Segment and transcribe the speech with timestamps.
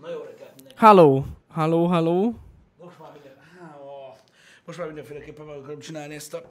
[0.00, 0.78] Na jó reggelt mindenki.
[0.78, 2.34] Halló, halló, halló.
[2.78, 3.32] Most már minden...
[3.58, 4.16] Há, ó.
[4.64, 6.42] Most már mindenféleképpen meg akarom csinálni ezt a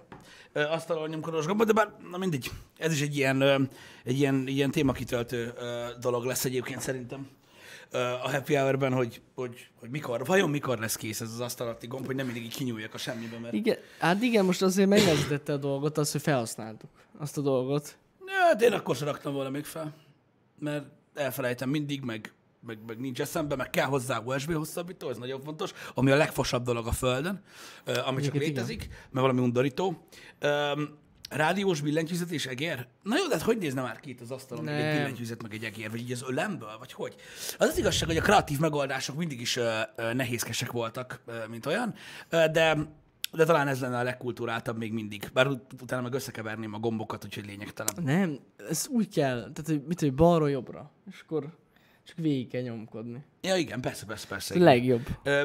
[0.53, 3.61] ö, asztalon nyomkodós gombot, de bár, na mindegy, ez is egy ilyen, ö,
[4.03, 7.29] egy ilyen, ilyen témakitöltő ö, dolog lesz egyébként szerintem
[7.91, 11.87] a happy hour-ben, hogy, hogy, hogy mikor, vajon mikor lesz kész ez az asztal alatti
[11.87, 15.53] gomb, hogy nem mindig így kinyúljak a semmibe, mert Igen, hát igen, most azért megnehezítette
[15.53, 17.97] a dolgot, az, hogy felhasználtuk azt a dolgot.
[18.27, 19.93] Hát én akkor sem raktam volna még fel,
[20.59, 25.41] mert elfelejtem mindig, meg, meg, meg nincs eszembe, meg kell hozzá USB hosszabbító, ez nagyon
[25.41, 27.41] fontos, ami a legfosabb dolog a Földön,
[28.05, 30.07] ami csak létezik, mert valami undorító.
[30.39, 30.97] Öm,
[31.29, 32.87] rádiós billentyűzet és egér?
[33.03, 35.63] Na jó, de hát hogy nézne már ki itt az asztalon, egy billentyűzet, meg egy
[35.63, 37.15] egér, vagy így az ölemből, vagy hogy?
[37.57, 41.65] Az az igazság, hogy a kreatív megoldások mindig is ö, ö, nehézkesek voltak, ö, mint
[41.65, 41.93] olyan,
[42.29, 42.77] ö, de
[43.31, 45.29] de talán ez lenne a legkulturáltabb még mindig.
[45.33, 47.93] Bár ut- utána meg összekeverném a gombokat, úgyhogy lényegtelen.
[48.03, 48.39] Nem,
[48.69, 51.57] ez úgy kell, tehát hogy mit, hogy balról jobbra, és akkor
[52.09, 53.23] csak végig kell nyomkodni.
[53.41, 54.55] Ja, igen, persze, persze, persze.
[54.55, 55.07] A legjobb.
[55.23, 55.41] Ö,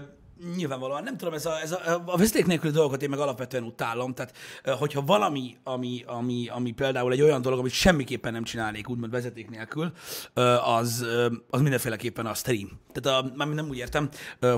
[0.57, 4.15] nyilvánvalóan nem tudom, ez a, ez a, a vezeték nélküli dolgokat én meg alapvetően utálom,
[4.15, 4.37] tehát
[4.79, 9.51] hogyha valami, ami, ami, ami például egy olyan dolog, amit semmiképpen nem csinálnék úgymond vezeték
[9.51, 9.93] nélkül,
[10.65, 11.07] az,
[11.51, 12.69] az mindenféleképpen a stream.
[12.93, 14.09] Tehát a, már nem úgy értem,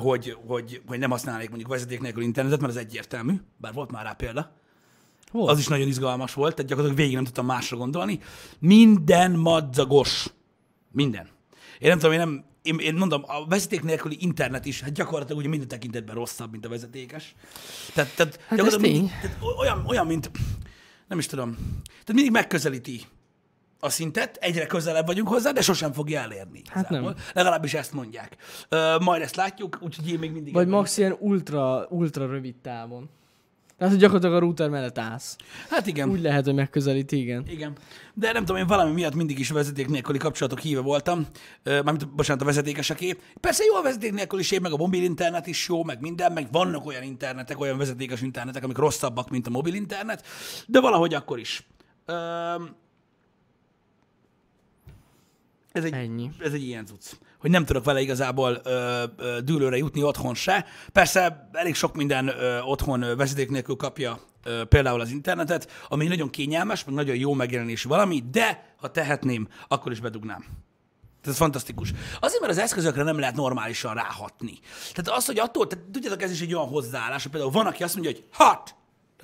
[0.01, 4.05] hogy, hogy, hogy nem használnék mondjuk vezeték nélkül internetet, mert az egyértelmű, bár volt már
[4.05, 4.53] rá példa.
[5.31, 5.49] Hol?
[5.49, 8.21] Az is nagyon izgalmas volt, tehát gyakorlatilag végig nem tudtam másra gondolni.
[8.59, 10.27] Minden madzagos.
[10.93, 11.35] Minden.
[11.79, 15.39] Én nem tudom, én nem, én, én mondom, a vezeték nélküli internet is, hát gyakorlatilag
[15.39, 17.35] ugye minden tekintetben rosszabb, mint a vezetékes.
[17.95, 19.11] Tehát, tehát, ez gyakorlatilag tény.
[19.21, 20.31] tehát olyan, olyan, mint,
[21.09, 21.55] nem is tudom,
[21.89, 23.01] tehát mindig megközelíti
[23.81, 26.63] a szintet, egyre közelebb vagyunk hozzá, de sosem fogja elérni.
[26.69, 27.15] Hát nem.
[27.33, 28.37] Legalábbis ezt mondják.
[28.69, 30.53] Ö, majd ezt látjuk, úgyhogy én még mindig...
[30.53, 33.09] Vagy max ilyen ultra, ultra rövid távon.
[33.79, 35.37] Tehát, hogy gyakorlatilag a router mellett állsz.
[35.69, 36.11] Hát igen.
[36.11, 37.45] Úgy lehet, hogy megközelíti, igen.
[37.49, 37.73] Igen.
[38.15, 41.27] De nem tudom, én valami miatt mindig is vezeték nélküli kapcsolatok híve voltam.
[41.65, 43.17] Mármint, bocsánat, a vezetékeseké.
[43.41, 46.87] Persze jó a vezeték nélküliség, meg a mobil internet is jó, meg minden, meg vannak
[46.87, 50.27] olyan internetek, olyan vezetékes internetek, amik rosszabbak, mint a mobil internet,
[50.67, 51.67] de valahogy akkor is.
[52.05, 52.75] Öm,
[55.73, 56.31] ez egy, Ennyi.
[56.39, 57.13] ez egy ilyen cucc.
[57.47, 60.65] Hogy nem tudok vele igazából ö, ö, dűlőre jutni otthon se.
[60.93, 66.07] Persze elég sok minden ö, otthon ö, vezeték nélkül kapja ö, például az internetet, ami
[66.07, 70.41] nagyon kényelmes, meg nagyon jó megjelenésű valami, de ha tehetném, akkor is bedugnám.
[70.41, 71.93] Tehát ez fantasztikus.
[72.21, 74.59] Azért, mert az eszközökre nem lehet normálisan ráhatni.
[74.95, 77.83] Tehát az, hogy attól, tehát tudjátok, ez is egy olyan hozzáállás, hogy például van, aki
[77.83, 78.75] azt mondja, hogy hat,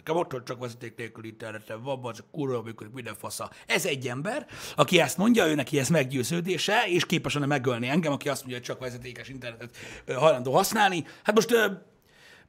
[0.05, 3.51] nekem otthon csak vezeték nélkül internetem van, az kurva működik, minden fasza.
[3.67, 4.47] Ez egy ember,
[4.77, 8.59] aki ezt mondja, ő neki ez meggyőződése, és képes lenne megölni engem, aki azt mondja,
[8.59, 9.77] hogy csak vezetékes internetet
[10.07, 11.05] hajlandó használni.
[11.23, 11.55] Hát most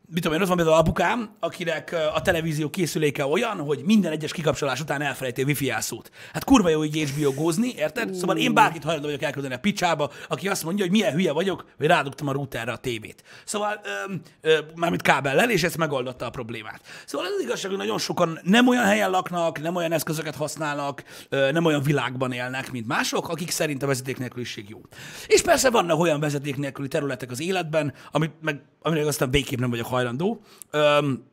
[0.08, 4.32] mit tudom én, ott van például apukám, akinek a televízió készüléke olyan, hogy minden egyes
[4.32, 6.10] kikapcsolás után elfelejti a wifi jelszót.
[6.34, 8.14] Hát kurva jó így HBO-gózni, érted?
[8.14, 11.66] Szóval én bárkit hajlandó vagyok elküldeni a picsába, aki azt mondja, hogy milyen hülye vagyok,
[11.78, 13.24] hogy rádugtam a routerre a tévét.
[13.46, 16.82] Szóval ö, ö, mármint kábellel, és ez megoldotta a problémát.
[17.06, 21.52] Szóval az igazság, hogy nagyon sokan nem olyan helyen laknak, nem olyan eszközöket használnak, ö,
[21.52, 24.82] nem olyan világban élnek, mint mások, akik szerint a vezeték nélküliség jó.
[25.28, 29.70] És persze vannak olyan vezeték nélküli területek az életben, amit meg, amire aztán végképp nem
[29.70, 30.42] vagyok hajlandó.
[30.72, 31.24] Öm,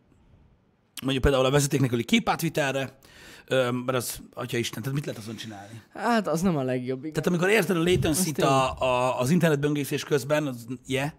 [1.02, 2.98] mondjuk például a vezeték nélküli képátvitelre,
[3.46, 5.82] öm, mert az, atya Isten, tehát mit lehet azon csinálni?
[5.94, 6.98] Hát az nem a legjobb.
[6.98, 7.12] Igen.
[7.12, 11.10] Tehát amikor érted a latency a, a, az internetböngészés közben, az, yeah,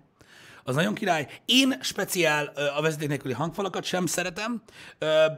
[0.64, 1.28] az nagyon király.
[1.46, 4.62] Én speciál a vezeték nélküli hangfalakat sem szeretem.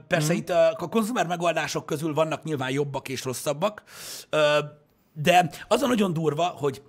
[0.08, 0.36] Persze mm.
[0.36, 3.84] itt a, a konzumer megoldások közül vannak nyilván jobbak és rosszabbak,
[5.14, 6.82] de az a nagyon durva, hogy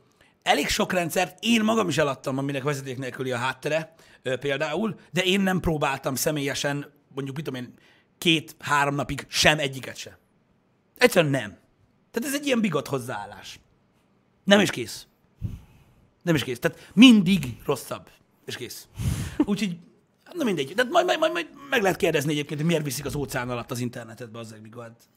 [0.45, 5.41] elég sok rendszert én magam is eladtam, aminek vezeték nélküli a háttere például, de én
[5.41, 7.75] nem próbáltam személyesen, mondjuk mit tudom én,
[8.19, 10.19] két-három napig sem egyiket se.
[10.97, 11.59] Egyszerűen nem.
[12.11, 13.61] Tehát ez egy ilyen bigot hozzáállás.
[14.45, 15.07] Nem is kész.
[16.23, 16.59] Nem is kész.
[16.59, 18.11] Tehát mindig rosszabb.
[18.47, 18.89] És kész.
[19.45, 19.77] Úgyhogy,
[20.33, 20.73] na mindegy.
[20.77, 23.71] Tehát majd, majd, majd, majd meg lehet kérdezni egyébként, hogy miért viszik az óceán alatt
[23.71, 25.09] az internetet be azzal, mikor hát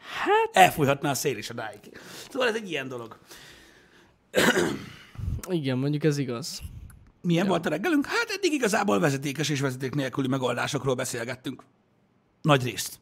[0.00, 2.00] Hát, elfújhatná a szél is a dáig.
[2.30, 3.18] Szóval ez egy ilyen dolog.
[5.48, 6.60] Igen, mondjuk ez igaz.
[7.22, 8.06] Milyen volt a reggelünk?
[8.06, 11.64] Hát eddig igazából vezetékes és vezeték nélküli megoldásokról beszélgettünk.
[12.42, 13.00] Nagy részt.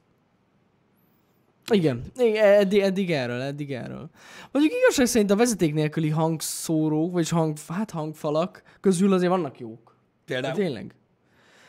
[1.70, 2.02] Igen,
[2.36, 4.10] eddig, eddig erről, eddig erről.
[4.52, 9.96] Mondjuk igazság szerint a vezeték nélküli hangszórók, vagy hang, hát hangfalak közül azért vannak jók.
[10.24, 10.54] Például.
[10.54, 10.94] tényleg.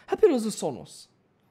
[0.05, 0.89] Hát például az a Sonos.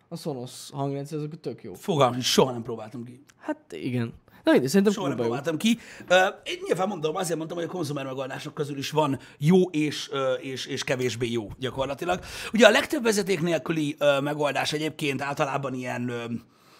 [0.09, 1.75] A Sonos hangrendszer, azok tök jó.
[1.75, 3.25] Fogalmam, soha nem próbáltam ki.
[3.37, 4.15] Hát igen.
[4.49, 5.79] Na mindegy, szerintem Soha nem próbáltam ki.
[6.09, 10.09] Ö, Én nyilván mondom, azért mondtam, hogy a konzumer megoldások közül is van jó és,
[10.11, 12.21] ö, és, és kevésbé jó gyakorlatilag.
[12.53, 16.25] Ugye a legtöbb vezeték nélküli ö, megoldás egyébként általában ilyen, ö,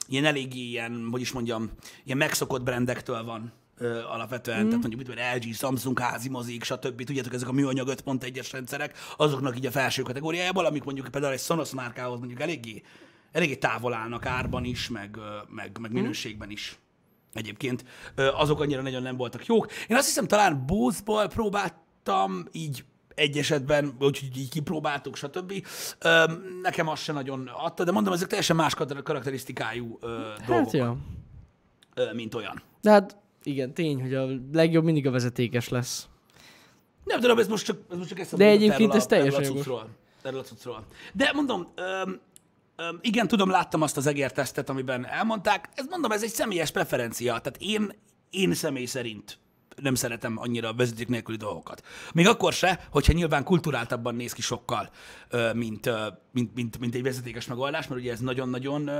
[0.07, 1.71] ilyen eléggé ilyen, hogy is mondjam,
[2.05, 4.69] ilyen megszokott brandektől van ö, alapvetően, mm.
[4.69, 7.05] tehát mondjuk mit tudom, én, LG, Samsung, házi mozik, stb.
[7.05, 11.41] Tudjátok, ezek a műanyag 5.1-es rendszerek, azoknak így a felső kategóriájából, amik mondjuk például egy
[11.41, 12.83] Sonos márkához mondjuk eléggé,
[13.33, 15.19] eléggé távol állnak árban is, meg,
[15.49, 16.79] meg, meg minőségben is.
[17.33, 17.85] Egyébként
[18.17, 19.73] azok annyira nagyon nem voltak jók.
[19.89, 22.85] Én azt hiszem, talán Bose-ból próbáltam így
[23.15, 25.67] egy esetben, úgyhogy így kipróbáltuk, stb.
[26.63, 30.07] Nekem azt se nagyon adta, de mondom, ezek teljesen más karakterisztikájú ö,
[30.47, 30.97] dolgok, Hát ja.
[32.13, 32.63] mint olyan.
[32.81, 36.09] De hát igen, tény, hogy a legjobb mindig a vezetékes lesz.
[37.05, 39.67] Nem tudom, ez most csak, ez most csak eszembe De egyébként ez teljesen jogos.
[40.23, 40.85] Erről a cuccról.
[41.13, 42.21] De mondom, öm,
[42.79, 45.69] öm, igen, tudom, láttam azt az egértesztet, amiben elmondták.
[45.75, 47.39] Ez mondom, ez egy személyes preferencia.
[47.39, 47.93] Tehát én,
[48.31, 49.39] én személy szerint
[49.77, 51.83] nem szeretem annyira a vezeték nélküli dolgokat.
[52.15, 54.91] Még akkor se, hogyha nyilván kulturáltabban néz ki sokkal,
[55.53, 55.91] mint,
[56.33, 58.91] mint, mint, mint egy vezetékes megoldás, mert ugye ez nagyon-nagyon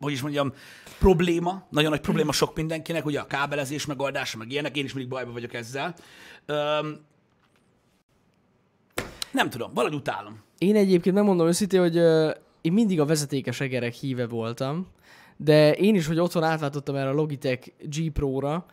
[0.00, 0.52] hogy is mondjam,
[0.98, 5.12] probléma, nagyon nagy probléma sok mindenkinek, ugye a kábelezés megoldása, meg ilyenek, én is mindig
[5.12, 5.94] bajba vagyok ezzel.
[9.30, 10.44] Nem tudom, valahogy utálom.
[10.58, 12.30] Én egyébként megmondom őszintén, hogy uh,
[12.60, 14.86] én mindig a vezetékes egerek híve voltam,
[15.36, 18.66] de én is, hogy otthon átváltottam erre a Logitech G Pro-ra,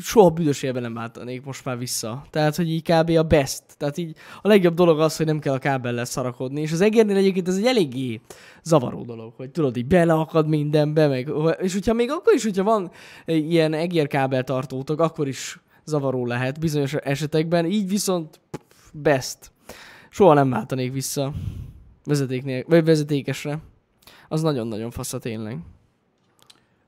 [0.00, 2.26] soha büdös életben nem váltanék most már vissza.
[2.30, 3.10] Tehát, hogy így kb.
[3.10, 3.62] a best.
[3.76, 6.60] Tehát így a legjobb dolog az, hogy nem kell a kábellel szarakodni.
[6.60, 8.20] És az egérnél egyébként ez egy eléggé
[8.62, 12.90] zavaró dolog, hogy tudod, így beleakad mindenbe, meg, és hogyha még akkor is, hogyha van
[13.24, 18.40] ilyen egérkábeltartótok, akkor is zavaró lehet bizonyos esetekben, így viszont
[18.92, 19.52] best.
[20.10, 21.32] Soha nem váltanék vissza
[22.04, 23.58] vezetéknél, vagy vezetékesre.
[24.28, 25.58] Az nagyon-nagyon fasza tényleg.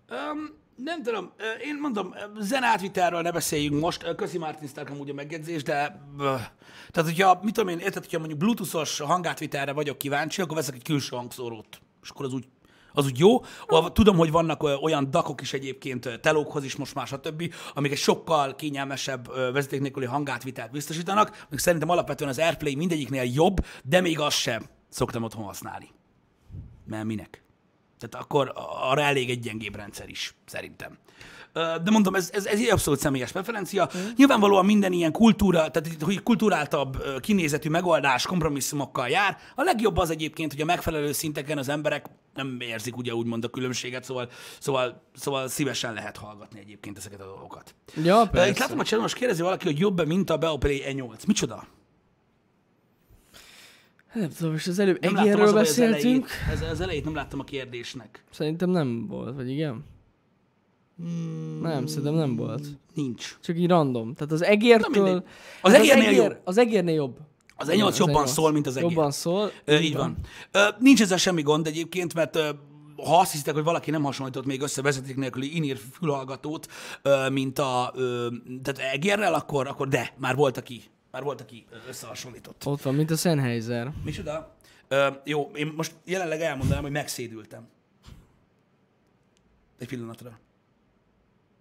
[0.08, 1.32] Öm, nem tudom,
[1.64, 6.00] én mondom, ö, zen átvitelről ne beszéljünk most, köszi Martin Stark amúgy a megjegyzés, de
[6.90, 10.82] tehát hogyha, mit tudom én, érted, hogyha mondjuk bluetoothos hangátvitelre vagyok kíváncsi, akkor veszek egy
[10.82, 12.44] külső hangszórót, és akkor az úgy,
[12.92, 13.40] az úgy jó.
[13.92, 18.54] Tudom, hogy vannak olyan dakok is egyébként telókhoz is most már, stb., amik egy sokkal
[18.54, 24.36] kényelmesebb vezeték nélküli hangátvitelt biztosítanak, még szerintem alapvetően az AirPlay mindegyiknél jobb, de még azt
[24.36, 25.88] sem szoktam otthon használni.
[26.86, 27.42] Mert minek?
[27.98, 30.98] Tehát akkor arra elég egy gyengébb rendszer is, szerintem.
[31.52, 33.88] De mondom, ez, ez, ez egy abszolút személyes preferencia.
[33.96, 34.00] Mm.
[34.16, 39.36] Nyilvánvalóan minden ilyen kultúra, tehát hogy kulturáltabb kinézetű megoldás kompromisszumokkal jár.
[39.54, 43.48] A legjobb az egyébként, hogy a megfelelő szinteken az emberek nem érzik ugye úgymond a
[43.48, 47.74] különbséget, szóval, szóval, szóval szívesen lehet hallgatni egyébként ezeket a dolgokat.
[48.04, 48.60] Ja, Ö, Itt persze.
[48.60, 51.26] látom a csatornán, most kérdezi valaki, hogy jobb-e, mint a Beoplay E8.
[51.26, 51.66] Micsoda?
[54.14, 56.28] Nem tudom, és az előbb egérről baj, az elejét, beszéltünk.
[56.50, 58.24] ez, az elejét nem láttam a kérdésnek.
[58.30, 59.84] Szerintem nem volt, vagy igen?
[61.00, 62.66] Hmm, Nem, szerintem nem volt.
[62.94, 63.38] Nincs.
[63.42, 64.14] Csak így random.
[64.14, 65.24] Tehát az egértől...
[65.62, 66.40] Az Hát egérnél egér, jobb.
[66.44, 67.18] Az egérnél jobb.
[67.56, 68.28] Az E8 jobban E8.
[68.28, 68.90] szól, mint az egér.
[68.90, 69.50] Jobban szól.
[69.64, 70.16] Ö, így van.
[70.50, 72.48] Ö, nincs ezzel semmi gond egyébként, mert ö,
[72.96, 76.66] ha azt hiszitek, hogy valaki nem hasonlított még össze vezeték nélküli inír fülhallgatót,
[77.02, 78.28] ö, mint a ö,
[78.62, 82.66] tehát egérrel, akkor, akkor de, már volt, aki, már volt, aki összehasonlított.
[82.66, 83.92] Ott van, mint a Sennheiser.
[84.04, 84.56] Micsoda?
[84.88, 87.68] Ö, jó, én most jelenleg elmondanám, hogy megszédültem.
[89.78, 90.38] Egy pillanatra.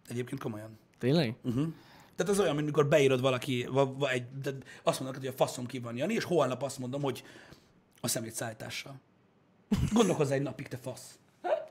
[0.10, 0.78] Egyébként komolyan.
[0.98, 1.36] Tényleg?
[1.44, 1.68] Uh-huh.
[2.16, 4.52] Tehát az olyan, mint mikor beírod valaki, va, va, egy, de
[4.84, 7.24] azt mondod, hogy a faszom ki van Jani, és holnap azt mondom, hogy
[8.02, 9.00] a szemétszállítással.
[9.94, 11.20] Gondolkozz egy napig, te fasz.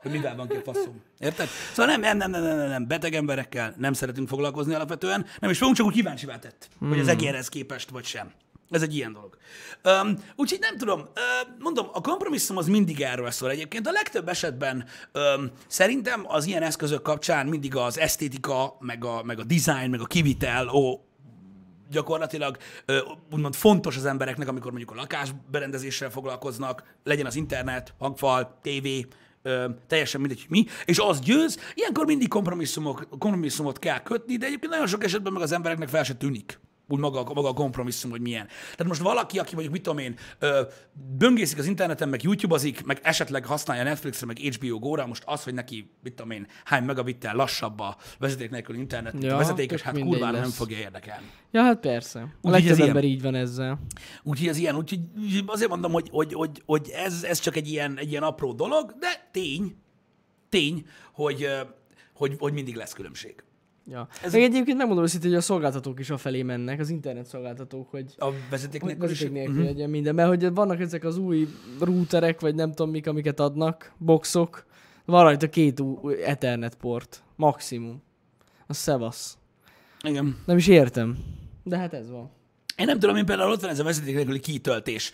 [0.01, 1.01] Hogy mivel van ki a faszom.
[1.19, 1.47] Érted?
[1.73, 5.49] Szóval nem, nem, nem, nem, nem, nem, nem, beteg emberekkel nem szeretünk foglalkozni alapvetően, nem
[5.49, 6.89] is fogunk, csak úgy kíváncsivá tett, hmm.
[6.89, 8.31] hogy az egérhez képest vagy sem.
[8.69, 9.37] Ez egy ilyen dolog.
[9.83, 11.07] Um, úgyhogy nem tudom, uh,
[11.59, 13.87] mondom, a kompromisszum az mindig erről szól egyébként.
[13.87, 19.39] A legtöbb esetben um, szerintem az ilyen eszközök kapcsán mindig az esztétika, meg a, meg
[19.39, 21.03] a design, meg a kivitel, ó,
[21.89, 22.99] gyakorlatilag ö,
[23.31, 29.05] úgymond fontos az embereknek, amikor mondjuk a lakásberendezéssel foglalkoznak, legyen az internet, hangfal, tévé,
[29.41, 34.45] ö, teljesen mindegy, hogy mi, és az győz, ilyenkor mindig kompromisszumok, kompromisszumot kell kötni, de
[34.45, 36.59] egyébként nagyon sok esetben meg az embereknek fel se tűnik
[36.89, 38.47] úgy maga, maga a kompromisszum, hogy milyen.
[38.47, 40.61] Tehát most valaki, aki mondjuk, mit tudom én, ö,
[41.17, 45.53] böngészik az interneten, meg YouTube-azik, meg esetleg használja Netflixre, meg HBO Go-ra, most az, hogy
[45.53, 49.81] neki, mit tudom én, hány megabittel lassabb a vezeték nélkül internet, mint a Ja, vezetékes,
[49.81, 51.25] hát kurvára nem fogja érdekelni.
[51.51, 52.19] Ja, hát persze.
[52.19, 52.89] A Úgyhogy legtöbb ez ilyen.
[52.89, 53.79] ember így van ezzel.
[54.23, 54.99] Úgyhogy ez ilyen, úgyhogy
[55.45, 58.93] azért mondom, hogy, hogy, hogy, hogy ez, ez csak egy ilyen, egy ilyen apró dolog,
[58.99, 59.75] de tény,
[60.49, 61.47] tény, hogy,
[62.13, 63.43] hogy, hogy mindig lesz különbség.
[63.89, 64.07] Ja.
[64.23, 68.05] Ez- Meg egyébként megmondom őszintén, hogy a szolgáltatók is afelé mennek, az internet szolgáltatók, hogy
[68.17, 69.09] A vezeték nélkül is.
[69.09, 69.63] vezeték nélkül Mhm.
[69.63, 70.15] legyen minden.
[70.15, 71.47] Mert hogy vannak ezek az új
[71.79, 74.65] routerek, vagy nem tudom mik, amiket adnak, boxok.
[75.05, 77.23] Van rajta két új Ethernet port.
[77.35, 78.03] Maximum.
[78.67, 79.37] A szevasz.
[80.03, 80.37] Igen.
[80.45, 81.17] Nem is értem.
[81.63, 82.29] De hát ez van.
[82.77, 85.11] Én nem tudom, én például ott van ez a vezeték nélküli kitöltés.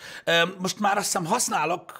[0.59, 1.91] Most már azt hiszem használok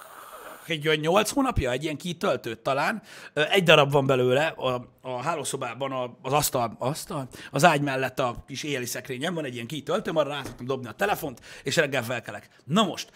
[0.70, 3.02] egy olyan 8 hónapja, egy ilyen kitöltőt talán.
[3.34, 8.44] Egy darab van belőle a, a hálószobában a, az asztal, asztal, az ágy mellett a
[8.48, 12.04] kis éjjeli szekrényem van egy ilyen kitöltőm, arra rá szoktam dobni a telefont, és reggel
[12.04, 12.50] felkelek.
[12.66, 13.12] Na most,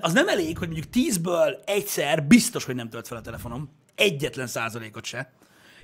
[0.00, 3.70] az nem elég, hogy mondjuk 10-ből egyszer biztos, hogy nem tölt fel a telefonom.
[3.94, 5.32] Egyetlen százalékot se.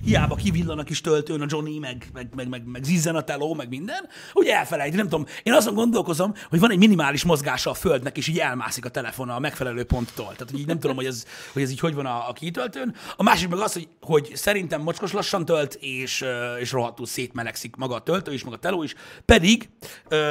[0.03, 3.53] Hiába kivillan a kis töltőn a Johnny, meg, meg, meg, meg, meg zizzen a teló,
[3.53, 5.25] meg minden, ugye elfelejti, nem tudom.
[5.43, 9.29] Én azon gondolkozom, hogy van egy minimális mozgása a földnek, és így elmászik a telefon
[9.29, 10.31] a megfelelő ponttól.
[10.31, 12.95] Tehát, hogy így nem tudom, hogy ez, hogy ez így hogy van a, a kitöltőn.
[13.15, 16.25] A másik meg az, hogy, hogy szerintem mocskos lassan tölt, és,
[16.59, 19.69] és rohadtul szétmelegszik maga a töltő is, maga a teló is, pedig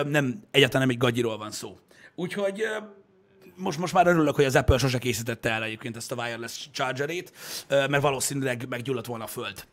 [0.06, 1.78] nem, egyáltalán nem egy gagyiról van szó.
[2.14, 2.62] Úgyhogy
[3.58, 7.32] most, most már örülök, hogy az Apple sose készítette el egyébként ezt a wireless chargerét,
[7.68, 9.66] mert valószínűleg meggyulladt volna a föld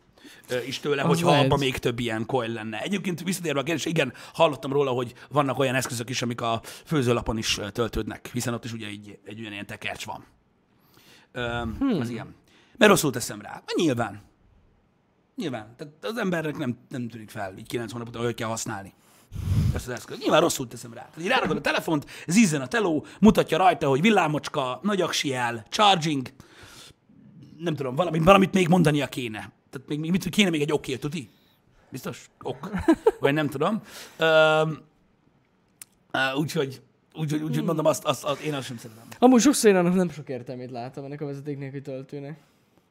[0.66, 1.46] is tőle, Az hogyha lehet.
[1.46, 2.82] abban még több ilyen coil lenne.
[2.82, 7.38] Egyébként visszatérve a kérdés, igen, hallottam róla, hogy vannak olyan eszközök is, amik a főzőlapon
[7.38, 10.26] is töltődnek, hiszen ott is ugye egy, egy olyan ilyen tekercs van.
[11.32, 11.42] Ö,
[11.80, 12.00] hmm.
[12.00, 12.36] Az ilyen.
[12.78, 13.50] Mert rosszul teszem rá.
[13.50, 14.22] Hát Nyilván.
[15.36, 15.76] Nyilván.
[15.78, 18.94] Tehát az embernek nem, nem tűnik fel, így 9 hónap után, hogy kell használni
[19.74, 20.22] ezt az eszközt.
[20.22, 21.10] Nyilván rosszul teszem rá.
[21.20, 26.28] Így ráragod a telefont, zizzen a teló, mutatja rajta, hogy villámocska, nagy aksi jel, charging,
[27.58, 29.52] nem tudom, valamit, valamit még mondania kéne.
[29.70, 31.30] Tehát még, még mit, kéne még egy oké, tuti?
[31.90, 32.30] Biztos?
[32.42, 32.70] Ok.
[33.20, 33.82] Vagy nem tudom.
[36.36, 36.82] Úgyhogy,
[37.14, 39.04] úgyhogy, úgyhogy mondom, azt, azt, azt, én azt sem szeretem.
[39.20, 42.40] Amúgy sokszor én annak nem sok értelmét látom ennek a vezeték nélküli töltőnek.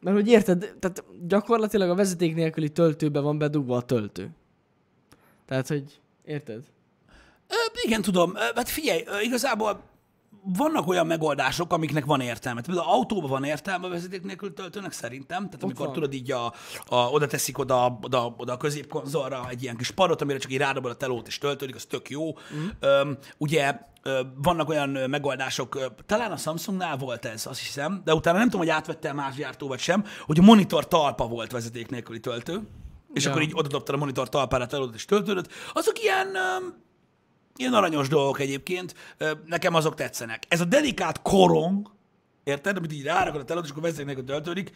[0.00, 4.30] Mert hogy érted, tehát gyakorlatilag a vezeték nélküli töltőbe van bedugva a töltő.
[5.46, 6.62] Tehát, hogy érted?
[7.48, 8.36] Ö, igen, tudom.
[8.36, 9.92] Ö, Hát figyelj, ö, igazából
[10.44, 12.60] vannak olyan megoldások, amiknek van értelme.
[12.60, 15.44] Például autóban van értelme a vezeték nélkül töltőnek szerintem.
[15.44, 15.94] Tehát amikor van.
[15.94, 16.46] tudod így a,
[16.86, 20.58] a, oda teszik oda, oda, oda a középkonzolra egy ilyen kis padot, amire csak így
[20.58, 22.32] rádobod a telót és töltődik, az tök jó.
[22.54, 22.66] Mm.
[22.80, 23.78] Öm, ugye
[24.34, 28.74] vannak olyan megoldások, talán a Samsungnál volt ez, azt hiszem, de utána nem tudom, hogy
[28.74, 32.60] átvette más gyártó vagy sem, hogy a monitor talpa volt vezeték nélküli töltő,
[33.14, 33.30] és Ja.
[33.30, 35.52] akkor így oda dobtad a monitor talpára a telót és töltődött.
[35.72, 36.28] Azok ilyen,
[37.56, 38.94] Ilyen aranyos dolgok egyébként,
[39.46, 40.42] nekem azok tetszenek.
[40.48, 41.90] Ez a dedikált korong,
[42.44, 44.72] érted, amit így rárakod a telót, és akkor vezeték nélkül töltődik,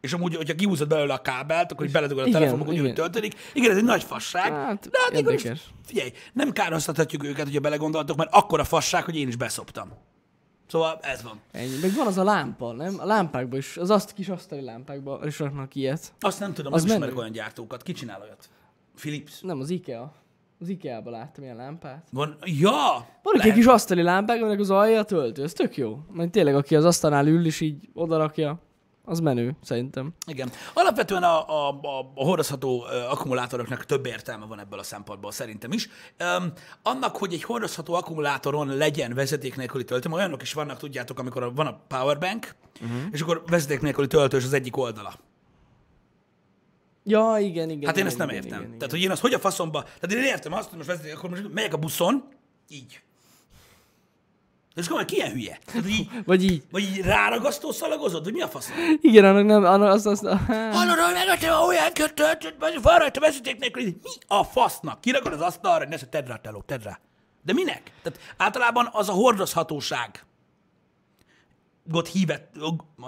[0.00, 2.78] és amúgy, hogyha kihúzod belőle a kábelt, akkor így beledugod a Igen, telefon, akkor úgy
[2.78, 2.94] igen.
[2.94, 3.34] töltődik.
[3.52, 4.52] Igen, ez egy nagy fasság.
[4.52, 5.42] Hát, de hát akkor is,
[5.86, 9.92] figyelj, nem kárhoztathatjuk őket, hogyha belegondoltok, mert akkora fasság, hogy én is beszoptam.
[10.70, 11.40] Szóval ez van.
[11.52, 11.78] Ennyi.
[11.82, 12.94] Meg van az a lámpa, nem?
[12.98, 16.12] A lámpákban is, az azt kis asztali lámpákban is raknak ilyet.
[16.20, 17.82] Azt nem tudom, Az nem ismerek olyan gyártókat.
[17.82, 18.48] Ki csinál olyat?
[18.96, 19.40] Philips.
[19.40, 20.12] Nem, az IKEA.
[20.60, 22.06] Az IKEA-ban láttam ilyen lámpát.
[22.12, 23.06] Van, ja!
[23.22, 25.98] Van egy kis asztali lámpák, aminek az alja töltő, ez tök jó.
[26.12, 28.58] Majd tényleg, aki az asztalnál ül és így odarakja,
[29.04, 30.12] az menő, szerintem.
[30.26, 30.50] Igen.
[30.74, 35.88] Alapvetően a, a, a, a hordozható akkumulátoroknak több értelme van ebből a szempontból szerintem is.
[36.38, 36.52] Um,
[36.82, 41.52] annak, hogy egy hordozható akkumulátoron legyen vezeték nélküli töltő, olyanok is vannak, tudjátok, amikor a-
[41.52, 42.98] van a powerbank, uh-huh.
[43.10, 45.14] és akkor vezeték nélküli töltős az egyik oldala.
[47.04, 47.86] Ja, igen, igen.
[47.86, 48.58] Hát én igen, ezt nem igen, értem.
[48.58, 48.78] Igen, igen.
[48.78, 49.82] Tehát, hogy én azt hogy a faszomba...
[49.82, 52.24] Tehát én értem azt, hogy most vezeték, akkor most megyek a buszon,
[52.68, 53.02] így.
[54.74, 55.58] És akkor ki ilyen hülye?
[55.64, 56.62] Tehát, így, Vagy így.
[56.70, 58.74] vagy így ráragasztó szalagozod, vagy mi a faszom?
[59.00, 63.20] Igen, annak nem, annak azt, azt, Hallod, hogy megadtam a olyan kötött, vagy van rajta
[63.20, 63.82] vezeték nélkül.
[63.82, 65.00] Mi a fasznak?
[65.00, 66.98] Kirakod az asztalra, hogy ne se tedd rá, teló, tedd rá.
[67.44, 67.92] De minek?
[68.02, 70.24] Tehát általában az a hordozhatóság
[71.92, 72.54] ott hívett,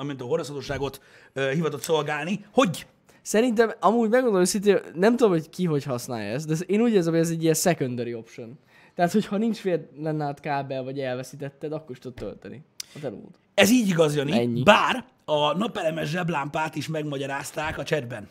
[0.03, 1.01] mint a hordozhatóságot
[1.33, 2.87] ö, hivatott szolgálni, hogy
[3.23, 7.13] Szerintem, amúgy megmondom őszintén, nem tudom, hogy ki hogy használja ezt, de én úgy érzem,
[7.13, 8.59] hogy ez egy ilyen secondary option.
[8.95, 12.63] Tehát, hogyha nincs fél lenne át kábel, vagy elveszítetted, akkor is tudod tölteni
[12.95, 13.39] a telót.
[13.55, 14.33] ez így igaz, Jani.
[14.33, 14.63] Ennyi.
[14.63, 18.29] Bár a napelemes zseblámpát is megmagyarázták a chatben,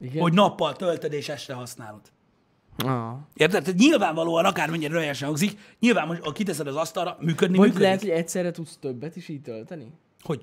[0.00, 0.22] Igen?
[0.22, 2.00] hogy nappal töltöd és este használod.
[2.78, 3.12] Ah.
[3.34, 3.62] Érted?
[3.64, 7.86] Tehát nyilvánvalóan, akármennyire röhelyesen hangzik, nyilván, hogy ha kiteszed az asztalra, működni, Vagy működik.
[7.86, 9.92] lehet, hogy egyszerre tudsz többet is így tölteni?
[10.22, 10.42] Hogy?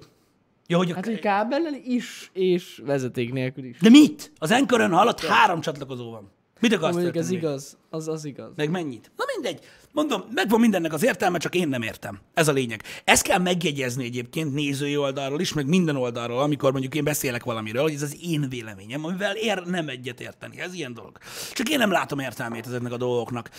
[0.67, 0.95] Ja, hogy a...
[0.95, 3.79] Hát, hogy kábellel is, és vezeték nélkül is.
[3.79, 4.31] De mit?
[4.37, 6.31] Az Anchor-ön hallott három csatlakozó van.
[6.59, 8.51] Mit akarsz Mondjuk ez igaz, az, az igaz.
[8.55, 9.11] Meg mennyit?
[9.33, 9.59] Mindegy.
[9.91, 12.19] Mondom, megvan mindennek az értelme, csak én nem értem.
[12.33, 12.83] Ez a lényeg.
[13.03, 17.81] Ezt kell megjegyezni egyébként nézői oldalról is, meg minden oldalról, amikor mondjuk én beszélek valamiről,
[17.81, 20.59] hogy ez az én véleményem, amivel ér nem egyet érteni.
[20.59, 21.17] Ez ilyen dolog.
[21.51, 23.49] Csak én nem látom értelmét ezeknek a dolgoknak.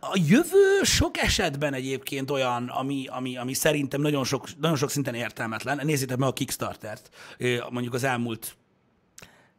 [0.00, 5.14] A jövő sok esetben egyébként olyan, ami, ami, ami szerintem nagyon sok, nagyon sok szinten
[5.14, 5.80] értelmetlen.
[5.82, 7.08] Nézzétek meg a Kickstartert,
[7.70, 8.56] mondjuk az elmúlt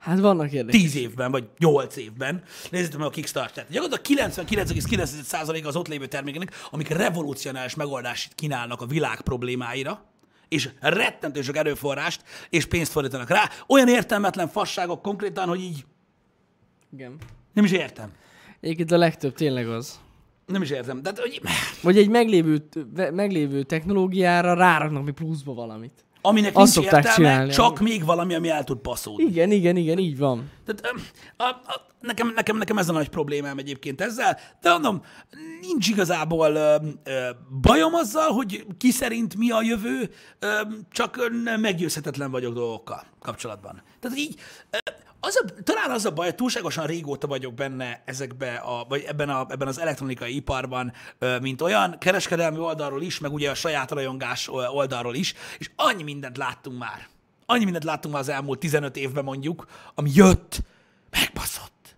[0.07, 0.81] Hát vannak érdekes.
[0.81, 3.69] 10 évben, vagy 8 évben, nézzétek meg a Kickstarter-t.
[3.69, 10.03] Gyakorlatilag 99,9% az ott lévő termékeknek, amik revolucionális megoldást kínálnak a világ problémáira,
[10.47, 13.49] és rettentő sok erőforrást és pénzt fordítanak rá.
[13.67, 15.85] Olyan értelmetlen fasságok konkrétan, hogy így
[16.93, 17.15] Igen.
[17.53, 18.11] nem is értem.
[18.59, 19.99] Egyébként a legtöbb tényleg az.
[20.45, 21.01] Nem is értem.
[21.01, 21.41] Tehát, hogy...
[21.81, 22.67] Vagy egy meglévő,
[23.11, 26.05] meglévő technológiára ráraknak még pluszba valamit.
[26.27, 29.23] Aminek Azt nincs értelme, csinálni, csak még valami, ami el tud passzolni.
[29.23, 30.51] Igen, igen, igen, így van.
[30.65, 30.95] Tehát,
[31.37, 35.01] a, a, nekem, nekem, nekem ez a nagy problémám egyébként ezzel, de mondom,
[35.61, 37.29] nincs igazából ö, ö,
[37.61, 40.47] bajom azzal, hogy ki szerint mi a jövő, ö,
[40.91, 43.81] csak meggyőzhetetlen vagyok dolgokkal kapcsolatban.
[43.99, 44.77] Tehát így, ö,
[45.19, 49.45] az a, talán az a baj, túlságosan régóta vagyok benne ezekbe a, vagy ebben, a,
[49.49, 50.93] ebben az elektronikai iparban,
[51.41, 56.37] mint olyan, kereskedelmi oldalról is, meg ugye a saját rajongás oldalról is, és annyi mindent
[56.37, 57.07] láttunk már.
[57.45, 60.61] Annyi mindent láttunk már az elmúlt 15 évben mondjuk, ami jött,
[61.09, 61.95] megbaszott.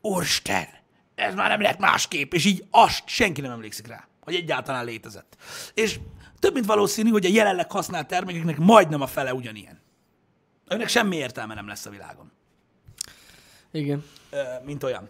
[0.00, 0.66] Úristen,
[1.14, 5.36] ez már nem lett másképp, és így azt senki nem emlékszik rá, hogy egyáltalán létezett.
[5.74, 5.98] És
[6.38, 9.80] több mint valószínű, hogy a jelenleg használt termékeknek majdnem a fele ugyanilyen.
[10.68, 12.34] Önnek semmi értelme nem lesz a világon
[13.76, 14.04] Igen.
[14.64, 15.08] mint olyan.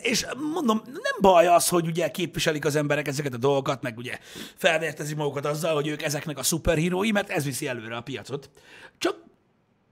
[0.00, 4.18] És mondom, nem baj az, hogy ugye képviselik az emberek ezeket a dolgokat, meg ugye
[4.56, 8.50] felvértezik magukat azzal, hogy ők ezeknek a szuperhírói, mert ez viszi előre a piacot.
[8.98, 9.16] Csak,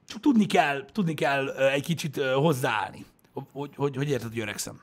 [0.07, 3.05] csak tudni kell, tudni kell egy kicsit hozzáállni.
[3.53, 4.81] Hogy, hogy, hogy érted, hogy öregszem?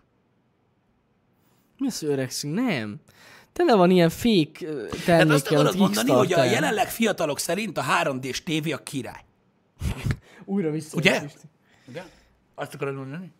[1.77, 2.55] Mi az, öregszünk?
[2.55, 2.99] Nem.
[3.53, 7.77] Tele van ilyen fake ö, Tehát azt termékkel, akarod mondani, hogy a jelenleg fiatalok szerint
[7.77, 9.23] a 3D-s tévé a király.
[10.45, 10.97] Újra vissza.
[10.97, 11.23] Ugye?
[11.89, 12.05] Igen?
[12.55, 13.31] Azt akarod mondani?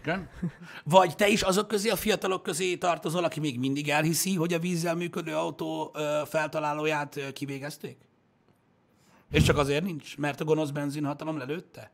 [0.00, 0.28] Igen?
[0.84, 4.58] Vagy te is azok közé, a fiatalok közé tartozol, aki még mindig elhiszi, hogy a
[4.58, 7.96] vízzel működő autó feltalálóját kivégezték?
[9.30, 11.90] És csak azért nincs, mert a gonosz benzinhatalom lelőtte?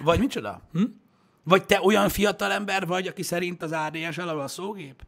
[0.00, 0.60] Vagy micsoda?
[0.72, 0.84] Hm?
[1.42, 5.02] Vagy te olyan fiatal ember vagy, aki szerint az ADS alapul a szógép?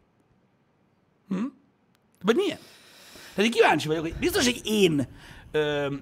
[1.29, 1.45] Hm?
[2.23, 2.59] Vagy milyen?
[3.35, 5.09] Tehát én kíváncsi vagyok, hogy biztos, hogy én,
[5.51, 5.95] ö,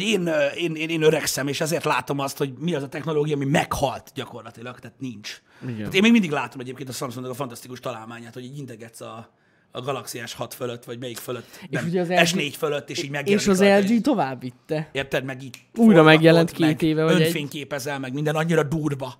[0.00, 3.34] hogy én, én, én, én öregszem, és ezért látom azt, hogy mi az a technológia,
[3.34, 5.42] ami meghalt gyakorlatilag, tehát nincs.
[5.62, 5.76] Igen.
[5.76, 9.30] Tehát én még mindig látom egyébként a Samsungnak a fantasztikus találmányát, hogy így integetsz a,
[9.70, 12.98] a Galaxy S6 fölött, vagy melyik fölött, És nem, ugye az LG S4 fölött, és
[13.02, 14.88] így megjelenik És az rajta egy- LG tovább vitte.
[14.92, 19.14] Érted, meg így Újra megjelent két meg éve, vagy egy- Önfényképezel, meg minden annyira durva.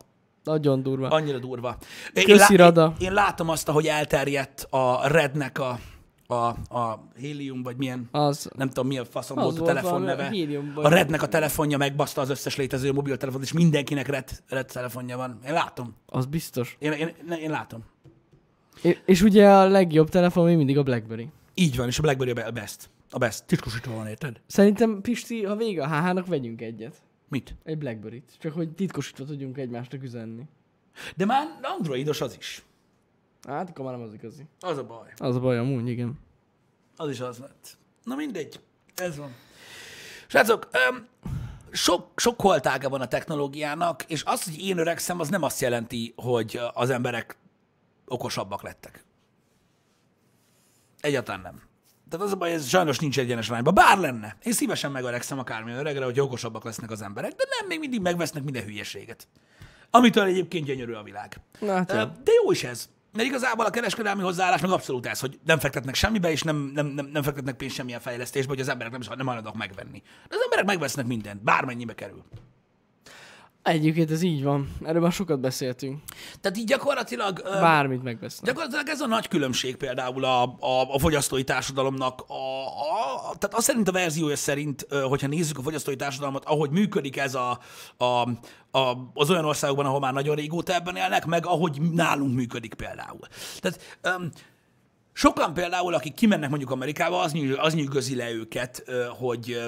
[0.45, 1.09] Nagyon durva.
[1.09, 1.77] Annyira durva.
[2.13, 2.95] Én, Köszi, lá- Rada.
[2.99, 5.79] én, én látom azt, hogy elterjedt a Rednek a,
[6.27, 6.35] a,
[6.79, 8.51] a Helium, vagy milyen, Az.
[8.57, 10.31] nem tudom mi a faszom volt a telefon neve.
[10.75, 15.39] a Rednek a telefonja megbaszta az összes létező mobiltelefont, és mindenkinek Red, Red telefonja van.
[15.47, 15.95] Én látom.
[16.07, 16.77] Az biztos.
[16.79, 17.85] Én, én, én, én látom.
[18.83, 21.29] És, és ugye a legjobb telefon még mindig a Blackberry.
[21.55, 22.91] Így van, és a Blackberry a best.
[23.11, 23.45] A best.
[23.45, 24.41] Titkosítva van, érted?
[24.47, 27.03] Szerintem, Pisti, ha vége a HH-nak, vegyünk egyet.
[27.29, 27.55] Mit?
[27.65, 28.33] Egy Blackberry-t.
[28.39, 30.43] Csak hogy titkosítva tudjunk egymásnak üzenni.
[31.17, 32.63] De már androidos az is.
[33.49, 34.47] Hát, akkor már nem az igazi.
[34.61, 35.13] Az a baj.
[35.17, 36.19] Az a baj, amúgy, igen.
[36.97, 37.77] Az is az lett.
[38.03, 38.61] Na mindegy,
[38.95, 39.35] ez van.
[40.27, 41.07] Srácok, öm,
[41.71, 46.13] sok, sok holtága van a technológiának, és az, hogy én öregszem, az nem azt jelenti,
[46.17, 47.37] hogy az emberek
[48.07, 49.05] okosabbak lettek.
[51.01, 51.63] Egyáltalán nem.
[52.09, 53.71] Tehát az a baj, ez sajnos nincs egyenes arányba.
[53.71, 54.37] Bár lenne.
[54.43, 58.43] Én szívesen megöregszem akármilyen öregre, hogy okosabbak lesznek az emberek, de nem, még mindig megvesznek
[58.43, 59.29] minden hülyeséget.
[59.91, 61.41] Amitől egyébként gyönyörű a világ.
[61.61, 62.23] Na, hát.
[62.23, 62.89] De jó is ez.
[63.15, 66.87] Mert igazából a kereskedelmi hozzáállás meg abszolút ez, hogy nem fektetnek semmibe, és nem, nem,
[66.87, 70.03] nem, nem fektetnek pénzt semmilyen fejlesztésbe, hogy az emberek nem, nem hajlandóak megvenni.
[70.29, 72.25] De az emberek megvesznek mindent, bármennyibe kerül.
[73.65, 74.69] Egyébként ez így van.
[74.83, 76.03] Erről már sokat beszéltünk.
[76.41, 77.43] Tehát így gyakorlatilag...
[77.43, 78.47] Bármit megvesznek.
[78.47, 83.65] Gyakorlatilag ez a nagy különbség például a, a, a fogyasztói társadalomnak, a, a, tehát az
[83.65, 87.59] szerint a verziója szerint, hogyha nézzük a fogyasztói társadalmat, ahogy működik ez a,
[87.97, 88.05] a,
[88.79, 93.27] a, az olyan országokban, ahol már nagyon régóta ebben élnek, meg ahogy nálunk működik például.
[93.61, 94.31] Tehát um,
[95.13, 98.85] sokan például, akik kimennek mondjuk Amerikába, az, nyűg, az nyűgözi le őket,
[99.19, 99.61] hogy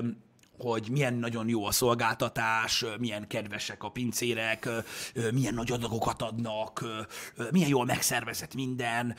[0.59, 4.69] hogy milyen nagyon jó a szolgáltatás, milyen kedvesek a pincérek,
[5.33, 6.85] milyen nagy adagokat adnak,
[7.51, 9.17] milyen jól megszervezett minden,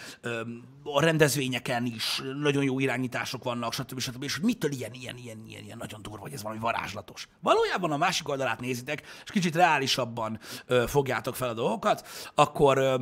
[0.83, 3.99] a rendezvényeken is nagyon jó irányítások vannak, stb.
[3.99, 4.23] stb.
[4.23, 7.27] És hogy mitől ilyen, ilyen, ilyen, ilyen, ilyen nagyon durva, hogy ez valami varázslatos.
[7.41, 10.39] Valójában a másik oldalát nézitek, és kicsit reálisabban
[10.87, 12.99] fogjátok fel a dolgokat, akkor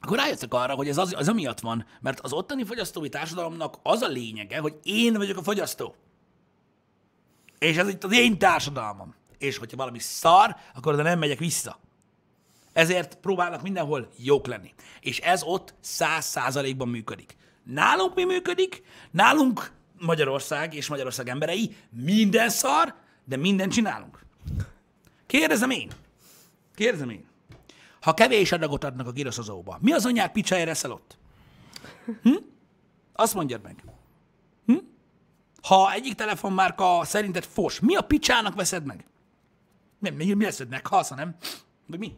[0.00, 4.02] akkor rájöttek arra, hogy ez az, az amiatt van, mert az ottani fogyasztói társadalomnak az
[4.02, 5.94] a lényege, hogy én vagyok a fogyasztó.
[7.58, 9.14] És ez itt az én társadalmam.
[9.38, 11.80] És hogyha valami szar, akkor oda nem megyek vissza.
[12.72, 14.74] Ezért próbálnak mindenhol jók lenni.
[15.00, 17.36] És ez ott száz százalékban működik.
[17.62, 18.82] Nálunk mi működik?
[19.10, 24.24] Nálunk Magyarország és Magyarország emberei minden szar, de mindent csinálunk.
[25.26, 25.90] Kérdezem én.
[26.74, 27.24] Kérdezem én.
[28.00, 31.18] Ha kevés adagot adnak a giroszozóba, mi az anyák picsájára eszel ott?
[32.22, 32.36] Hm?
[33.12, 33.84] Azt mondjad meg.
[35.66, 39.06] Ha egyik telefonmárka szerinted fos, mi a picsának veszed meg?
[39.98, 41.36] Mi, mi, mi lesz, hogy meghalsz, ha nem?
[41.86, 42.16] Vagy mi?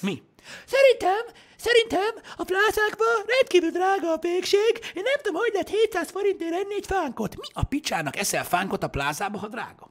[0.00, 0.22] Mi?
[0.66, 4.80] Szerintem, szerintem a plázákban rendkívül drága a pékség.
[4.94, 7.36] Én nem tudom, hogy lehet 700 forintért enni egy fánkot.
[7.36, 9.90] Mi a picsának eszel fánkot a plázába, ha drága?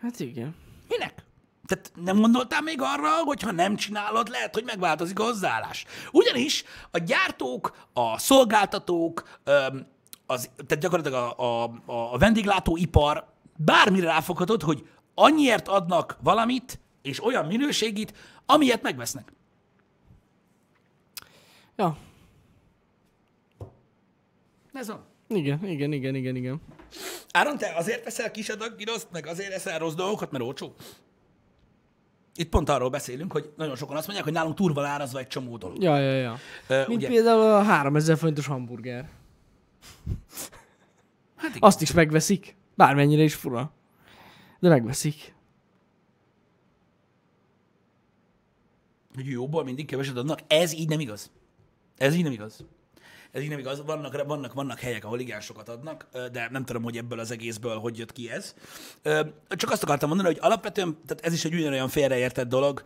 [0.00, 0.56] Hát igen.
[0.88, 1.24] Minek?
[1.66, 5.84] Tehát nem gondoltál még arra, hogy ha nem csinálod, lehet, hogy megváltozik a hozzáállás.
[6.12, 9.96] Ugyanis a gyártók, a szolgáltatók, öm,
[10.30, 17.46] az, tehát gyakorlatilag a, a, a vendéglátóipar bármire ráfoghatod, hogy annyiért adnak valamit, és olyan
[17.46, 18.12] minőségit,
[18.46, 19.32] amilyet megvesznek.
[21.76, 21.96] Ja.
[24.72, 25.04] Ez van.
[25.28, 26.60] Igen, igen, igen, igen, igen.
[27.32, 30.74] Áron, te azért veszel kis adag giroszt, meg azért eszel rossz dolgokat, mert olcsó?
[32.34, 35.26] Itt pont arról beszélünk, hogy nagyon sokan azt mondják, hogy nálunk túl van árazva egy
[35.26, 35.82] csomó dolog.
[35.82, 36.38] Ja, ja, ja.
[36.66, 37.08] Ö, Mint ugye?
[37.08, 39.08] például a 3000 forintos hamburger.
[41.36, 41.62] Hát igen.
[41.62, 42.56] Azt is megveszik.
[42.74, 43.72] Bármennyire is fura.
[44.60, 45.36] De megveszik.
[49.22, 50.40] hogy jóból mindig keveset adnak.
[50.46, 51.30] Ez így nem igaz.
[51.96, 52.64] Ez így nem igaz.
[53.32, 53.82] Ez így nem igaz.
[53.84, 57.78] Vannak, vannak, vannak helyek, ahol igen sokat adnak, de nem tudom, hogy ebből az egészből
[57.78, 58.54] hogy jött ki ez.
[59.48, 62.82] Csak azt akartam mondani, hogy alapvetően, tehát ez is egy ugyanolyan félreértett dolog.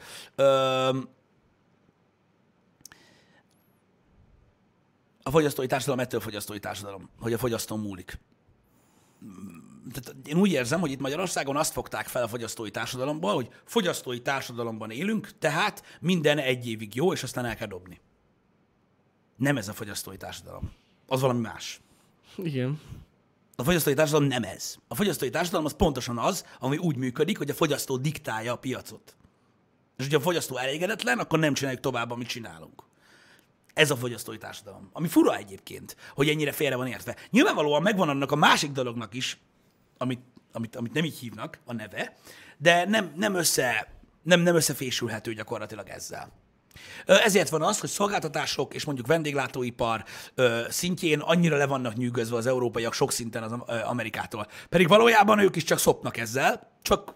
[5.23, 8.19] A fogyasztói társadalom ettől fogyasztói társadalom, hogy a fogyasztó múlik.
[9.93, 14.23] Tehát én úgy érzem, hogy itt Magyarországon azt fogták fel a fogyasztói társadalomból, hogy fogyasztói
[14.23, 18.01] társadalomban élünk, tehát minden egy évig jó, és aztán el kell dobni.
[19.37, 20.73] Nem ez a fogyasztói társadalom.
[21.07, 21.81] Az valami más.
[22.37, 22.81] Igen.
[23.57, 24.77] A fogyasztói társadalom nem ez.
[24.89, 29.17] A fogyasztói társadalom az pontosan az, ami úgy működik, hogy a fogyasztó diktálja a piacot.
[29.97, 32.83] És hogyha a fogyasztó elégedetlen, akkor nem csináljuk tovább, amit csinálunk.
[33.75, 34.91] Ez a fogyasztói társadalom.
[34.93, 37.17] Ami fura egyébként, hogy ennyire félre van értve.
[37.31, 39.39] Nyilvánvalóan megvan annak a másik dolognak is,
[39.99, 40.21] amit,
[40.53, 42.17] amit, amit nem így hívnak, a neve,
[42.59, 43.89] de nem, nem, össze,
[44.23, 46.33] nem, nem összefésülhető gyakorlatilag ezzel.
[47.07, 50.05] Ezért van az, hogy szolgáltatások és mondjuk vendéglátóipar
[50.69, 53.53] szintjén annyira le vannak nyűgözve az európaiak sok szinten az
[53.85, 54.47] Amerikától.
[54.69, 57.15] Pedig valójában ők is csak szopnak ezzel, csak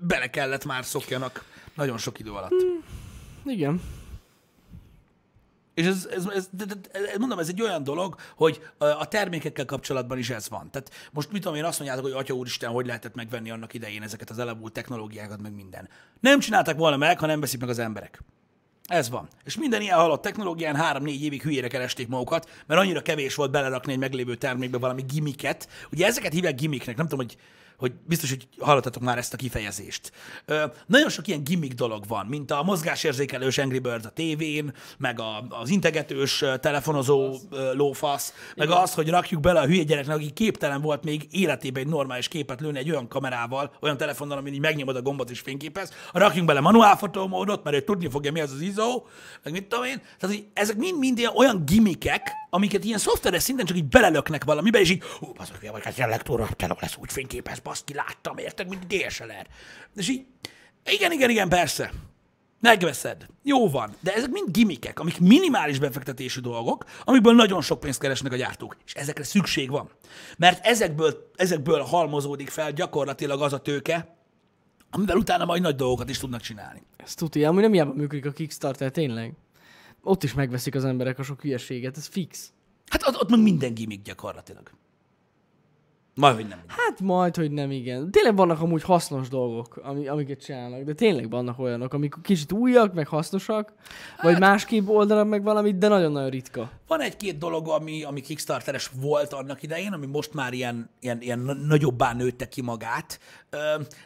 [0.00, 2.64] bele kellett már szokjanak nagyon sok idő alatt.
[3.44, 3.80] Igen.
[5.78, 6.48] És ez, ez, ez,
[6.92, 10.70] ez, mondom, ez egy olyan dolog, hogy a termékekkel kapcsolatban is ez van.
[10.70, 14.02] Tehát most mit tudom én, azt mondjátok, hogy Atya úristen, hogy lehetett megvenni annak idején
[14.02, 15.88] ezeket az elavult technológiákat, meg minden.
[16.20, 18.22] Nem csinálták volna meg, ha nem veszik meg az emberek.
[18.84, 19.28] Ez van.
[19.44, 23.92] És minden ilyen halott technológián három-négy évig hülyére keresték magukat, mert annyira kevés volt belerakni
[23.92, 25.68] egy meglévő termékbe valami gimiket.
[25.92, 27.36] Ugye ezeket hívják gimiknek, nem tudom, hogy
[27.78, 30.12] hogy biztos, hogy hallottatok már ezt a kifejezést.
[30.44, 35.20] Ö, nagyon sok ilyen gimmick dolog van, mint a mozgásérzékelős Angry Birds a tévén, meg
[35.20, 40.30] a, az integetős telefonozó ö, lófasz, meg az, hogy rakjuk bele a hülye gyereknek, aki
[40.30, 44.60] képtelen volt még életében egy normális képet lőni egy olyan kamerával, olyan telefonnal, amin így
[44.60, 48.60] megnyomod a gombot és fényképez, rakjunk bele manuálfotómódot, mert ő tudni fogja, mi az az
[48.60, 49.02] ISO,
[49.42, 50.02] meg mit tudom én.
[50.18, 54.90] Tehát, hogy ezek mind-mind olyan gimmickek, amiket ilyen szoftveres szinten csak így belelöknek valamibe, és
[54.90, 56.48] így, hú, az vagy hát tényleg túl
[56.80, 59.46] lesz úgy fényképez, baszki, láttam, érted, mint DSLR.
[59.96, 60.26] És így,
[60.84, 61.92] igen, igen, igen, persze.
[62.60, 63.26] Megveszed.
[63.42, 63.94] Jó van.
[64.00, 68.76] De ezek mind gimikek, amik minimális befektetésű dolgok, amikből nagyon sok pénzt keresnek a gyártók.
[68.86, 69.90] És ezekre szükség van.
[70.36, 74.16] Mert ezekből, ezekből halmozódik fel gyakorlatilag az a tőke,
[74.90, 76.82] amivel utána majd nagy dolgokat is tudnak csinálni.
[76.96, 79.32] Ez tudja, amúgy nem hiába működik a Kickstarter, tényleg.
[80.08, 82.52] Ott is megveszik az emberek a sok hülyeséget, ez fix.
[82.86, 84.70] Hát ott, ott meg minden gimmick gyakorlatilag.
[86.14, 86.58] Majd, hogy nem.
[86.66, 88.10] Hát majd, hogy nem, igen.
[88.10, 92.94] Tényleg vannak amúgy hasznos dolgok, ami, amiket csinálnak, de tényleg vannak olyanok, amik kicsit újak,
[92.94, 93.72] meg hasznosak,
[94.22, 96.70] vagy másképp oldanak meg valamit, de nagyon-nagyon ritka.
[96.86, 101.38] Van egy-két dolog, ami, ami Kickstarteres volt annak idején, ami most már ilyen, ilyen, ilyen
[101.38, 103.20] na- nagyobbá nőtte ki magát,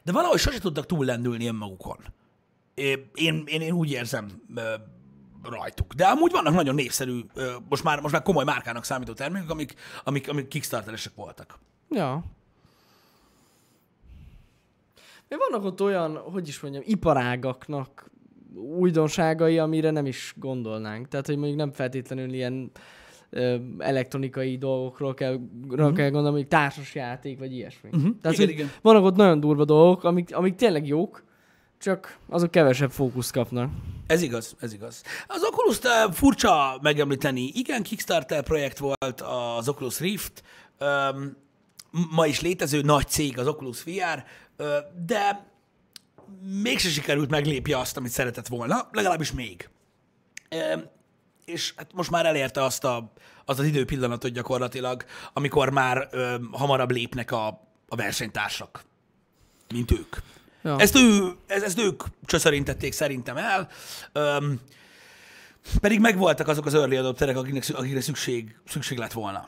[0.04, 1.98] de valahogy sose tudtak túllendülni önmagukon.
[2.74, 4.42] Én, én, én úgy érzem
[5.42, 5.92] rajtuk.
[5.92, 7.20] De amúgy vannak nagyon népszerű,
[7.68, 9.74] most már, most már komoly márkának számító termékek, amik,
[10.05, 11.59] amik, amik Kickstarteresek voltak.
[11.90, 12.24] Ja.
[15.28, 18.11] De vannak ott olyan, hogy is mondjam, iparágaknak
[18.55, 21.09] újdonságai, amire nem is gondolnánk.
[21.09, 22.70] Tehát, hogy mondjuk nem feltétlenül ilyen
[23.31, 25.92] ö, elektronikai dolgokról kell, uh-huh.
[25.92, 27.88] kell gondolni, mondjuk társasjáték, vagy ilyesmi.
[27.92, 28.14] Uh-huh.
[28.20, 28.38] Tehát.
[28.38, 28.70] Igen, hogy igen.
[28.83, 31.24] vannak ott nagyon durva dolgok, amik, amik tényleg jók,
[31.83, 33.71] csak azok kevesebb fókuszt kapnak.
[34.07, 35.03] Ez igaz, ez igaz.
[35.27, 35.79] Az oculus
[36.16, 37.51] furcsa megemlíteni.
[37.55, 39.21] Igen, Kickstarter projekt volt
[39.57, 40.42] az Oculus Rift,
[40.79, 41.37] Öm,
[42.11, 44.25] ma is létező nagy cég az Oculus VR,
[45.07, 45.51] de
[46.62, 49.68] mégse sikerült meglépje azt, amit szeretett volna, legalábbis még.
[51.45, 53.12] És hát most már elérte azt a,
[53.45, 56.09] az, az időpillanatot gyakorlatilag, amikor már
[56.53, 57.47] hamarabb lépnek a,
[57.88, 58.85] a versenytársak,
[59.68, 60.16] mint ők.
[60.62, 60.79] Ja.
[60.79, 63.68] Ezt, ő, ez, ezt ők csöszerintették szerintem el.
[64.12, 64.61] Öm,
[65.81, 69.46] pedig megvoltak azok az early adopterek, akiknek, akikre szükség, szükség lett volna.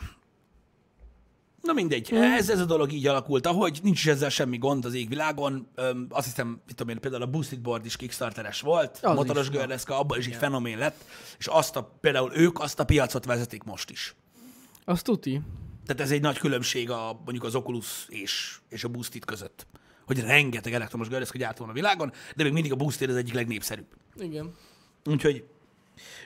[1.63, 2.23] Na mindegy, mm.
[2.23, 5.69] ez, ez a dolog így alakult, ahogy nincs is ezzel semmi gond az égvilágon.
[5.75, 9.17] Öm, azt hiszem, mit tudom én, például a Boosted Board is Kickstarteres volt, a Az
[9.17, 11.05] motoros is, gördeszka, abban is egy fenomén lett,
[11.39, 14.15] és azt a, például ők azt a piacot vezetik most is.
[14.85, 15.41] Azt tuti.
[15.87, 19.67] Tehát ez egy nagy különbség a, mondjuk az Oculus és, és a Boosted között.
[20.07, 23.35] Hogy rengeteg elektromos gördeszka gyárt van a világon, de még mindig a Boosted az egyik
[23.35, 23.87] legnépszerűbb.
[24.17, 24.55] Igen.
[25.05, 25.45] Úgyhogy,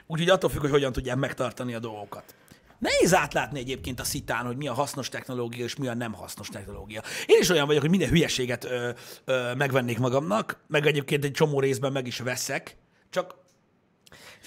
[0.07, 2.35] úgyhogy attól függ, hogy hogyan tudják megtartani a dolgokat.
[2.79, 6.49] Nehéz átlátni egyébként a szitán, hogy mi a hasznos technológia, és mi a nem hasznos
[6.49, 7.03] technológia.
[7.27, 8.91] Én is olyan vagyok, hogy minden hülyeséget ö,
[9.25, 12.77] ö, megvennék magamnak, meg egyébként egy csomó részben meg is veszek,
[13.11, 13.35] csak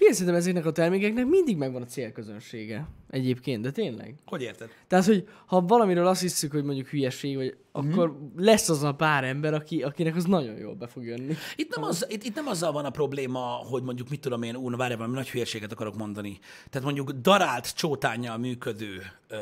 [0.02, 2.88] Figyelj, szerintem ezeknek a termékeknek mindig megvan a célközönsége.
[3.10, 4.16] Egyébként, de tényleg.
[4.26, 4.70] hogy érted?
[4.88, 9.24] Tehát, hogy ha valamiről azt hiszük, hogy mondjuk hülyeség, vagy akkor lesz az a pár
[9.24, 11.36] ember, aki, akinek az nagyon jól be fog jönni.
[11.56, 14.56] Itt nem, az, itt, itt nem azzal van a probléma, hogy mondjuk mit tudom én,
[14.56, 16.40] úr, várjál, valami nagy hülyeséget akarok mondani.
[16.70, 19.38] Tehát mondjuk darált csótányjal működő ö,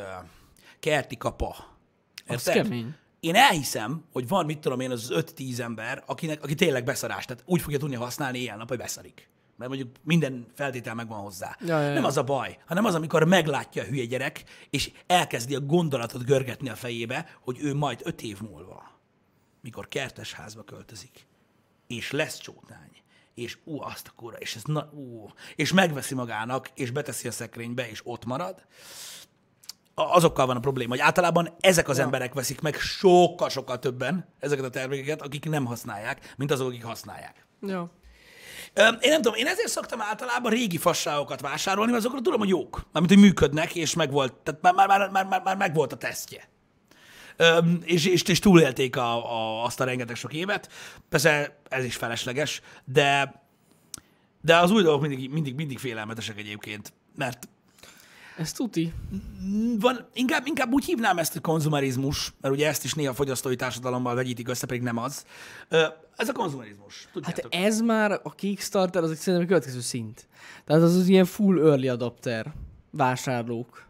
[0.80, 1.78] kerti kapa.
[2.26, 2.62] Az Érted?
[2.62, 2.94] kemény.
[3.20, 7.24] Én elhiszem, hogy van, mit tudom én, az 5-10 ember, akinek, aki tényleg beszarás.
[7.24, 9.28] Tehát úgy fogja tudni használni ilyen-nap, hogy beszarik.
[9.60, 11.56] Mert mondjuk minden feltétel megvan hozzá.
[11.60, 11.92] Ja, ja, ja.
[11.92, 16.24] Nem az a baj, hanem az, amikor meglátja a hülye gyerek, és elkezdi a gondolatot
[16.24, 18.90] görgetni a fejébe, hogy ő majd öt év múlva,
[19.60, 21.26] mikor kertes házba költözik,
[21.86, 22.90] és lesz csótány,
[23.34, 27.32] és ú, azt a kura, és ez na, ú, és megveszi magának, és beteszi a
[27.32, 28.64] szekrénybe, és ott marad,
[29.94, 32.02] azokkal van a probléma, hogy általában ezek az ja.
[32.02, 37.46] emberek veszik meg sokkal-sokkal többen ezeket a termékeket, akik nem használják, mint azok, akik használják.
[37.62, 37.90] Ja.
[38.74, 42.86] Én nem tudom, én ezért szoktam általában régi fasságokat vásárolni, mert azokra tudom, hogy jók.
[42.92, 46.48] Mármint, hogy működnek, és megvolt, tehát már, már, már, már, már, megvolt a tesztje.
[47.36, 50.68] Öm, és, és, és túlélték a, a, azt a rengeteg sok évet.
[51.08, 53.34] Persze ez is felesleges, de,
[54.40, 57.48] de az új dolgok mindig, mindig, mindig félelmetesek egyébként, mert
[58.36, 58.92] Ez tuti.
[59.78, 63.56] van, inkább, inkább úgy hívnám ezt, hogy konzumerizmus, mert ugye ezt is néha a fogyasztói
[63.56, 65.24] társadalommal vegyítik össze, pedig nem az.
[66.20, 67.02] Ez a konzumerizmus.
[67.04, 67.54] Hát Tudjátok.
[67.54, 70.28] ez már a Kickstarter, az egy szerintem a következő szint.
[70.64, 72.52] Tehát az az ilyen full early adapter
[72.90, 73.86] vásárlók,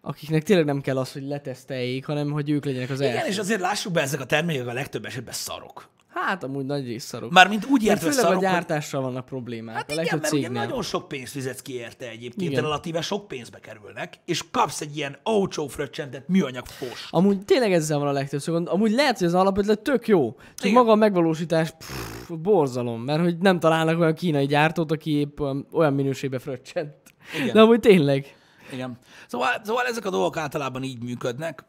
[0.00, 3.28] akiknek tényleg nem kell az, hogy leteszteljék, hanem hogy ők legyenek az Igen, első.
[3.28, 5.88] és azért lássuk be, ezek a termékek a legtöbb esetben szarok.
[6.26, 7.30] Hát amúgy nagy rész szarok.
[7.30, 8.44] Mármint úgy értve főleg szarok, a hogy...
[8.44, 9.76] gyártással vannak problémák.
[9.76, 10.62] Hát a igen, mert ugye cégnél.
[10.62, 12.62] nagyon sok pénzt fizetsz ki érte egyébként, Igen.
[12.62, 17.08] relatíve sok pénzbe kerülnek, és kapsz egy ilyen olcsó fröccsentet műanyag fos.
[17.10, 18.68] Amúgy tényleg ezzel van a legtöbb gond.
[18.68, 20.36] Amúgy lehet, hogy az alapötlet tök jó.
[20.38, 20.72] Csak Igen.
[20.72, 25.68] maga a megvalósítás pff, borzalom, mert hogy nem találnak olyan kínai gyártót, aki épp olyan,
[25.72, 26.94] olyan minőségbe fröccsent.
[27.42, 27.54] Igen.
[27.54, 28.36] De amúgy tényleg.
[28.72, 28.98] Igen.
[29.26, 31.64] Szóval, szóval ezek a dolgok általában így működnek.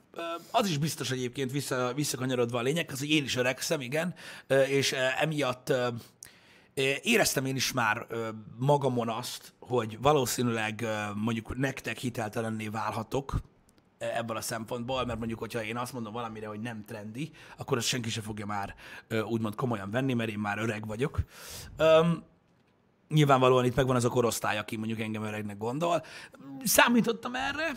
[0.51, 4.13] Az is biztos egyébként vissza, visszakanyarodva a lényeg, az, hogy én is öregszem, igen,
[4.67, 5.73] és emiatt
[7.01, 8.07] éreztem én is már
[8.57, 10.85] magamon azt, hogy valószínűleg
[11.15, 13.33] mondjuk nektek hiteltelenné válhatok
[13.97, 17.77] ö, ebből a szempontból, mert mondjuk, hogyha én azt mondom valamire, hogy nem trendi, akkor
[17.77, 18.75] azt senki se fogja már
[19.23, 21.19] úgymond komolyan venni, mert én már öreg vagyok.
[23.09, 26.03] Nyilvánvalóan itt megvan az a korosztály, aki mondjuk engem öregnek gondol.
[26.63, 27.75] Számítottam erre,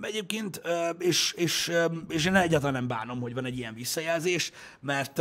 [0.00, 0.62] egyébként,
[0.98, 1.72] és, és,
[2.08, 5.18] és én egyáltalán nem bánom, hogy van egy ilyen visszajelzés, mert,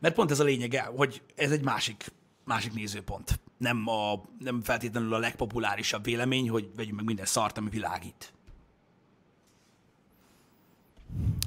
[0.00, 2.12] mert pont ez a lényege, hogy ez egy másik,
[2.44, 3.40] másik nézőpont.
[3.58, 8.32] Nem, a, nem feltétlenül a legpopulárisabb vélemény, hogy vegyünk meg minden szart, ami világít.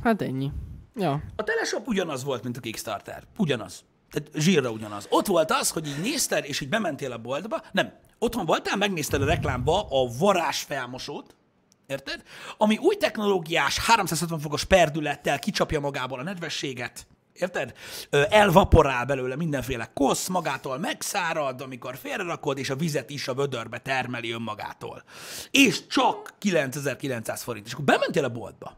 [0.02, 0.52] Hát ennyi.
[0.96, 1.24] Ja.
[1.36, 3.24] A Teleshop ugyanaz volt, mint a Kickstarter.
[3.38, 3.84] Ugyanaz.
[4.12, 5.06] Tehát zsírra ugyanaz.
[5.10, 7.62] Ott volt az, hogy így nézted, és így bementél a boltba.
[7.72, 7.94] Nem.
[8.20, 11.36] Otthon voltál, megnézted a reklámba a varázs felmosót,
[11.88, 12.24] érted?
[12.58, 17.08] Ami új technológiás, 360 fokos perdülettel kicsapja magából a nedvességet,
[17.40, 17.74] Érted?
[18.30, 24.32] Elvaporál belőle mindenféle kosz, magától megszárad, amikor félrerakod, és a vizet is a vödörbe termeli
[24.32, 25.04] önmagától.
[25.52, 27.66] És csak 9900 forint.
[27.66, 28.78] És akkor bementél a boltba,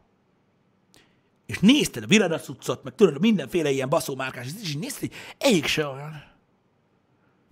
[1.48, 5.88] és nézted a Virada cuccot, meg tudod, mindenféle ilyen baszómárkás, és nézted, hogy egyik se
[5.88, 6.24] olyan.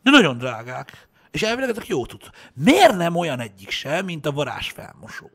[0.03, 1.07] De nagyon drágák.
[1.31, 2.21] És elvileg ezek jó tud.
[2.53, 5.31] Miért nem olyan egyik se, mint a varázsfelmosó?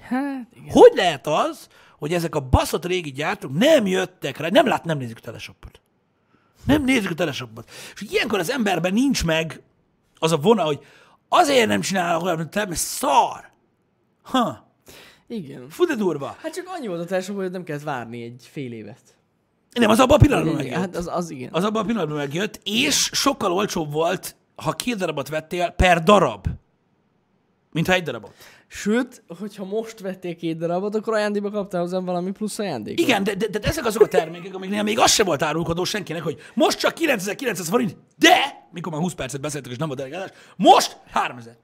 [0.00, 0.72] Hát igen.
[0.72, 4.98] Hogy lehet az, hogy ezek a baszott régi gyártók nem jöttek rá, nem lát, nem
[4.98, 5.80] nézik a teleshopot.
[6.64, 7.70] Nem nézik a teleshopot.
[7.94, 9.62] És ilyenkor az emberben nincs meg
[10.18, 10.86] az a vona, hogy
[11.28, 13.50] azért nem csinálok olyan, mint te, mert szar.
[14.22, 14.73] Ha,
[15.28, 15.68] Igen.
[15.68, 16.36] fú de durva.
[16.42, 19.00] Hát csak annyi volt a társadalom, hogy nem kellett várni egy fél évet.
[19.72, 20.74] Nem, az abban a pillanatban megjött.
[20.74, 21.48] Hát az, az igen.
[21.52, 26.46] Az abban a pillanatban megjött, és sokkal olcsóbb volt, ha két darabot vettél per darab,
[27.72, 28.34] mint ha egy darabot.
[28.66, 33.06] Sőt, hogyha most vettél két darabot, akkor ajándékba kaptál hozzá valami plusz ajándékot.
[33.06, 36.22] Igen, de, de, de ezek azok a termékek, amiknél még az sem volt árulkodó senkinek,
[36.22, 40.30] hogy most csak 9900 forint, de, mikor már 20 percet beszéltük, és nem volt delegálás,
[40.56, 41.56] most 3000.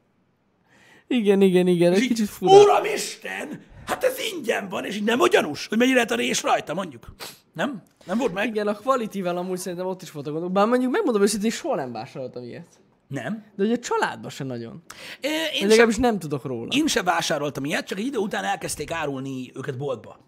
[1.13, 2.61] Igen, igen, igen, egy kicsit fura.
[2.63, 6.43] Uramisten, hát ez ingyen van, és így nem vagy gyanús, hogy mennyire lehet a rés
[6.43, 7.15] rajta, mondjuk.
[7.53, 7.83] Nem?
[8.07, 8.49] Nem volt meg?
[8.49, 10.53] Igen, a quality-vel amúgy szerintem ott is voltak gondok.
[10.53, 12.67] Bár mondjuk megmondom őszintén, soha nem vásároltam ilyet.
[13.09, 13.45] Nem.
[13.57, 14.83] De ugye a családban se nagyon.
[15.21, 15.29] Ö,
[15.61, 16.69] Én legalábbis nem tudok róla.
[16.77, 20.19] én sem vásároltam ilyet, csak egy idő után elkezdték árulni őket boltba.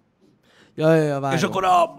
[0.75, 1.37] Ja, ja, ja, vágom.
[1.37, 1.97] És akkor a, a,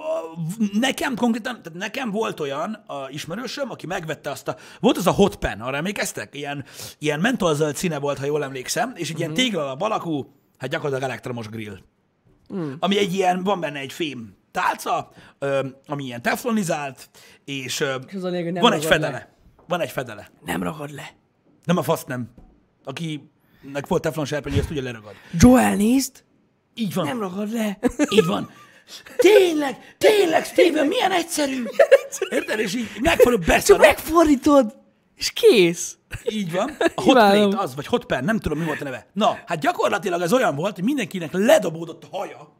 [0.80, 5.12] nekem konkrétan, tehát nekem volt olyan a ismerősöm, aki megvette azt a, volt az a
[5.12, 6.36] hot pen, arra emlékeztek?
[6.36, 6.66] Ilyen,
[7.00, 11.48] ilyen mentolzöld színe volt, ha jól emlékszem, és egy ilyen téglalap alakú, hát gyakorlatilag elektromos
[11.48, 11.78] grill.
[12.54, 12.72] Mm.
[12.80, 17.10] Ami egy ilyen, van benne egy fém tálca, ö, ami ilyen teflonizált,
[17.46, 19.12] és, ö, És az a lényeg, van egy fedele.
[19.12, 19.34] le.
[19.68, 20.30] Van egy fedele.
[20.46, 21.10] Nem ragad le.
[21.64, 22.30] Nem a fasz nem.
[22.84, 25.14] Akinek volt teflon serpenyő, azt ugye leragad.
[25.32, 26.24] Joel, nézd!
[26.76, 27.06] Így van.
[27.06, 27.80] Nem ragad le.
[28.10, 28.50] Így van.
[29.18, 31.64] Tényleg, tényleg, Steven, milyen egyszerű.
[32.30, 32.60] Érted?
[32.60, 33.82] És így megfelelő Csak beszarok.
[33.82, 34.76] megfordítod,
[35.16, 35.98] és kész.
[36.30, 36.76] Így van.
[36.96, 37.50] A hot Imádom.
[37.50, 39.08] plate az, vagy hot pen, nem tudom, mi volt a neve.
[39.14, 42.54] Na, hát gyakorlatilag ez olyan volt, hogy mindenkinek ledobódott a haja,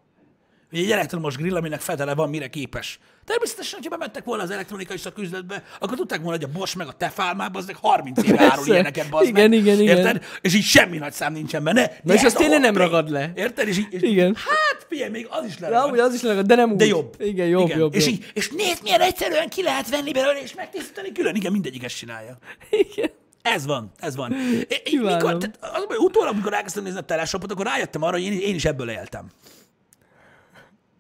[0.80, 3.00] egy elektromos grill, aminek fedele van, mire képes.
[3.26, 6.92] Természetesen, hogyha bementek volna az elektronikai szaküzletbe, akkor tudták volna, hogy a Bosch meg a
[6.92, 9.60] Tefal az meg 30 éve árul ilyeneket, bazd Igen, meg.
[9.60, 9.98] igen, igen.
[9.98, 10.26] Érted?
[10.42, 11.92] És így semmi nagy szám nincsen benne.
[12.04, 13.32] Na és ez az a tényleg nem ragad le.
[13.36, 13.68] Érted?
[13.68, 14.36] És így, és Igen.
[14.36, 15.86] Hát, figyelj, még az is De leragad.
[15.88, 16.78] amúgy az is leragad, de nem úgy.
[16.78, 17.16] De jobb.
[17.20, 17.78] Igen, jobb, igen.
[17.80, 18.14] jobb, és, jobb.
[18.14, 21.36] Így, és nézd, milyen egyszerűen ki lehet venni belőle, és megtisztítani külön.
[21.36, 22.38] Igen, mindegyik ezt csinálja.
[22.70, 23.10] Igen.
[23.42, 24.32] Ez van, ez van.
[24.34, 25.16] É- é- Imádom.
[25.18, 28.56] Mikor, tehát az, utólag, amikor elkezdtem nézni a teleshopot, akkor rájöttem arra, hogy én, én
[28.56, 29.26] is ebből éltem.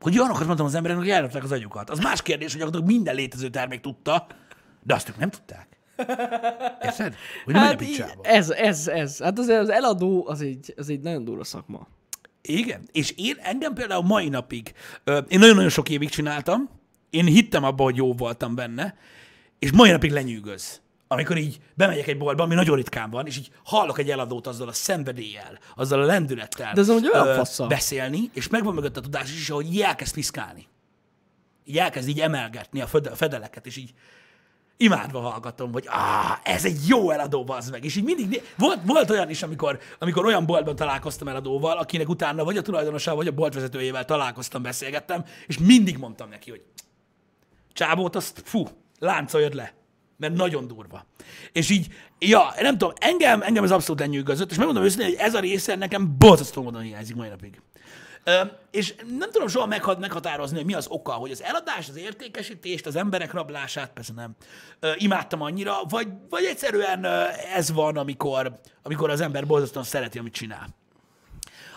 [0.03, 1.89] Hogy olyanokat mondtam az embereknek, hogy elrakták az agyukat.
[1.89, 4.27] Az más kérdés, hogy gyakorlatilag minden létező termék tudta,
[4.83, 5.67] de azt ők nem tudták.
[6.81, 7.15] Érted?
[7.45, 9.19] Hogy Hát így, ez, ez, ez.
[9.19, 11.87] Hát az, az eladó, az egy, az egy nagyon durva szakma.
[12.41, 14.73] Igen, és én engem például mai napig,
[15.27, 16.69] én nagyon-nagyon sok évig csináltam,
[17.09, 18.95] én hittem abba, hogy jó voltam benne,
[19.59, 20.81] és mai napig lenyűgöz.
[21.13, 24.67] Amikor így bemegyek egy boltba, ami nagyon ritkán van, és így hallok egy eladót azzal
[24.67, 29.31] a szenvedéllyel, azzal a lendülettel De ez amúgy olyan beszélni, és megvan mögött a tudás
[29.31, 30.67] is, ahogy így elkezd piszkálni.
[31.65, 33.93] Így elkezd így emelgetni a fedeleket, és így
[34.77, 37.83] imádva hallgatom, hogy ah, ez egy jó eladó, bazd meg.
[37.83, 42.43] És így mindig, volt, volt olyan is, amikor, amikor olyan boltban találkoztam eladóval, akinek utána
[42.43, 46.63] vagy a tulajdonossal, vagy a boltvezetőjével találkoztam, beszélgettem, és mindig mondtam neki, hogy
[47.73, 48.67] csábót azt, fú,
[48.99, 49.73] láncoljad le,
[50.23, 51.05] mert nagyon durva.
[51.51, 51.87] És így,
[52.19, 55.75] ja, nem tudom, engem, engem ez abszolút lenyűgözött, és megmondom őszintén, hogy ez a része
[55.75, 57.61] nekem borzasztó módon hiányzik mai napig.
[58.23, 61.97] Ö, és nem tudom soha meghat, meghatározni, hogy mi az oka, hogy az eladás, az
[61.97, 64.35] értékesítést, az emberek rablását, persze nem,
[64.79, 70.19] ö, imádtam annyira, vagy, vagy egyszerűen ö, ez van, amikor, amikor az ember borzasztóan szereti,
[70.19, 70.67] amit csinál.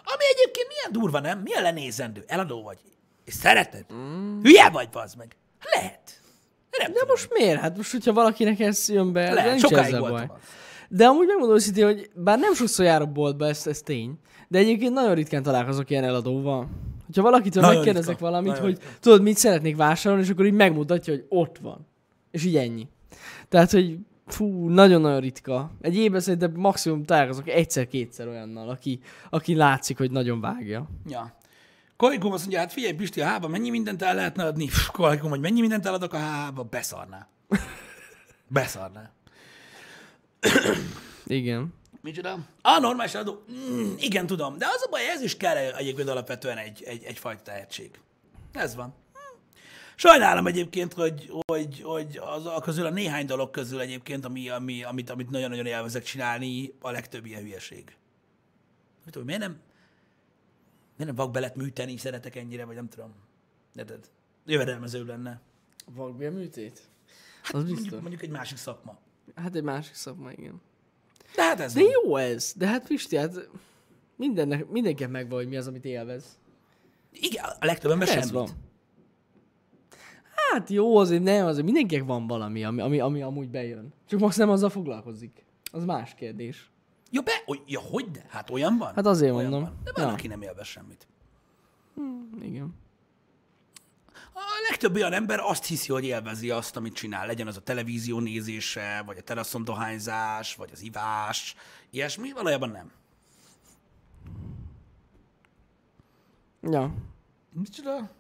[0.04, 1.38] Ami egyébként milyen durva, nem?
[1.38, 2.24] Milyen lenézendő?
[2.26, 2.78] Eladó vagy.
[3.24, 3.84] És szereted?
[3.92, 4.40] Mm.
[4.42, 5.36] Hülye vagy, bazd meg.
[5.72, 6.20] Lehet.
[6.78, 7.08] Nem De tudom.
[7.08, 7.60] most miért?
[7.60, 10.12] Hát most, hogyha valakinek ez jön be, Lehet, nincs sokáig ezzel baj.
[10.12, 10.28] az.
[10.88, 14.92] De amúgy megmondom őszintén, hogy bár nem sokszor járok boltba, ez, ez tény, de egyébként
[14.92, 16.68] nagyon ritkán találkozok ilyen eladóval.
[17.06, 18.90] Hogyha valakitől Nagyon megkérdezek ritka, valamit, nagyon hogy ritka.
[19.00, 21.86] tudod, mit szeretnék vásárolni, és akkor így megmutatja, hogy ott van.
[22.30, 22.86] És így ennyi.
[23.48, 25.70] Tehát, hogy fú, nagyon-nagyon ritka.
[25.80, 30.88] Egy évben szerintem maximum találkozok egyszer-kétszer olyannal, aki, aki látszik, hogy nagyon vágja.
[31.08, 31.36] Ja.
[31.96, 34.66] Kolikum azt mondja, hát figyelj Pisti, a hába mennyi mindent el lehetne adni?
[34.66, 36.62] Pff, Kolikum, hogy mennyi mindent eladok a hába?
[36.62, 37.28] Beszarná.
[38.48, 39.10] Beszarná.
[41.26, 41.74] Igen.
[42.00, 42.38] Micsoda?
[42.62, 43.42] A normális eladó?
[43.52, 44.58] Mm, igen, tudom.
[44.58, 47.90] De az a baj, ez is kell egyébként alapvetően egy, egy, egyfajta tehetség.
[48.52, 48.94] Ez van.
[49.12, 49.18] Hm.
[49.94, 54.82] Sajnálom egyébként, hogy, hogy, hogy az a közül, a néhány dolog közül egyébként, ami, ami,
[54.82, 57.84] amit, amit nagyon-nagyon élvezek csinálni, a legtöbb ilyen hülyeség.
[59.02, 59.60] Nem tudom, miért nem,
[60.96, 63.12] miért nem vakbelet műteni szeretek ennyire, vagy nem tudom.
[63.74, 64.10] Érted?
[64.46, 65.40] Jövedelmezőbb lenne.
[65.94, 66.80] Vakbél műtét?
[67.42, 68.00] Hát Az mondjuk, biztos.
[68.00, 68.98] mondjuk egy másik szakma.
[69.34, 70.60] Hát egy másik szakma, igen.
[71.34, 71.90] De hát ez De van.
[72.04, 72.52] jó ez.
[72.56, 73.48] De hát Pisti, hát
[74.16, 76.38] mindennek, mindenkinek megvan, hogy mi az, amit élvez.
[77.12, 78.30] Igen, a legtöbb ember Ez semmit.
[78.30, 78.48] van.
[80.50, 83.92] Hát jó, azért nem, azért mindenkinek van valami, ami, ami, ami amúgy bejön.
[84.08, 85.44] Csak most nem azzal foglalkozik.
[85.72, 86.70] Az más kérdés.
[87.16, 88.26] Ja, be, oly, ja, hogy de?
[88.28, 88.94] Hát olyan van?
[88.94, 89.62] Hát azért olyan mondom.
[89.62, 89.80] Van.
[89.84, 90.12] De van, Ja.
[90.12, 91.06] aki nem élvez semmit.
[92.40, 92.74] Igen.
[94.34, 97.26] A legtöbb olyan ember azt hiszi, hogy élvezi azt, amit csinál.
[97.26, 101.54] Legyen az a televízió nézése, vagy a teraszon dohányzás, vagy az ivás,
[101.90, 102.32] ilyesmi.
[102.32, 102.90] Valójában nem.
[106.62, 106.94] Ja.
[107.52, 108.10] Micsoda?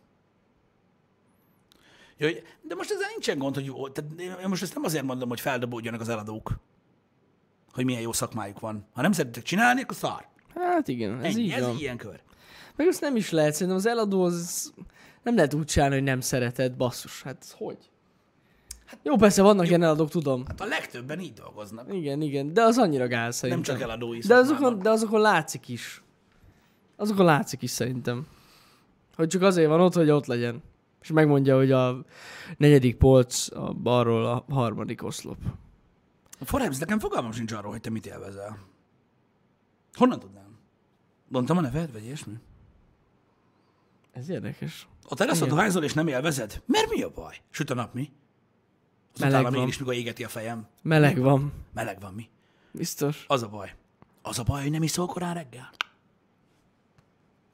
[2.16, 2.28] Jó,
[2.62, 3.88] de most ezzel nincsen gond, hogy jó.
[3.88, 6.58] Tehát én most ezt nem azért mondom, hogy feldobódjanak az eladók,
[7.76, 8.86] hogy milyen jó szakmájuk van.
[8.94, 10.26] Ha nem szeretitek csinálni, akkor szar.
[10.54, 11.76] Hát igen, ez Ennyi, így ez van.
[11.78, 12.20] ilyen kör.
[12.76, 14.72] Meg azt nem is lehet, szerintem az eladó az
[15.22, 17.22] nem lehet úgy csinálni, hogy nem szereted, basszus.
[17.22, 17.78] Hát ez hogy?
[18.86, 20.44] Hát, jó, persze vannak ilyen eladók, tudom.
[20.46, 21.94] Hát a legtöbben így dolgoznak.
[21.94, 23.62] Igen, igen, de az annyira gáz Nem szerintem.
[23.62, 26.02] csak eladói de azokon, de azokon látszik is.
[26.96, 28.26] Azokon látszik is szerintem.
[29.16, 30.62] Hogy csak azért van ott, hogy ott legyen.
[31.02, 32.04] És megmondja, hogy a
[32.56, 35.36] negyedik polc a balról a harmadik oszlop.
[36.44, 38.58] Forbes, nekem fogalmam sincs arról, hogy te mit élvezel.
[39.92, 40.58] Honnan tudnám?
[41.28, 42.34] Mondtam a neved, vagy ilyesmi?
[44.12, 44.88] Ez érdekes.
[45.08, 46.62] A teraszon dohányzol és nem élvezed?
[46.66, 47.36] Mert mi a baj?
[47.50, 48.12] Süt a nap, mi?
[49.14, 49.68] Az Meleg utálom én van.
[49.68, 50.66] is, mikor égeti a fejem.
[50.82, 51.52] Meleg van.
[51.72, 52.28] Meleg van, mi?
[52.70, 53.24] Biztos.
[53.28, 53.74] Az a baj.
[54.22, 55.70] Az a baj, hogy nem iszol korán reggel.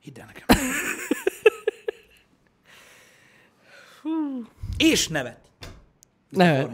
[0.00, 0.46] Hidd el nekem.
[4.76, 5.50] és nevet.
[6.28, 6.66] Ne,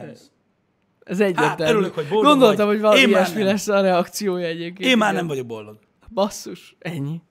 [1.08, 1.62] ez egyértelmű.
[1.62, 2.74] Hát, örülök, hogy boldog Gondoltam, vagy.
[2.74, 3.46] hogy valami Én ilyesmi nem.
[3.46, 4.90] lesz a reakciója egyébként.
[4.90, 5.78] Én már nem vagyok boldog.
[6.12, 7.22] Basszus, ennyi.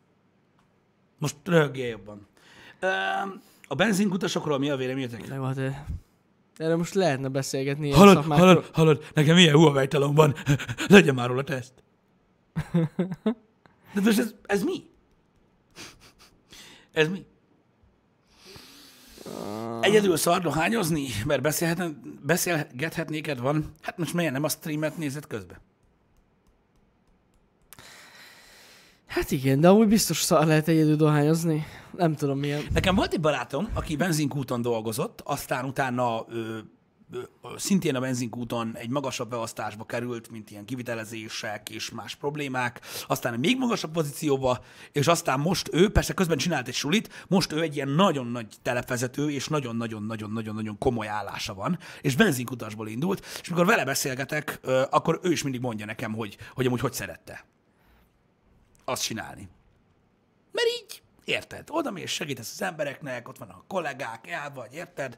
[1.18, 2.28] Most röhögjél jobban.
[3.68, 5.30] A benzinkutasokról mi a véleményetek?
[5.30, 5.78] Nem, hát eh,
[6.58, 10.36] erről most lehetne beszélgetni Hallod, hallod, hallod, nekem ilyen huawei van.
[10.88, 11.74] Legyen már róla teszt.
[13.94, 14.84] De most ez, ez mi?
[16.92, 17.26] Ez mi?
[19.82, 21.42] Egyedül szar dohányozni, mert
[22.22, 23.74] beszélgethetnéked van.
[23.82, 25.58] Hát most miért nem a streamet nézed közben?
[29.08, 31.66] Hát igen, de amúgy biztos szar lehet egyedül dohányozni.
[31.92, 32.62] Nem tudom milyen.
[32.74, 36.58] Nekem volt egy barátom, aki benzinkúton dolgozott, aztán utána ö,
[37.56, 43.40] szintén a benzinkúton egy magasabb beosztásba került, mint ilyen kivitelezések és más problémák, aztán egy
[43.40, 47.76] még magasabb pozícióba, és aztán most ő, persze közben csinált egy sulit, most ő egy
[47.76, 53.86] ilyen nagyon nagy telepvezető, és nagyon-nagyon-nagyon-nagyon-nagyon komoly állása van, és benzinkutasból indult, és mikor vele
[53.86, 57.46] beszélgetek, akkor ő is mindig mondja nekem, hogy, hogy amúgy hogy szerette
[58.86, 59.50] azt csinálni.
[60.52, 65.18] Mert így, érted, oda mész, segítesz az embereknek, ott vannak a kollégák, el vagy, érted?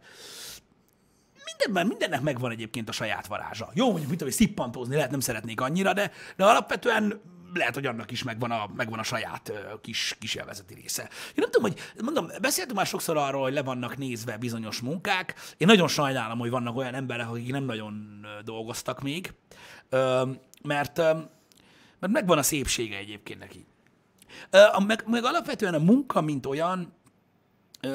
[1.57, 3.69] Mindenben, mindennek megvan egyébként a saját varázsa.
[3.73, 7.21] Jó, mondjuk, mit tudom, szippantózni lehet, nem szeretnék annyira, de, de alapvetően
[7.53, 11.01] lehet, hogy annak is megvan a, megvan a saját kis, kis élvezeti része.
[11.01, 15.35] Én nem tudom, hogy mondom, beszéltünk már sokszor arról, hogy le vannak nézve bizonyos munkák.
[15.57, 19.33] Én nagyon sajnálom, hogy vannak olyan emberek, akik nem nagyon dolgoztak még,
[20.63, 20.97] mert,
[21.99, 23.65] mert megvan a szépsége egyébként neki.
[24.51, 26.93] A- Meg, meg alapvetően a munka, mint olyan,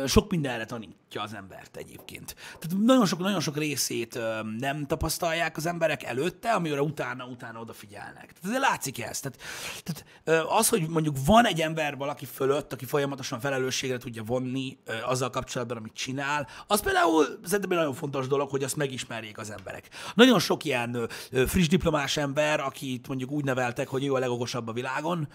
[0.07, 2.35] sok mindenre tanítja az embert egyébként.
[2.59, 4.18] Tehát nagyon sok, nagyon sok részét
[4.59, 8.32] nem tapasztalják az emberek előtte, amire utána, utána odafigyelnek.
[8.43, 9.20] Tehát látszik ez.
[9.20, 9.39] Tehát,
[9.82, 15.30] tehát az, hogy mondjuk van egy ember valaki fölött, aki folyamatosan felelősségre tudja vonni azzal
[15.30, 19.89] kapcsolatban, amit csinál, az például szerintem egy nagyon fontos dolog, hogy azt megismerjék az emberek.
[20.14, 21.09] Nagyon sok ilyen
[21.47, 25.28] friss diplomás ember, akit mondjuk úgy neveltek, hogy ő a legokosabb a világon,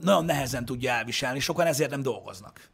[0.00, 2.72] nagyon nehezen tudja elviselni, sokan ezért nem dolgoznak.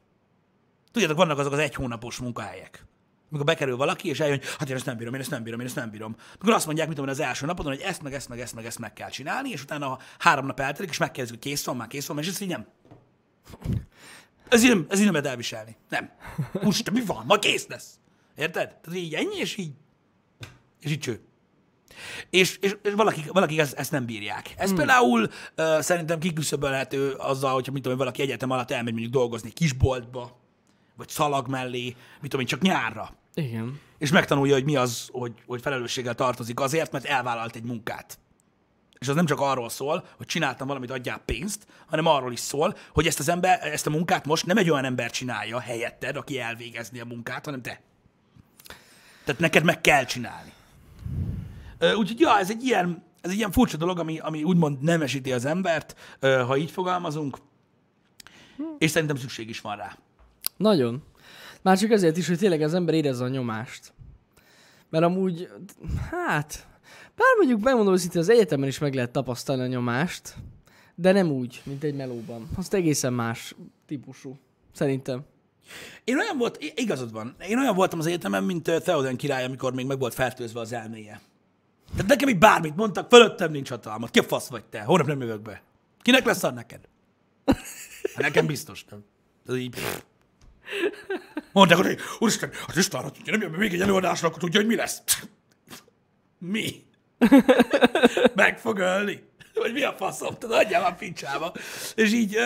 [0.92, 2.84] Tudjátok, vannak azok az egy hónapos munkahelyek.
[3.28, 5.60] Amikor bekerül valaki, és eljön, hogy hát én ezt nem bírom, én ezt nem bírom,
[5.60, 6.16] én ezt nem bírom.
[6.34, 8.64] Akkor azt mondják, mit tudom, az első napon, hogy ezt, meg ezt, meg ezt, meg
[8.66, 11.88] ezt meg kell csinálni, és utána három nap eltelik, és megkérdezik, hogy kész van, már
[11.88, 12.66] kész van, és ezt így nem.
[14.48, 15.76] Ez így nem, ez így nem lehet elviselni.
[15.88, 16.10] Nem.
[16.52, 17.24] Úristen, mi van?
[17.26, 17.98] Ma kész lesz.
[18.36, 18.76] Érted?
[18.76, 19.72] Tehát így ennyi, és így,
[20.80, 21.20] és így cső.
[22.30, 24.54] És, és, és valakik, valakik ezt, ezt nem bírják.
[24.56, 24.76] Ez hmm.
[24.76, 25.22] például
[25.56, 30.39] uh, szerintem kiküszöbölhető azzal, hogyha mit tudom, valaki egyetem alatt elmegy mondjuk dolgozni kisboltba,
[31.00, 31.84] vagy szalag mellé,
[32.20, 33.14] mit tudom én, csak nyárra.
[33.34, 33.80] Igen.
[33.98, 38.18] És megtanulja, hogy mi az, hogy, hogy felelősséggel tartozik azért, mert elvállalt egy munkát.
[38.98, 42.76] És az nem csak arról szól, hogy csináltam valamit, adjál pénzt, hanem arról is szól,
[42.92, 46.38] hogy ezt az ember, ezt a munkát most nem egy olyan ember csinálja helyetted, aki
[46.38, 47.80] elvégezni a munkát, hanem te.
[49.24, 50.52] Tehát neked meg kell csinálni.
[51.80, 55.44] Úgyhogy ja, ez egy ilyen, ez egy ilyen furcsa dolog, ami, ami úgymond nemesíti az
[55.44, 57.38] embert, ha így fogalmazunk,
[58.78, 59.96] és szerintem szükség is van rá.
[60.60, 61.02] Nagyon.
[61.62, 63.92] Már csak azért is, hogy tényleg az ember érezze a nyomást.
[64.90, 65.48] Mert amúgy,
[66.10, 66.66] hát,
[67.16, 70.34] bár mondjuk megmondom őszintén, az egyetemen is meg lehet tapasztalni a nyomást,
[70.94, 72.48] de nem úgy, mint egy melóban.
[72.56, 73.54] Azt egészen más
[73.86, 74.38] típusú.
[74.72, 75.24] Szerintem.
[76.04, 79.86] Én olyan volt, igazad van, én olyan voltam az egyetemen, mint Theoden király, amikor még
[79.86, 81.20] meg volt fertőzve az elméje.
[81.90, 84.10] Tehát nekem így bármit mondtak, fölöttem nincs hatalmat.
[84.10, 84.80] Ki fasz vagy te?
[84.80, 85.62] Holnap nem jövök be.
[86.02, 86.80] Kinek lesz szar neked?
[88.14, 89.04] Hát nekem biztos nem.
[89.46, 90.00] Ez így, pff.
[91.52, 94.68] Mondták, hogy úristen, az Isten, ha tudja, nem jön még egy előadásra, akkor tudja, hogy
[94.68, 95.02] mi lesz.
[96.38, 96.84] Mi?
[98.34, 99.28] Meg fog ölni?
[99.54, 100.38] Vagy mi a faszom?
[100.38, 101.52] Tudod, adjál már pincsába.
[101.94, 102.38] És így,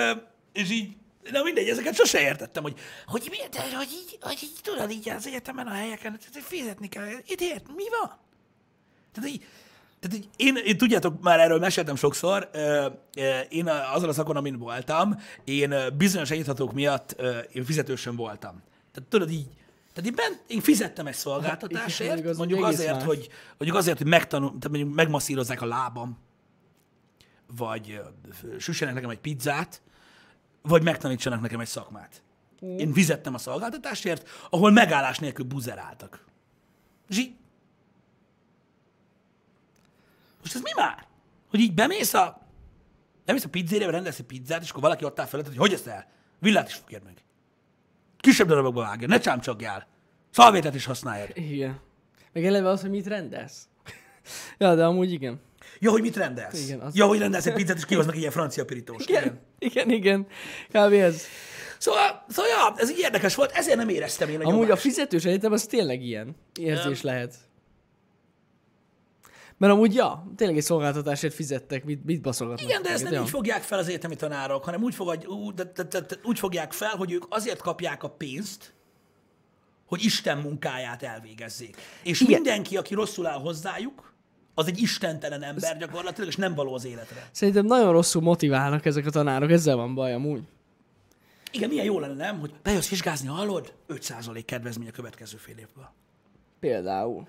[0.52, 0.96] és így,
[1.30, 5.26] na mindegy, ezeket sose értettem, hogy, hogy de, hogy így, hogy így tudod így az
[5.26, 7.08] egyetemen a helyeken, tehát fizetni kell.
[7.26, 8.18] Itt ért, mi van?
[9.12, 9.44] Tehát így,
[10.04, 12.50] Tehát így én, én, tudjátok, már erről meséltem sokszor,
[13.48, 18.62] én azon a szakon, amin voltam, én bizonyos együtthatók miatt én fizetősen voltam.
[18.92, 19.46] Tehát tudod így,
[19.92, 23.04] tehát én, bent, én fizettem egy szolgáltatásért, mondjuk az mondjuk azért, más.
[23.04, 23.28] hogy,
[23.58, 26.18] mondjuk azért, hogy megtanul, tehát mondjuk megmasszírozzák a lábam,
[27.56, 28.00] vagy
[28.58, 29.82] süssenek nekem egy pizzát,
[30.62, 32.22] vagy megtanítsanak nekem egy szakmát.
[32.60, 36.24] Én fizettem a szolgáltatásért, ahol megállás nélkül buzeráltak.
[37.08, 37.34] És így...
[40.44, 41.06] Most ez mi már?
[41.50, 42.42] Hogy így bemész a...
[43.24, 45.86] Bemész a pizzériába, rendelsz egy pizzát, és akkor valaki ott áll felett, hogy hogy ezt
[45.86, 46.06] el?
[46.38, 47.14] Villát is fogjád meg.
[48.18, 49.86] Kisebb darabokba vágja, ne csámcsogjál.
[50.30, 51.28] Szalvétet is használjad.
[51.34, 51.80] Igen.
[52.32, 53.68] Meg eleve az, hogy mit rendelsz.
[54.58, 55.40] ja, de amúgy igen.
[55.78, 56.64] Ja, hogy mit rendelsz?
[56.66, 59.06] Igen, az- Ja, hogy rendelsz egy pizzát, és kihoznak ilyen francia pirítós.
[59.06, 60.26] Igen, igen, igen.
[60.68, 60.92] Kb.
[60.92, 61.22] ez.
[61.78, 64.80] Szóval, szóval ja, ez így érdekes volt, ezért nem éreztem én a Amúgy a nyomást.
[64.80, 67.34] fizetős egyetem az tényleg ilyen érzés lehet.
[69.64, 72.68] Mert amúgy, ja, tényleg egy szolgáltatásért fizettek, mit, mit baszogatnak.
[72.68, 73.20] Igen, de ezt nem ja.
[73.20, 76.38] így fogják fel az egyetemi tanárok, hanem úgy, fogad, úgy, de, de, de, de, úgy
[76.38, 78.72] fogják fel, hogy ők azért kapják a pénzt,
[79.86, 81.76] hogy Isten munkáját elvégezzék.
[82.02, 82.34] És Igen.
[82.34, 84.12] mindenki, aki rosszul áll hozzájuk,
[84.54, 87.28] az egy istentelen ember gyakorlatilag, és nem való az életre.
[87.32, 90.42] Szerintem nagyon rosszul motiválnak ezek a tanárok, ezzel van baj amúgy.
[91.52, 92.40] Igen, milyen jó lenne, nem?
[92.40, 93.72] Hogy bejössz vizsgázni, hallod?
[93.88, 95.92] 5% kedvezmény a következő fél évből.
[96.64, 97.26] Például.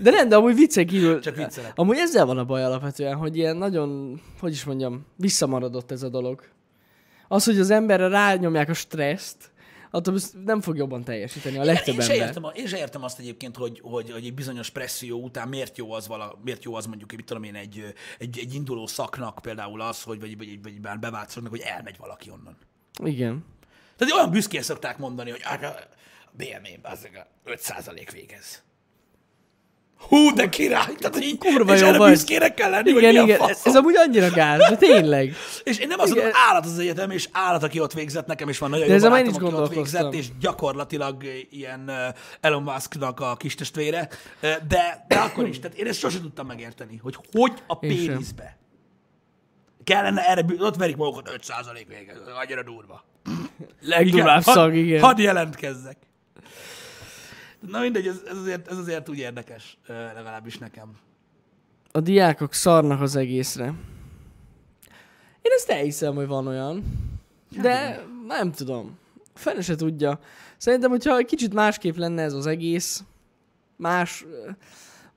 [0.00, 1.20] De nem, de amúgy viccen kívül.
[1.20, 1.72] Csak viccelek.
[1.74, 6.08] Amúgy ezzel van a baj alapvetően, hogy ilyen nagyon, hogy is mondjam, visszamaradott ez a
[6.08, 6.42] dolog.
[7.28, 9.50] Az, hogy az emberre rányomják a stresszt,
[9.90, 12.26] attól nem fog jobban teljesíteni a legtöbb én, se ember.
[12.26, 15.78] értem, a- én se értem azt egyébként, hogy, hogy, hogy egy bizonyos presszió után miért
[15.78, 19.38] jó az, vala, miért jó az mondjuk, mit tudom én, egy, egy, egy induló szaknak
[19.42, 22.56] például az, hogy vagy, vagy, vagy már bevált szaknak, hogy elmegy valaki onnan.
[23.04, 23.44] Igen.
[23.96, 25.74] Tehát olyan büszkén szokták mondani, hogy hát a
[26.32, 28.62] BME-ben az a 5% végez.
[29.98, 30.94] Hú, de király!
[30.98, 32.10] Tehát így, Kurva és jó erre vagy.
[32.10, 33.40] büszkének kell lenni, hogy Igen, a igen.
[33.64, 35.34] Ez amúgy annyira gáz, de tényleg.
[35.64, 36.22] És én nem azt Igen.
[36.22, 39.00] mondom, állat az egyetem, és állat, aki ott végzett, nekem is van nagyon De jó
[39.00, 41.90] barátom, aki ott végzett, és gyakorlatilag ilyen
[42.40, 44.08] Elon Musknak a kis testvére,
[44.40, 48.56] de, de akkor is, tehát én ezt sosem tudtam megérteni, hogy hogy a péniszbe
[49.84, 53.04] kellene erre, ott verik magukat 5% végez, annyira durva.
[53.80, 55.00] Legdurvább hadd- szag, igen.
[55.00, 55.96] Hadd jelentkezzek.
[57.60, 60.96] Na mindegy, ez, ez, azért, ez azért úgy érdekes, legalábbis nekem.
[61.92, 63.64] A diákok szarnak az egészre.
[65.42, 66.84] Én ezt elhiszem, hogy van olyan.
[67.62, 68.98] De nem tudom.
[69.34, 70.20] Fene se tudja.
[70.56, 73.04] Szerintem, hogyha egy kicsit másképp lenne ez az egész,
[73.76, 74.26] más...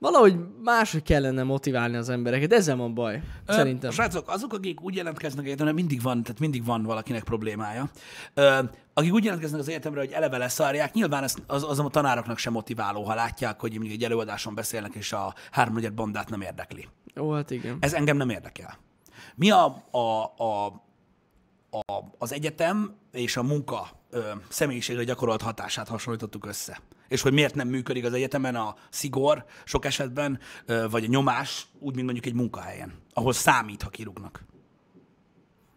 [0.02, 2.52] Valahogy máshogy kellene motiválni az embereket.
[2.52, 3.22] Ezzel van baj.
[3.46, 3.90] Ö, Szerintem.
[3.90, 7.90] Srácok, azok, akik úgy jelentkeznek egyetemre, mindig van, tehát mindig van valakinek problémája.
[8.34, 8.58] Ö,
[8.94, 12.52] akik úgy jelentkeznek az egyetemre, hogy eleve leszarják, nyilván ez, az, az a tanároknak sem
[12.52, 16.88] motiváló, ha látják, hogy mondjuk egy előadáson beszélnek, és a háromnegyed bandát nem érdekli.
[17.20, 17.76] Ó, hát igen.
[17.80, 18.78] Ez engem nem érdekel.
[19.34, 19.98] Mi a, a,
[20.36, 20.66] a,
[21.70, 26.80] a, az egyetem és a munka ö, személyiségre gyakorolt hatását hasonlítottuk össze.
[27.12, 30.40] És hogy miért nem működik az egyetemen a szigor sok esetben,
[30.90, 34.44] vagy a nyomás, úgy, mint mondjuk egy munkahelyen, ahol számít, ha kirúgnak.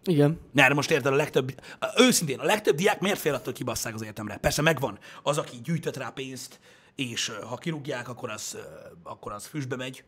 [0.03, 0.39] Igen.
[0.51, 1.61] Ne, erre most érted, a legtöbb,
[1.97, 4.37] őszintén, a legtöbb diák miért fél attól, hogy kibasszák az egyetemre?
[4.37, 6.59] Persze megvan az, aki gyűjtött rá pénzt,
[6.95, 8.57] és ha kirúgják, akkor az,
[9.03, 10.03] akkor az füstbe megy.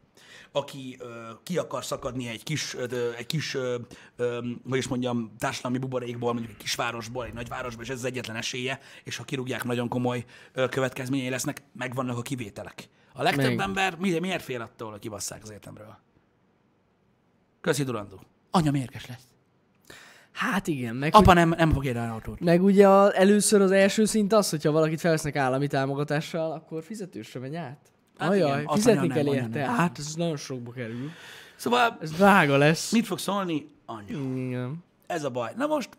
[0.52, 0.98] Aki
[1.44, 2.74] ki akar szakadni egy kis,
[3.18, 3.58] egy kis
[4.70, 8.80] hogy is mondjam, társadalmi buborékból, mondjuk egy kisvárosból, egy nagyvárosból, és ez az egyetlen esélye,
[9.04, 10.26] és ha kirúgják, nagyon komoly
[10.70, 12.90] következményei lesznek, megvannak a kivételek.
[13.14, 13.60] A legtöbb Meg.
[13.60, 15.98] ember mi- miért fél attól, hogy kibasszák az egyetemről?
[17.62, 18.22] Köszi, Durandó.
[18.52, 19.24] Anya mérges lesz.
[20.38, 20.96] Hát igen.
[20.96, 22.40] Meg, Apa nem, nem fog érni autót.
[22.40, 27.40] Meg ugye a, először az első szint az, hogyha valakit felvesznek állami támogatással, akkor fizetősre
[27.40, 27.78] megy át.
[28.18, 29.60] Hát Ajaj, igen, fizetni kell érte.
[29.60, 31.10] Hát ez nagyon sokba kerül.
[31.56, 32.92] Szóval Ez drága lesz.
[32.92, 33.68] mit fog szólni?
[33.86, 34.18] Anya.
[34.36, 34.84] Igen.
[35.08, 35.52] Ez a baj.
[35.56, 35.90] Na most,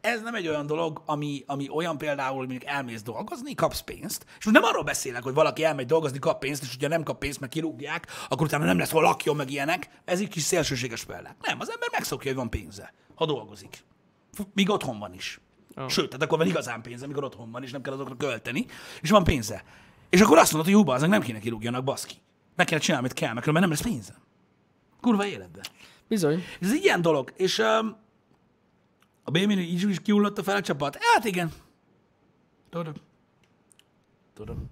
[0.00, 4.24] ez nem egy olyan dolog, ami, ami olyan például, hogy mondjuk elmész dolgozni, kapsz pénzt,
[4.38, 7.18] és most nem arról beszélek, hogy valaki elmegy dolgozni, kap pénzt, és hogyha nem kap
[7.18, 9.88] pénzt, meg kirúgják, akkor utána nem lesz hol lakjon, meg ilyenek.
[10.04, 11.36] Ez egy kis szélsőséges példa.
[11.42, 13.84] Nem, az ember megszokja, hogy van pénze, ha dolgozik.
[14.54, 15.40] Míg otthon van is.
[15.74, 15.88] Ah.
[15.88, 18.66] Sőt, tehát akkor van igazán pénze, amikor otthon van, és nem kell azokra költeni,
[19.00, 19.64] és van pénze.
[20.08, 22.14] És akkor azt mondod, hogy jó, azok nem kéne kirúgjanak, baszki.
[22.56, 24.16] Meg kell csinálni, amit kell, mert nem lesz pénzem.
[25.00, 25.64] Kurva életben.
[26.08, 26.42] Bizony.
[26.60, 27.96] Ez egy ilyen dolog, és um,
[29.22, 30.98] a BMI így is kiullott a fel a csapat.
[31.00, 31.52] Hát igen.
[32.70, 32.92] Tudom.
[34.34, 34.70] Tudom.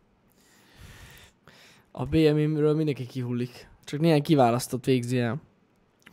[1.91, 3.69] A BMI-ről mindenki kihullik.
[3.85, 5.43] Csak néhány kiválasztott végzi el.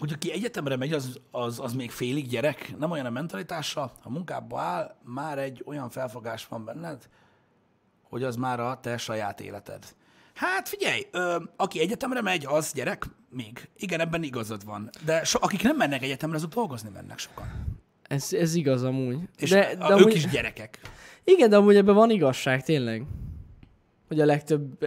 [0.02, 4.10] Hogy aki egyetemre megy, az, az, az még félig gyerek, nem olyan a mentalitása, ha
[4.10, 7.10] munkába áll, már egy olyan felfogás van benned,
[8.04, 9.86] hogy az már a te saját életed.
[10.34, 13.70] Hát figyelj, ö, aki egyetemre megy, az gyerek még.
[13.76, 14.89] Igen, ebben igazad van.
[15.06, 17.80] De so, akik nem mennek egyetemre, azok dolgozni mennek sokan.
[18.02, 19.20] Ez, ez igaz amúgy.
[19.38, 20.80] És de, de, a, de ők amúgy, is gyerekek.
[21.24, 23.06] Igen, de amúgy ebben van igazság, tényleg.
[24.08, 24.84] Hogy a legtöbb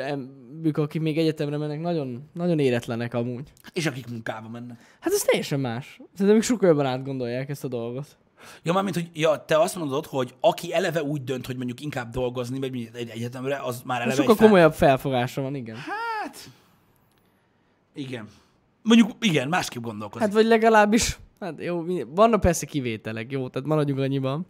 [0.65, 3.53] emberük, akik még egyetemre mennek, nagyon, nagyon éretlenek amúgy.
[3.73, 4.97] És akik munkába mennek.
[5.01, 6.01] Hát ez teljesen más.
[6.13, 8.17] Szerintem ők sokkal jobban átgondolják ezt a dolgot.
[8.63, 12.11] Ja, mármint, hogy ja, te azt mondod, hogy aki eleve úgy dönt, hogy mondjuk inkább
[12.11, 15.77] dolgozni, vagy egy egyetemre, az már eleve Sokkal fel- komolyabb felfogása van, igen.
[15.77, 16.51] Hát,
[17.95, 18.29] igen.
[18.83, 20.27] Mondjuk, igen, másképp gondolkozik.
[20.27, 24.47] Hát vagy legalábbis, hát jó, vannak persze kivételek, jó, tehát maradjunk annyiban.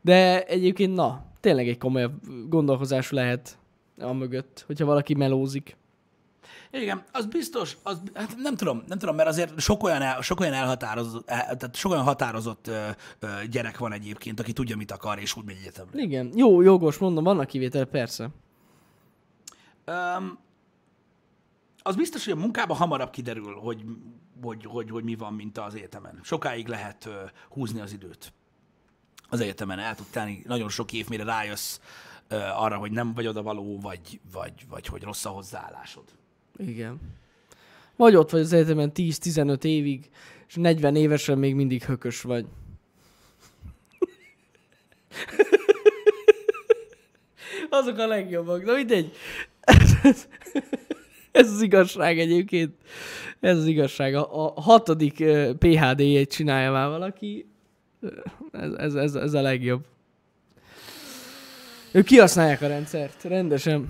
[0.00, 3.58] De egyébként, na, tényleg egy komolyabb gondolkozás lehet
[3.98, 5.76] a mögött, hogyha valaki melózik.
[6.70, 10.40] Igen, az biztos, az, hát nem tudom, nem tudom, mert azért sok olyan, el, sok
[10.40, 12.88] olyan elhatározott, el, tehát sok olyan határozott ö,
[13.18, 16.02] ö, gyerek van egyébként, aki tudja, mit akar, és úgy megy egyetemre.
[16.02, 18.28] Igen, jó, jogos, mondom, vannak kivételek, persze.
[19.86, 20.38] Um,
[21.82, 23.84] az biztos, hogy a munkában hamarabb kiderül, hogy,
[24.42, 26.20] hogy, hogy, hogy mi van, mint az egyetemen.
[26.22, 27.12] Sokáig lehet uh,
[27.48, 28.32] húzni az időt.
[29.28, 31.80] Az egyetemen el tud tenni nagyon sok év, mire rájössz
[32.54, 36.04] arra, hogy nem vagy oda való, vagy, vagy, vagy hogy rossz a hozzáállásod.
[36.56, 37.00] Igen.
[37.96, 40.10] Vagy ott vagy az egyetemen 10-15 évig,
[40.48, 42.46] és 40 évesen még mindig hökös vagy.
[47.70, 48.64] Azok a legjobbak.
[48.64, 49.12] Na mindegy.
[51.32, 52.74] Ez az igazság egyébként.
[53.40, 54.14] Ez az igazság.
[54.14, 55.24] A, a hatodik
[55.58, 57.46] PHD-jét csinálja már valaki.
[58.52, 59.84] Ez, ez, ez, ez a legjobb.
[61.96, 63.88] Ők kihasználják a rendszert, rendesen.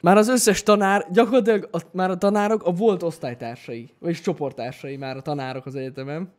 [0.00, 5.16] Már az összes tanár, gyakorlatilag a, már a tanárok a volt osztálytársai, vagyis csoporttársai már
[5.16, 6.32] a tanárok az egyetemen.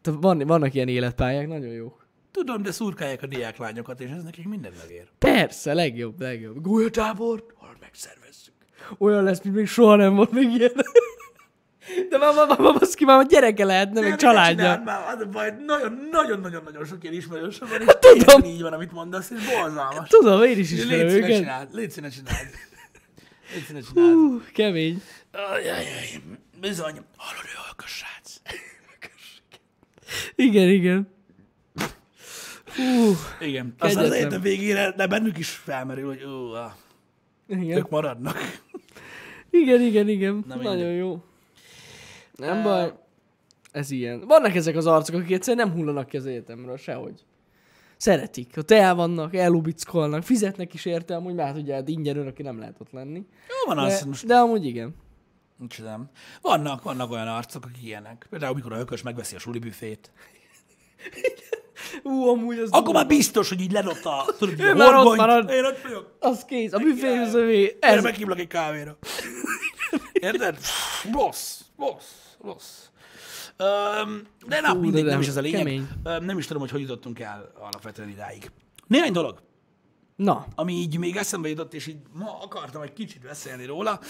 [0.00, 2.06] Tehát van, vannak ilyen életpályák, nagyon jók.
[2.30, 5.08] Tudom, de szurkálják a diáklányokat, és ez nekik minden megér.
[5.18, 6.62] Persze, legjobb, legjobb.
[6.62, 8.54] Gólyatábor, ahol megszervezzük.
[8.98, 10.72] Olyan lesz, mint még soha nem volt még ilyen.
[12.10, 14.82] De már, már, már, baszki, már gyereke lehetne, meg családja.
[14.84, 18.44] Már, az a baj, nagyon, nagyon, nagyon, nagyon sok ilyen ismerősöm van, és Hát tudom.
[18.44, 20.08] így van, amit mondasz, és borzalmas.
[20.08, 21.36] Tudom, én is ismerem Légy őket.
[21.36, 22.46] csináld, légy színe csináld.
[23.54, 24.12] Légy színe csináld.
[24.12, 25.02] Hú, kemény.
[25.32, 26.22] Ajajaj,
[26.60, 27.00] bizony.
[27.16, 28.40] Hallod, ő alkas srác.
[30.34, 31.08] Igen, igen.
[32.76, 33.74] Hú, Igen.
[33.78, 36.22] Aztán az egyetem végére, de bennük is felmerül, hogy
[36.54, 36.72] ah,
[37.46, 37.78] igen.
[37.78, 38.36] ők maradnak.
[39.50, 40.44] Igen, igen, igen.
[40.48, 41.22] Na Nagyon jó.
[42.38, 42.92] Nem baj.
[43.72, 44.26] Ez ilyen.
[44.26, 47.24] Vannak ezek az arcok, akik egyszerűen nem hullanak ki az egyetemről, sehogy.
[47.96, 48.52] Szeretik.
[48.56, 52.80] Ott el vannak, elubickolnak, fizetnek is érte, amúgy már ugye hát ingyen örökké nem lehet
[52.80, 53.26] ott lenni.
[53.48, 54.94] Jó van az, De, most de amúgy igen.
[55.56, 56.10] nincs nem.
[56.42, 58.26] Vannak, vannak olyan arcok, akik ilyenek.
[58.30, 60.12] Például, amikor a hökös megveszi a suli büfét.
[62.02, 62.70] Ú, amúgy az...
[62.70, 65.50] Akkor már biztos, hogy így ledobta, tudod, Ő a már ott marad.
[65.50, 66.16] Én ott vagyok.
[66.18, 66.72] Az kész.
[66.72, 67.76] A büfé az övé.
[67.80, 68.98] Erre Ez, meghívlak egy kávéra.
[70.12, 70.58] Érted?
[71.12, 72.86] Rossz, rossz, rossz.
[73.56, 75.58] Öm, de na, Fú, mindegy, de nem is ez a lényeg.
[75.58, 75.88] kemény.
[76.04, 78.50] Öm, nem is tudom, hogy hogy jutottunk el alapvetően idáig.
[78.86, 79.46] Néhány dolog,
[80.16, 84.00] Na, ami így még eszembe jutott, és így ma akartam egy kicsit beszélni róla,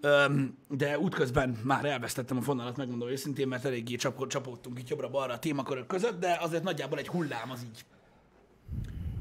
[0.00, 5.32] öm, de útközben már elvesztettem a fonalat, megmondom őszintén, mert eléggé csap- csapódtunk itt jobbra-balra
[5.32, 7.84] a témakörök között, de azért nagyjából egy hullám az így,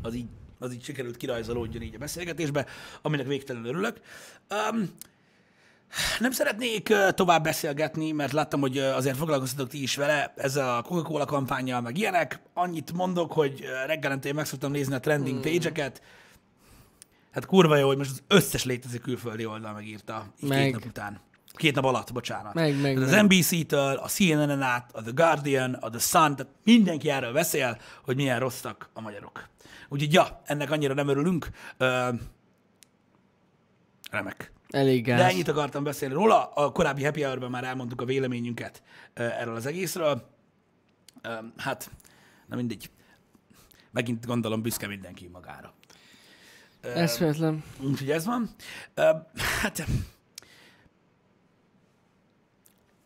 [0.02, 0.28] az így,
[0.60, 2.66] az így sikerült kirajzolódjon így a beszélgetésbe,
[3.02, 4.00] aminek végtelenül örülök.
[4.72, 4.90] Um,
[6.20, 11.26] nem szeretnék tovább beszélgetni, mert láttam, hogy azért foglalkoztatok ti is vele, ezzel a Coca-Cola
[11.26, 12.40] kampányjal, meg ilyenek.
[12.54, 15.52] Annyit mondok, hogy reggelente én meg szoktam nézni a trending Hmm.
[15.52, 16.02] page-eket.
[17.32, 20.64] Hát kurva jó, hogy most az összes létező külföldi oldal megírta így Meg.
[20.64, 21.20] két nap után.
[21.54, 22.54] Két nap alatt, bocsánat.
[22.54, 26.54] Meg, meg, Tehát az NBC-től, a CNN-en át, a The Guardian, a The Sun, tehát
[26.64, 29.48] mindenki erről beszél, hogy milyen rosszak a magyarok.
[29.90, 31.50] Úgyhogy ja, ennek annyira nem örülünk.
[31.78, 32.10] Ö,
[34.12, 34.52] remek.
[34.72, 35.32] Elég De gáz.
[35.32, 36.46] ennyit akartam beszélni róla.
[36.46, 38.82] A korábbi happy hour már elmondtuk a véleményünket
[39.14, 40.30] erről az egészről.
[41.58, 41.92] Hát,
[42.48, 42.90] na mindegy.
[43.92, 45.74] Megint gondolom büszke mindenki magára.
[46.82, 47.64] Eszméletlen.
[47.80, 48.50] Úgyhogy ez van.
[49.62, 49.86] Hát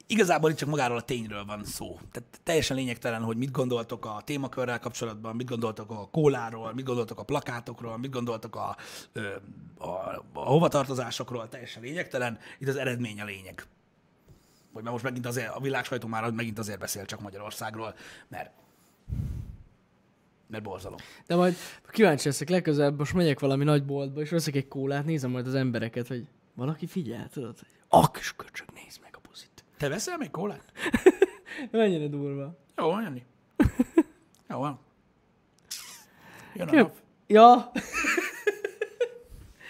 [0.07, 1.99] igazából itt csak magáról a tényről van szó.
[2.11, 7.19] Tehát teljesen lényegtelen, hogy mit gondoltok a témakörrel kapcsolatban, mit gondoltok a kóláról, mit gondoltok
[7.19, 8.77] a plakátokról, mit gondoltok a,
[9.13, 9.35] ö,
[9.77, 9.87] a,
[10.33, 12.39] a hovatartozásokról, teljesen lényegtelen.
[12.59, 13.65] Itt az eredmény a lényeg.
[14.73, 17.95] Vagy már most megint azért, a világ sajtó már megint azért beszél csak Magyarországról,
[18.27, 18.51] mert
[20.47, 20.97] mert borzalom.
[21.27, 21.55] De majd
[21.89, 25.55] kíváncsi leszek legközelebb, most megyek valami nagy boltba, és veszek egy kólát, nézem majd az
[25.55, 27.59] embereket, hogy valaki figyel, tudod?
[27.59, 29.04] Hogy a kis köcsög, nézd a.
[29.85, 30.71] Te veszel még kólát?
[31.71, 32.57] Mennyire durva.
[32.77, 33.25] Jó, Jani.
[34.49, 34.79] Jó, van.
[36.55, 36.95] Jön a Kép- nap.
[37.27, 37.71] Ja.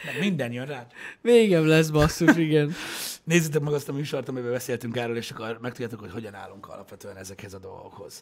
[0.05, 0.87] Meg minden jön rá.
[1.21, 2.73] Végem lesz, basszus, igen.
[3.25, 7.17] Nézzétek meg azt a műsort, amiben beszéltünk erről, és akkor megtudjátok, hogy hogyan állunk alapvetően
[7.17, 8.21] ezekhez a dolgokhoz.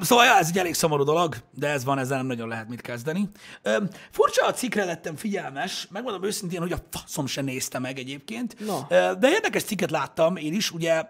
[0.00, 2.80] Szóval ja, ez egy elég szomorú dolog, de ez van, ezzel nem nagyon lehet mit
[2.80, 3.28] kezdeni.
[4.10, 8.56] Furcsa a cikkre lettem figyelmes, megmondom őszintén, hogy a faszom se nézte meg egyébként.
[8.88, 11.02] Ö, De érdekes cikket láttam én is, ugye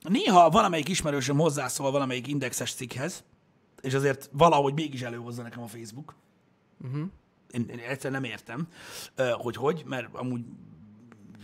[0.00, 3.24] néha valamelyik ismerősöm hozzászól valamelyik indexes cikkhez,
[3.80, 6.14] és azért valahogy mégis előhozza nekem a Facebook.
[6.84, 7.06] Uh-huh.
[7.50, 8.68] Én, én egyszerűen nem értem,
[9.32, 10.40] hogy hogy, mert amúgy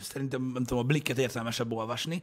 [0.00, 2.22] szerintem, nem tudom, a blikket értelmesebb olvasni.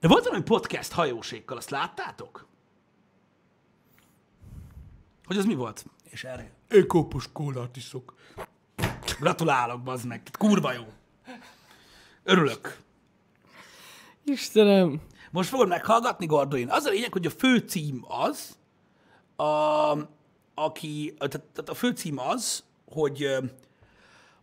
[0.00, 2.46] De volt valami podcast hajósékkal, azt láttátok?
[5.24, 5.84] Hogy az mi volt?
[6.04, 8.14] És erre, én kopos kólát iszok.
[9.20, 10.22] Gratulálok, bazd meg.
[10.38, 10.84] Kurva jó.
[12.22, 12.78] Örülök.
[14.24, 15.00] Istenem.
[15.30, 16.70] Most fogod meghallgatni, Gordoin.
[16.70, 18.56] Az a lényeg, hogy a főcím az,
[19.36, 19.92] a,
[20.54, 23.36] aki, tehát, tehát a főcím az, hogy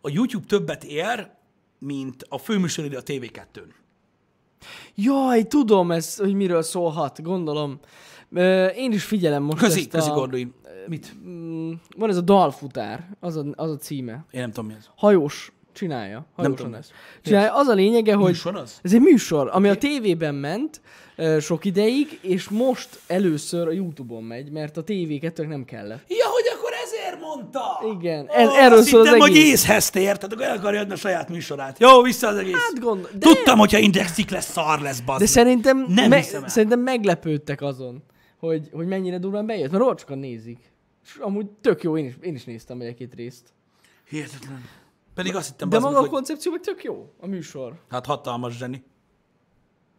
[0.06, 1.30] a YouTube többet ér,
[1.80, 3.74] mint a főműsoridő a TV2-n.
[4.96, 7.80] Jaj, tudom ez, hogy miről szólhat, gondolom.
[8.76, 10.14] Én is figyelem most Közi, ezt közi, a...
[10.14, 10.54] Gordoin.
[10.88, 11.16] Mit?
[11.28, 14.26] Mm, Van ez a dalfutár, az a, az a címe.
[14.32, 14.90] Én nem tudom, mi ez.
[14.96, 16.26] Hajós csinálja.
[16.36, 16.74] Hajóson tudom.
[16.74, 16.90] ez.
[17.22, 17.56] Csinálja.
[17.56, 18.80] Az a lényege, hogy Műsor az?
[18.82, 20.82] ez egy műsor, ami a tévében ment
[21.40, 26.04] sok ideig, és most először a Youtube-on megy, mert a TV2 nem kellett.
[26.08, 26.44] Ja, hogy
[27.06, 27.82] ezért mondta!
[28.00, 29.52] Igen, ez- erről azt szól az hittem, hogy egész.
[29.52, 31.80] észhez tér, tehát el akarja adni a saját műsorát.
[31.80, 32.54] Jó, vissza az egész.
[32.54, 35.20] Hát gond, de, Tudtam, hogyha indexik lesz, szar lesz, bazd.
[35.20, 38.04] de szerintem, Nem me, szerintem meglepődtek azon,
[38.40, 40.60] hogy, hogy mennyire durván bejött, mert rohadt sokan nézik.
[41.06, 43.54] És amúgy tök jó, én is, én is néztem egy-két részt.
[44.10, 44.64] Hihetetlen.
[45.16, 46.10] Pedig azt hittem, De maga meg, a hogy...
[46.10, 47.74] koncepció meg tök jó, a műsor.
[47.90, 48.84] Hát hatalmas zseni.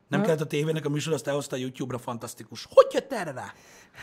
[0.09, 2.67] Nem kellett a tévének a műsor, azt elhozta a YouTube-ra, fantasztikus.
[2.71, 3.53] Hogy jött erre rá?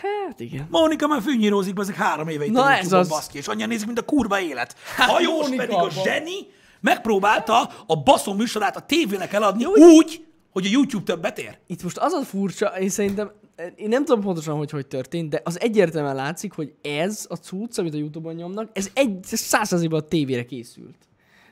[0.02, 0.68] Hát igen.
[0.70, 3.10] Mónika már fűnyírózik, bazzik három éve itt Na a ez az.
[3.10, 4.76] baszki, és annyian nézik, mint a kurva élet.
[4.98, 6.36] Hajós Mónika pedig a zseni
[6.80, 11.58] megpróbálta a baszó műsorát a tévének eladni úgy, hogy a YouTube többet ér.
[11.68, 13.32] Itt most az a furcsa, én szerintem,
[13.76, 17.78] én nem tudom pontosan, hogy hogy történt, de az egyértelműen látszik, hogy ez a cucc,
[17.78, 20.96] amit a Youtube-on nyomnak, ez egy százszerzében a tévére készült.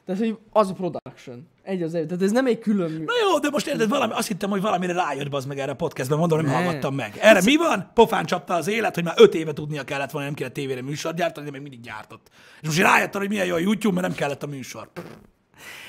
[0.06, 1.48] Tehát, hogy az a production.
[1.64, 2.06] Egy az egy.
[2.08, 3.04] Tehát ez nem egy külön mű.
[3.04, 5.76] Na jó, de most érted, valami, azt hittem, hogy valamire rájött bazd meg erre a
[5.76, 6.54] podcastben, mondom, nem Ne.
[6.64, 7.18] hallgattam meg.
[7.20, 7.92] Erre mi van?
[7.94, 11.16] Pofán csapta az élet, hogy már öt éve tudnia kellett volna, nem kellett tévére műsort
[11.16, 12.30] gyártani, de még mindig gyártott.
[12.62, 14.90] És most rájöttem, hogy milyen jó a YouTube, mert nem kellett a műsor.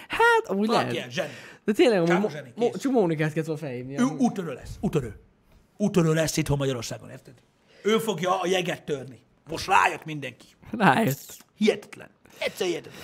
[0.09, 0.95] Hát, amúgy Valaki lehet.
[0.97, 1.33] ilyen, zseni.
[1.65, 3.99] De tényleg, amúgy Csávó mo- zseni, mo- csak Mónikát volna felhívni.
[3.99, 5.21] Ő úttörő lesz, úttörő.
[5.77, 7.35] Úttörő lesz itthon Magyarországon, érted?
[7.83, 9.19] Ő fogja a jeget törni.
[9.51, 10.47] Most rájött mindenki.
[10.79, 11.37] Rájött.
[11.57, 12.09] Hihetetlen.
[12.39, 13.01] Egyszer hihetetlen.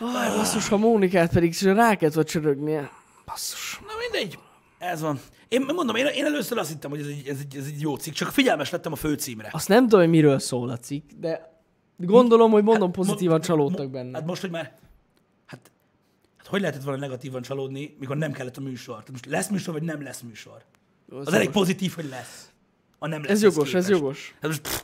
[0.00, 2.90] Aj, basszus, ha Mónikát pedig rá kellett volna csörögnie.
[3.26, 3.80] Basszus.
[3.80, 4.38] Na mindegy.
[4.78, 5.20] Ez van.
[5.48, 7.96] Én mondom, én, én először azt hittem, hogy ez egy, ez, egy, ez egy jó
[7.96, 9.48] cikk, csak figyelmes lettem a főcímre.
[9.52, 11.60] Azt nem tudom, hogy miről szól a cikk, de
[11.96, 14.18] gondolom, hogy mondom, Hát, pozitívan mo- csalódtak mo- benne.
[14.18, 14.72] Hát most, hogy már...
[15.46, 15.70] Hát,
[16.36, 18.94] hát hogy lehetett volna negatívan csalódni, mikor nem kellett a műsor?
[18.94, 20.64] Tehát most lesz műsor, vagy nem lesz műsor?
[21.10, 22.48] Az Az elég pozitív, hogy lesz.
[22.98, 24.34] A nem lesz Ez jogos, ez jogos.
[24.40, 24.80] Hát most, pff,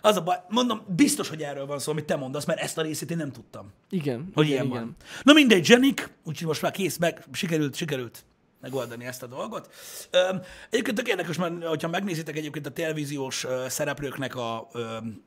[0.00, 2.82] az a baj, mondom, biztos, hogy erről van szó, amit te mondasz, mert ezt a
[2.82, 4.82] részét én nem tudtam, Igen, hogy igen, ilyen igen.
[4.82, 4.96] van.
[5.22, 8.24] Na mindegy, Jenik, úgyhogy most már kész, meg sikerült, sikerült
[8.60, 9.74] megoldani ezt a dolgot.
[10.10, 14.58] Öm, egyébként tök érdekes, mert hogyha megnézitek egyébként a televíziós ö, szereplőknek a,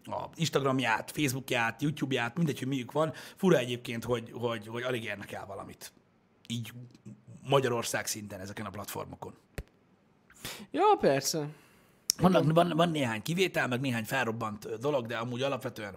[0.04, 5.32] a Instagramját, Facebookját, YouTube-ját, mindegy, hogy miük van, fura egyébként, hogy, hogy, hogy alig érnek
[5.32, 5.94] el valamit.
[6.48, 6.72] Így
[7.48, 9.34] Magyarország szinten ezeken a platformokon.
[10.72, 11.48] Ja, persze.
[12.18, 15.96] Vannak, van, van néhány kivétel, meg néhány felrobbant dolog, de amúgy alapvetően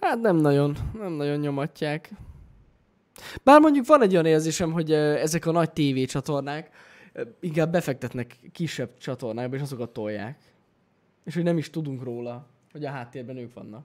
[0.00, 2.10] Hát nem nagyon, nem nagyon nyomatják.
[3.42, 6.70] Bár mondjuk van egy olyan érzésem, hogy ezek a nagy tévécsatornák
[7.12, 10.38] ö, inkább befektetnek kisebb csatornákba, és azokat tolják.
[11.24, 13.84] És hogy nem is tudunk róla, hogy a háttérben ők vannak.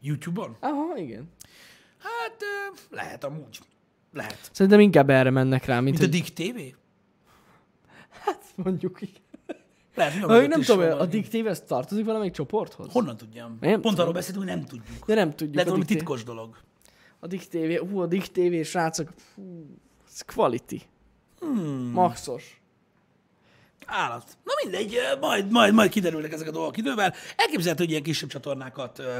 [0.00, 0.56] YouTube-on?
[0.60, 1.30] Aha, igen.
[1.98, 2.36] Hát
[2.90, 3.58] lehet amúgy.
[4.12, 4.48] Lehet.
[4.52, 6.76] Szerintem inkább erre mennek rá, mint, Mint a hogy Dick TV?
[8.28, 9.26] Hát mondjuk igen.
[9.94, 12.92] Lehet, nem tudom, a TV ez tartozik valamelyik csoporthoz?
[12.92, 13.56] Honnan tudjam?
[13.60, 14.00] Nem Pont tudom.
[14.00, 15.06] arról beszéltünk, hogy nem tudjuk.
[15.06, 15.54] De nem tudjuk.
[15.54, 16.56] Lehet valami titkos dolog.
[17.18, 19.66] A Dick TV, hú, a Dick TV, srácok, fú,
[20.08, 20.82] ez quality.
[21.40, 21.90] Hmm.
[21.92, 22.60] Maxos.
[23.86, 24.36] Állat.
[24.44, 27.14] Na mindegy, majd, majd, majd kiderülnek ezek a dolgok idővel.
[27.36, 29.18] Elképzelhető, hogy ilyen kisebb csatornákat ö,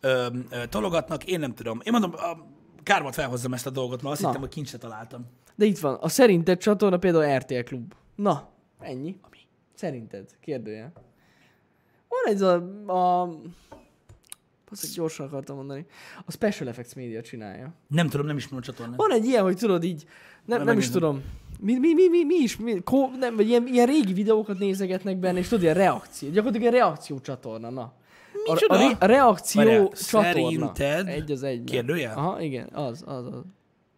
[0.00, 1.80] ö, ö, tologatnak, én nem tudom.
[1.84, 2.46] Én mondom, a
[2.82, 4.26] kár volt felhozzam ezt a dolgot, mert azt Na.
[4.26, 5.26] hittem, hogy kincsre találtam.
[5.54, 7.94] De itt van, a szerinted csatorna például RTL Klub.
[8.18, 8.48] Na,
[8.80, 9.16] ennyi.
[9.22, 9.36] Ami?
[9.74, 10.30] Szerinted?
[10.40, 10.92] Kérdője.
[12.08, 12.54] Van ez a...
[12.86, 13.22] a...
[14.70, 15.86] Azt gyorsan akartam mondani.
[16.26, 17.72] A Special Effects Media csinálja.
[17.88, 18.96] Nem tudom, nem ismerem a csatornát.
[18.96, 20.04] Van egy ilyen, hogy tudod így,
[20.44, 21.22] nem, nem is tudom.
[21.60, 25.16] Mi, mi, mi, mi, mi is, mi, kó, nem, vagy ilyen, ilyen régi videókat nézegetnek
[25.16, 26.30] benne, és tudod, ilyen reakció.
[26.30, 27.82] Gyakorlatilag egy reakció csatorna, na.
[28.46, 28.74] A, Micsoda?
[28.74, 30.74] a, re- a reakció Várjál, csatorna.
[30.74, 31.64] szerinted- Egy az egy.
[31.64, 32.16] Kérdőjel?
[32.18, 33.42] Aha, igen, az, az, az.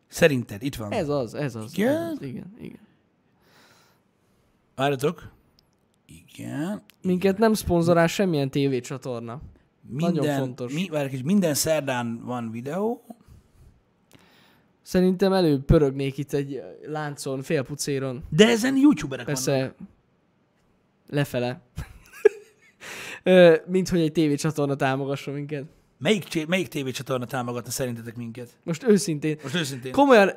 [0.08, 0.92] Szerinted, itt van.
[0.92, 1.72] Ez az, ez az.
[1.78, 1.96] Igen?
[1.96, 2.22] Ez az.
[2.22, 2.78] Igen, igen.
[4.74, 5.32] Várjatok.
[6.06, 6.82] Igen.
[7.02, 9.40] Minket nem szponzorál semmilyen tévécsatorna.
[9.88, 10.72] Minden, Nagyon fontos.
[10.72, 13.04] Mi, várj, minden szerdán van videó.
[14.82, 18.24] Szerintem előbb pörögnék itt egy láncon, félpucéron.
[18.28, 19.44] De ezen youtuberek vannak.
[19.44, 19.74] Persze
[21.06, 21.60] lefele.
[23.22, 25.64] Ö, Mint hogy egy tévécsatorna támogasson minket.
[26.02, 28.48] Melyik, melyik tévécsatorna támogatna szerintetek minket?
[28.64, 29.38] Most őszintén.
[29.42, 29.92] Most őszintén.
[29.92, 30.30] Komolyan,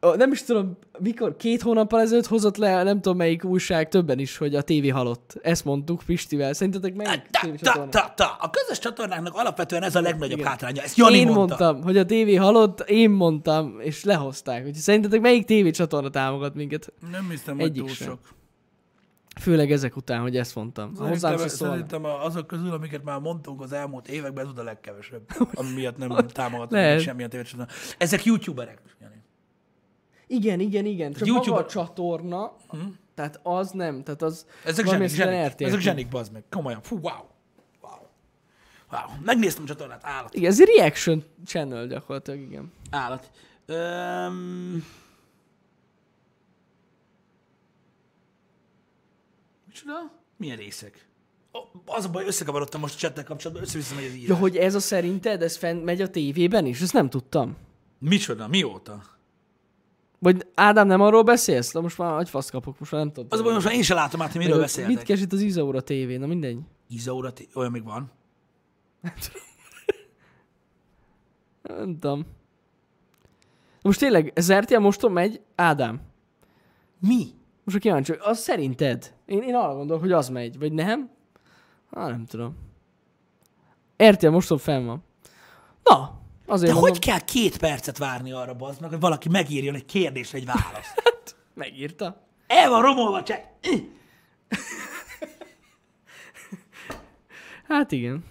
[0.00, 4.36] nem is tudom, mikor, két hónappal ezelőtt hozott le, nem tudom melyik újság, többen is,
[4.36, 5.38] hogy a tévé halott.
[5.42, 6.52] Ezt mondtuk Pistivel.
[6.52, 7.90] Szerintetek melyik ta, ta, tévécsatorna?
[7.90, 8.36] ta, ta.
[8.40, 10.82] A közös ctornáknak alapvetően ez a legnagyobb hátránya.
[10.82, 11.56] Ezt Jani én mondta.
[11.64, 14.58] mondtam, hogy a tévé halott, én mondtam, és lehozták.
[14.58, 16.92] Úgyhogy szerintetek melyik tévécsatorna támogat minket?
[17.10, 18.18] Nem hiszem, hogy Egyik túl sem.
[19.38, 20.94] Főleg ezek után, hogy ezt mondtam.
[20.94, 25.22] Szerintem, szerintem azok közül, amiket már mondtunk az elmúlt években, ez a legkevesebb.
[25.54, 26.16] Ami miatt nem
[26.68, 27.00] Lehet.
[27.00, 27.72] semmilyen tévécsatorna.
[27.98, 28.82] Ezek youtuberek.
[29.00, 29.22] Jani.
[30.26, 31.12] Igen, igen, igen.
[31.12, 32.52] Csak YouTube- maga a csatorna,
[33.14, 35.52] tehát az nem, tehát az Ezek zsenik, zsenik.
[35.52, 35.64] RTL.
[35.64, 36.44] Ezek zsenik, bazd meg.
[36.50, 36.82] Komolyan.
[36.82, 37.12] Fú, wow.
[37.80, 37.98] Wow.
[38.90, 39.00] Wow.
[39.24, 40.00] Megnéztem a csatornát.
[40.04, 40.34] Állat.
[40.34, 42.72] Igen, ez egy reaction channel gyakorlatilag, igen.
[42.90, 43.30] Állat.
[43.66, 44.84] Öm...
[49.84, 50.12] Micsoda?
[50.36, 51.06] Milyen részek?
[51.84, 54.28] Az a baj, összekavarodtam most a csettel kapcsolatban, össze-vissza megy az írás.
[54.28, 56.80] Ja, hogy ez a szerinted, ez fenn megy a tévében is?
[56.80, 57.56] Ezt nem tudtam.
[57.98, 58.48] Micsoda?
[58.48, 59.02] Mióta?
[60.18, 61.72] Vagy Ádám, nem arról beszélsz?
[61.72, 63.28] Na most már agyfasz kapok, most már nem tudom.
[63.30, 65.04] Az a baj, most már én sem látom át, hogy miről Mit beszéltek.
[65.04, 65.92] keres itt az Izaura TV?
[66.18, 66.58] Na mindegy.
[66.88, 68.10] Izaura, t- olyan még van?
[71.62, 72.26] Nem tudom.
[73.82, 75.40] Most tényleg, ez RTL moston megy?
[75.54, 76.00] Ádám.
[77.00, 77.26] Mi?
[77.68, 79.14] Most kíváncsi, az szerinted?
[79.26, 81.10] Én, én arra gondolok, hogy az megy, vagy nem?
[81.94, 82.56] Há, nem tudom.
[84.02, 85.04] RTL moston fenn van.
[85.82, 89.74] Na, azért De mondom, hogy kell két percet várni arra, bazd meg, hogy valaki megírjon
[89.74, 91.02] egy kérdésre egy választ?
[91.54, 92.26] megírta.
[92.46, 93.40] El van romolva, csak...
[97.68, 98.24] Hát igen.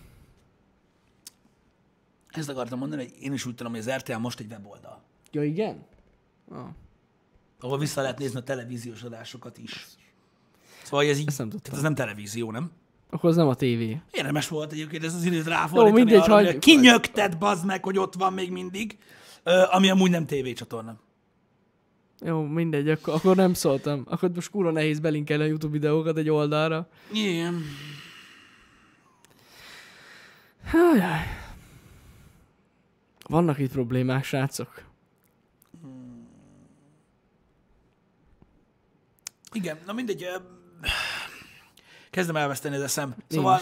[2.29, 5.43] Ezt akartam mondani, hogy én is úgy tudom, hogy az RTL most egy weboldal, Ja,
[5.43, 5.85] igen?
[6.49, 6.67] Ah,
[7.59, 9.85] ahol vissza lehet nézni a televíziós adásokat is.
[10.83, 11.73] Szóval hogy ez így, Ezt nem tudtam.
[11.75, 12.71] ez nem televízió, nem?
[13.09, 14.01] akkor az nem a tévé.
[14.11, 16.61] Érdemes volt egyébként ez az időt ráfordítani mindegy, arra, hogy hagyjuk.
[16.61, 18.97] kinyögted, bazd meg, hogy ott van még mindig,
[19.71, 20.95] ami amúgy nem tévécsatorna.
[22.21, 24.03] Jó, mindegy, akkor, akkor nem szóltam.
[24.09, 26.87] Akkor most kurva nehéz belinkelni a YouTube videókat egy oldalra.
[27.13, 27.61] Igen.
[33.27, 34.86] Vannak itt problémák, srácok.
[39.57, 40.25] Igen, na mindegy,
[42.09, 43.15] kezdem elveszteni az eszem.
[43.27, 43.59] Szóval,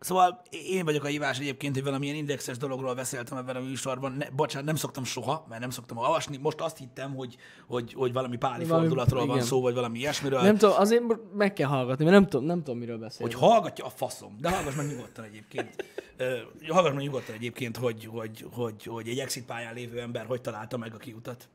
[0.00, 4.12] szóval én vagyok a hívás egyébként, hogy valamilyen indexes dologról beszéltem ebben a műsorban.
[4.12, 6.36] Ne, bocsánat, nem szoktam soha, mert nem szoktam olvasni.
[6.36, 7.36] Most azt hittem, hogy,
[7.66, 9.46] hogy, hogy valami páli Valami- fordulatról van igen.
[9.48, 10.40] szó, vagy valami ilyesmiről.
[10.40, 11.02] Nem tudom, azért
[11.34, 13.26] meg kell hallgatni, mert nem tudom, nem tudom miről beszél.
[13.26, 14.36] hogy hallgatja a faszom.
[14.40, 15.84] De hallgass meg nyugodtan egyébként.
[16.16, 16.38] Ö,
[16.68, 20.76] Hallgass meg nyugodtan egyébként, hogy, hogy, hogy, hogy egy exit pályán lévő ember hogy találta
[20.76, 21.48] meg a kiutat.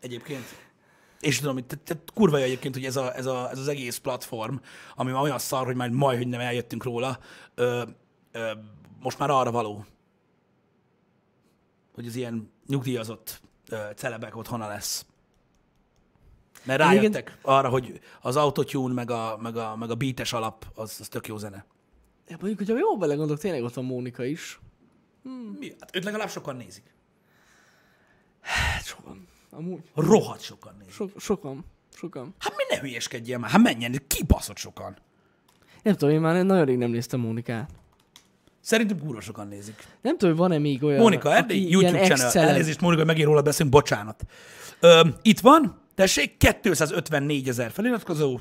[0.00, 0.44] Egyébként.
[1.20, 3.68] És tudom, hogy te, te, kurva jó egyébként, hogy ez, a, ez, a, ez az
[3.68, 4.56] egész platform,
[4.94, 7.18] ami már olyan szar, hogy már majd, hogy nem eljöttünk róla,
[7.54, 7.82] ö,
[8.32, 8.50] ö,
[9.00, 9.84] most már arra való,
[11.94, 15.04] hogy az ilyen nyugdíjazott ö, celebek otthona lesz.
[16.64, 16.94] Mert Igen.
[16.94, 21.08] rájöttek arra, hogy az autotune meg a, meg a, meg a beates alap, az, az
[21.08, 21.64] tök jó zene.
[22.28, 24.60] Ja, mondjuk, hogyha jól belegondolok, tényleg ott van Mónika is.
[25.58, 25.74] Mi?
[25.80, 26.94] Hát őt legalább sokan nézik.
[28.40, 29.28] Hát sokan.
[29.50, 29.80] Amúgy.
[29.94, 30.92] Rohadt sokan nézik.
[30.94, 31.64] So, sokan.
[31.94, 32.34] Sokan.
[32.38, 34.96] Hát mi ne hülyeskedjél már, hát menjen, kibaszott sokan.
[35.82, 37.70] Nem tudom, én már nagyon rég nem néztem Mónikát.
[38.60, 39.84] Szerintem kurva sokan nézik.
[40.00, 42.24] Nem tudom, hogy van-e még olyan, Mónika Erdély, YouTube ilyen channel.
[42.26, 42.48] ex-celeb.
[42.48, 44.24] Elnézést, Mónika, megint róla beszélünk, bocsánat.
[44.80, 48.38] Ö, itt van, tessék, 254 ezer feliratkozó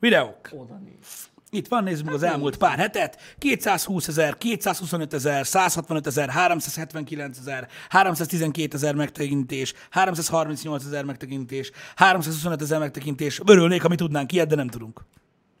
[0.00, 0.50] videók.
[0.52, 1.28] Oda néz.
[1.54, 3.36] Itt van, nézzük meg az elmúlt pár hetet.
[3.38, 12.62] 220 ezer, 225 ezer, 165 ezer, 379 ezer, 312 ezer megtekintés, 338 ezer megtekintés, 325
[12.62, 13.40] ezer megtekintés.
[13.46, 15.00] Örülnék, ha mi tudnánk ilyet, de nem tudunk.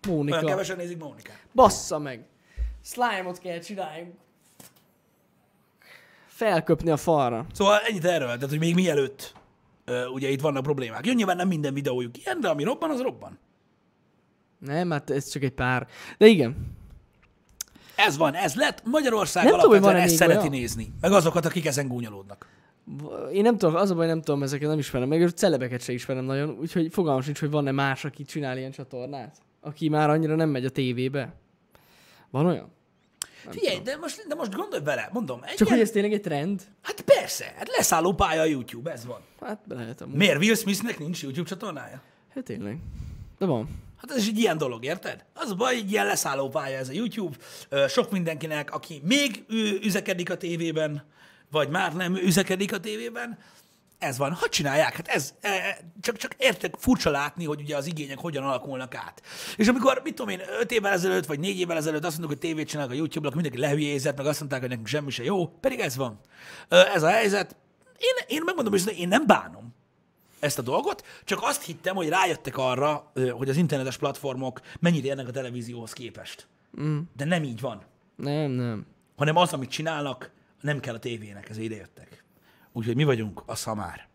[0.06, 0.46] Olyan Mónika.
[0.46, 1.38] kevesen nézik Mónikát.
[1.54, 2.24] Bassza meg.
[2.84, 4.14] Slime-ot kell csináljunk.
[6.26, 7.46] Felköpni a falra.
[7.52, 9.34] Szóval ennyit erről, tehát hogy még mielőtt
[10.14, 11.06] ugye itt vannak problémák.
[11.06, 13.38] Jó, nyilván nem minden videójuk ilyen, de ami robban, az robban.
[14.66, 15.86] Nem, hát ez csak egy pár.
[16.18, 16.56] De igen.
[17.96, 18.82] Ez van, ez lett.
[18.84, 20.50] Magyarország Nem tudom, alapvetően van-e ezt szereti olyan.
[20.50, 20.92] nézni.
[21.00, 22.46] Meg azokat, akik ezen gúnyolódnak.
[23.32, 26.24] Én nem tudom, az a baj, nem tudom, ezeket nem ismerem, meg celebeket se ismerem
[26.24, 30.48] nagyon, úgyhogy fogalmam sincs, hogy van-e más, aki csinál ilyen csatornát, aki már annyira nem
[30.48, 31.34] megy a tévébe.
[32.30, 32.72] Van olyan?
[33.48, 35.40] Figyelj, de most, de most gondolj bele, mondom.
[35.42, 36.62] Egy Csak ilyen, hogy ez tényleg egy trend?
[36.82, 39.20] Hát persze, hát leszálló pálya a YouTube, ez van.
[39.40, 40.16] Hát lehet amúgy.
[40.16, 42.02] Miért Will Smithnek nincs YouTube csatornája?
[42.34, 42.78] Hát tényleg.
[43.38, 43.68] De van.
[44.08, 45.24] Hát ez is egy ilyen dolog, érted?
[45.34, 47.36] Az a baj, egy ilyen leszálló pálya ez a YouTube.
[47.88, 49.44] Sok mindenkinek, aki még
[49.82, 51.04] üzekedik a tévében,
[51.50, 53.38] vagy már nem üzekedik a tévében,
[53.98, 54.32] ez van.
[54.32, 54.96] Hogy csinálják?
[54.96, 58.94] Hát ez, e, e, csak, csak értek, furcsa látni, hogy ugye az igények hogyan alakulnak
[58.94, 59.22] át.
[59.56, 62.50] És amikor, mit tudom én, öt évvel ezelőtt, vagy négy évvel ezelőtt azt mondtuk, hogy
[62.50, 65.78] tévét csinálnak a YouTube-ra, mindenki lehülyézett, meg azt mondták, hogy nekünk semmi se jó, pedig
[65.78, 66.20] ez van.
[66.68, 67.56] Ez a helyzet.
[67.98, 69.73] Én, én megmondom, hogy én nem bánom
[70.44, 75.28] ezt a dolgot, csak azt hittem, hogy rájöttek arra, hogy az internetes platformok mennyire érnek
[75.28, 76.46] a televízióhoz képest.
[76.80, 76.98] Mm.
[77.16, 77.82] De nem így van.
[78.16, 78.86] Nem, nem.
[79.16, 80.30] Hanem az, amit csinálnak,
[80.60, 82.24] nem kell a tévének, ez ide jöttek.
[82.72, 84.08] Úgyhogy mi vagyunk a szamár.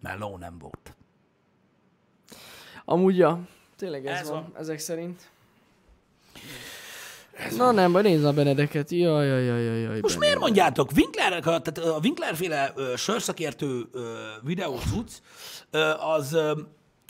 [0.00, 0.94] Mert ló nem volt.
[2.84, 3.48] Amúgy, ja.
[3.76, 4.60] Tényleg ez, Ez van, van.
[4.60, 5.30] ezek szerint.
[7.56, 8.90] Na nem, baj, nézd a Benedeket.
[8.90, 10.00] Jaj, jaj, jaj, jaj, jaj.
[10.00, 15.12] Most miért mondjátok, Winkler, tehát a Winkler-féle ö, sörszakértő ö, videó cucc,
[15.70, 16.60] ö, az, ö,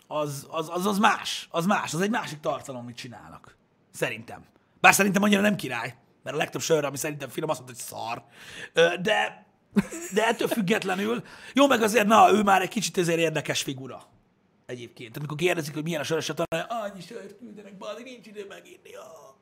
[0.06, 1.48] az, az, az, az más.
[1.50, 1.94] Az más.
[1.94, 3.56] Az egy másik tartalom, amit csinálnak.
[3.92, 4.44] Szerintem.
[4.80, 7.86] Bár szerintem annyira nem király, mert a legtöbb sör, ami szerintem finom, azt mondta, hogy
[7.98, 8.24] szar.
[8.72, 9.46] Ö, de,
[10.14, 11.22] de ettől függetlenül,
[11.54, 14.02] jó, meg azért, na, ő már egy kicsit ezért érdekes figura.
[14.66, 15.12] Egyébként.
[15.12, 16.32] Tehát amikor kérdezik, hogy milyen a sörös
[16.68, 18.94] annyi sört küldenek, baldi, nincs idő meginni.
[18.94, 19.39] Ah.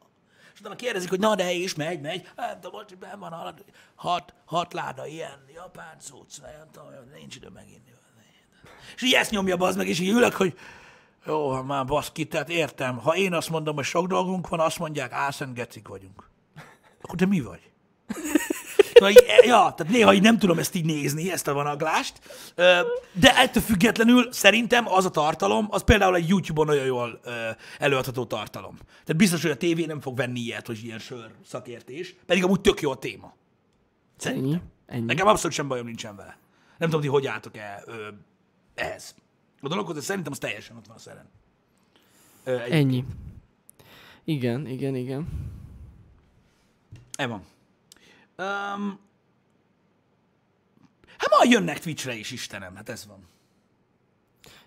[0.58, 2.28] És utána kérdezik, hogy na de és megy, megy.
[2.36, 7.36] Hát tudom, most benn van halad, hat, hat láda ilyen japán cucc, nem tudom, nincs
[7.36, 7.92] idő meginni.
[8.96, 10.58] És így ezt nyomja az meg, és így ülök, hogy
[11.26, 12.98] jó, hát már baszki, tehát értem.
[12.98, 16.30] Ha én azt mondom, hogy sok dolgunk van, azt mondják, álszent gecik vagyunk.
[17.02, 17.70] Akkor te mi vagy?
[18.98, 19.12] Szóval
[19.44, 22.20] ja, tehát néha így nem tudom ezt így nézni, ezt a vanaglást,
[23.12, 27.20] de ettől függetlenül szerintem az a tartalom, az például egy YouTube-on nagyon jól
[27.78, 28.76] előadható tartalom.
[28.76, 32.60] Tehát biztos, hogy a tévé nem fog venni ilyet, hogy ilyen sör szakértés, pedig amúgy
[32.60, 33.34] tök jó a téma.
[34.16, 34.50] Szerintem.
[34.50, 34.60] Ennyi.
[34.86, 35.04] Ennyi.
[35.04, 36.38] Nekem abszolút sem bajom nincsen vele.
[36.78, 38.08] Nem tudom, ti hogy álltok-e ö,
[38.74, 39.14] ehhez.
[39.60, 41.28] A dologhoz, de szerintem az teljesen ott van a szeren.
[42.44, 43.04] Ö, egy, Ennyi.
[44.24, 45.28] Igen, igen, igen.
[47.16, 47.42] E van.
[48.38, 48.98] Um,
[51.18, 53.26] hát majd jönnek Twitchre is, Istenem, hát ez van.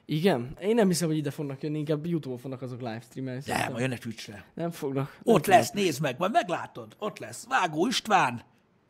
[0.05, 0.57] Igen?
[0.61, 3.41] Én nem hiszem, hogy ide fognak jönni, inkább YouTube-on fognak azok livestreamelni.
[3.45, 4.45] De, majd jönnek Twitchre.
[4.53, 5.09] Nem fognak.
[5.23, 5.45] Nem Ott fognak.
[5.45, 6.95] lesz, nézd meg, majd meglátod.
[6.99, 7.45] Ott lesz.
[7.47, 8.41] Vágó István,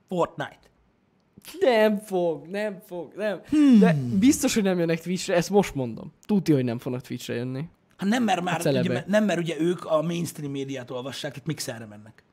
[0.08, 0.60] Fortnite.
[1.60, 3.42] Nem fog, nem fog, nem.
[3.50, 3.80] Hmm.
[3.80, 6.14] De biztos, hogy nem jönnek Twitchre, ezt most mondom.
[6.26, 7.70] Tudja, hogy nem fognak Twitchre jönni.
[7.98, 8.90] Hát nem, mert már, celebek.
[8.92, 12.24] ugye, nem, mert ugye ők a mainstream médiát olvassák, tehát mixerre mennek.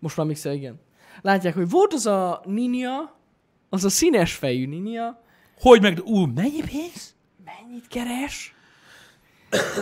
[0.00, 0.80] Most már mixel, igen.
[1.20, 3.16] Látják, hogy volt az a ninja,
[3.68, 5.22] az a színes fejű ninja,
[5.60, 7.14] Hogy meg, ú, mennyi pénz?
[7.44, 8.54] mennyit keres?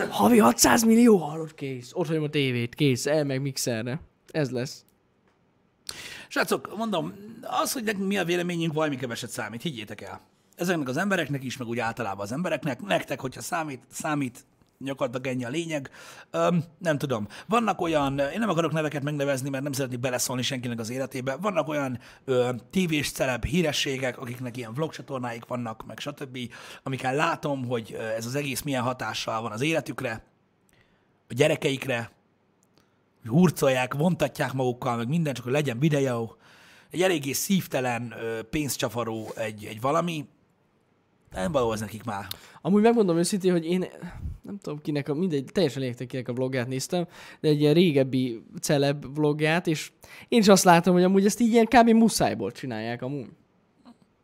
[0.09, 1.91] Havi 600 millió, hallod, kész.
[1.93, 3.99] Ott hagyom a tévét, kész, el meg mixerre.
[4.31, 4.85] Ez lesz.
[6.27, 10.21] Srácok, mondom, az, hogy nekünk mi a véleményünk, valami keveset számít, higgyétek el.
[10.55, 14.45] Ezeknek az embereknek is, meg úgy általában az embereknek, nektek, hogyha számít, számít,
[14.83, 15.89] gyakorlatilag ennyi a lényeg.
[16.31, 17.27] Öm, nem tudom.
[17.47, 21.35] Vannak olyan, én nem akarok neveket megnevezni, mert nem szeretnék beleszólni senkinek az életébe.
[21.35, 26.37] Vannak olyan ö, tévés celeb hírességek, akiknek ilyen vlogcsatornáik vannak, meg stb.,
[26.83, 30.23] amikkel látom, hogy ez az egész milyen hatással van az életükre,
[31.29, 32.11] a gyerekeikre,
[33.21, 36.35] hogy hurcolják, vontatják magukkal, meg minden, csak hogy legyen videó.
[36.89, 38.13] Egy eléggé szívtelen,
[38.49, 40.27] pénzcsavaró egy, egy valami.
[41.31, 42.27] Nem való az nekik már.
[42.61, 43.85] Amúgy megmondom őszintén, hogy én
[44.43, 47.07] nem tudom kinek, a, mindegy, teljesen lényegtelen kinek a vlogját néztem,
[47.39, 49.91] de egy ilyen régebbi celeb vlogját, és
[50.27, 51.89] én is azt látom, hogy amúgy ezt így ilyen kb.
[51.89, 53.29] muszájból csinálják amúgy.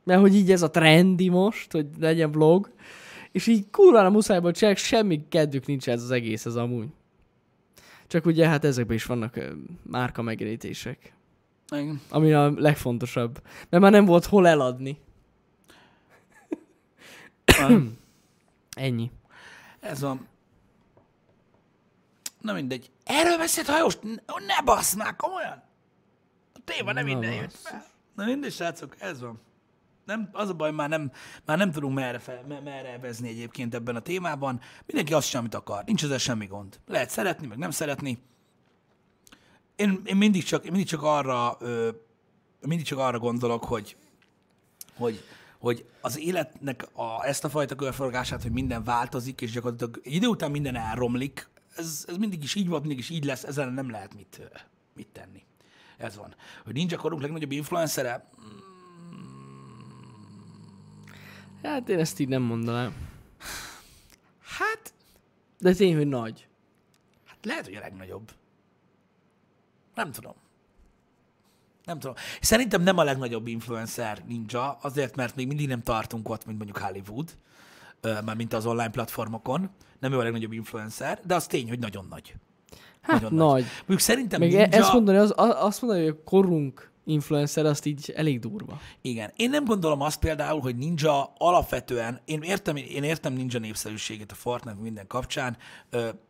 [0.03, 2.71] Mert hogy így ez a trendi most, hogy legyen vlog,
[3.31, 6.87] és így kurvára muszájból csinálják, semmi kedvük nincs ez az egész, ez amúgy.
[8.07, 9.51] Csak ugye hát ezekben is vannak ö,
[9.83, 11.13] márka megjelenítések,
[11.71, 12.01] Igen.
[12.09, 13.41] ami a legfontosabb.
[13.69, 14.97] Mert már nem volt hol eladni.
[18.75, 19.11] Ennyi.
[19.79, 20.27] Ez van.
[22.41, 22.91] Na mindegy.
[23.03, 23.97] Erről beszélt hajós?
[24.47, 25.63] Ne, bassz már, komolyan.
[26.53, 27.85] A téma nem innen jött fel.
[28.15, 29.39] Na mindegy, srácok, ez van.
[30.05, 31.11] Nem, az a baj, már nem,
[31.45, 34.61] már nem tudunk merre, fel, me- merre evezni egyébként ebben a témában.
[34.85, 35.83] Mindenki azt sem, amit akar.
[35.83, 36.79] Nincs ezzel semmi gond.
[36.87, 38.21] Lehet szeretni, meg nem szeretni.
[39.75, 41.89] Én, én mindig, csak, mindig csak arra ö,
[42.61, 43.95] mindig csak arra gondolok, hogy,
[44.97, 45.23] hogy,
[45.59, 50.27] hogy az életnek a, ezt a fajta körforgását, hogy minden változik, és gyakorlatilag egy idő
[50.27, 53.89] után minden elromlik, ez, ez mindig is így volt, mindig is így lesz, ezzel nem
[53.89, 54.41] lehet mit,
[54.95, 55.43] mit tenni.
[55.97, 56.35] Ez van.
[56.63, 58.29] Hogy nincs a korunk legnagyobb influencere,
[61.63, 62.95] Hát én ezt így nem mondanám.
[64.41, 64.93] hát,
[65.59, 66.47] De tény, hogy nagy.
[67.25, 68.31] hát lehet, hogy a legnagyobb.
[69.95, 70.33] Nem tudom.
[71.89, 72.15] Nem tudom.
[72.41, 76.77] Szerintem nem a legnagyobb influencer ninja, azért, mert még mindig nem tartunk ott, mint mondjuk
[76.77, 77.29] Hollywood,
[78.25, 79.69] már mint az online platformokon.
[79.99, 82.35] Nem ő a legnagyobb influencer, de az tény, hogy nagyon nagy.
[83.01, 83.65] Hát Nagyon nagy.
[83.77, 84.65] Mondjuk szerintem Még ninja...
[84.65, 88.79] ezt mondani, az, azt mondani, hogy a korunk influencer, azt így elég durva.
[89.01, 89.31] Igen.
[89.35, 94.35] Én nem gondolom azt például, hogy Ninja alapvetően, én értem, én értem Ninja népszerűségét a
[94.35, 95.57] Fortnite minden kapcsán,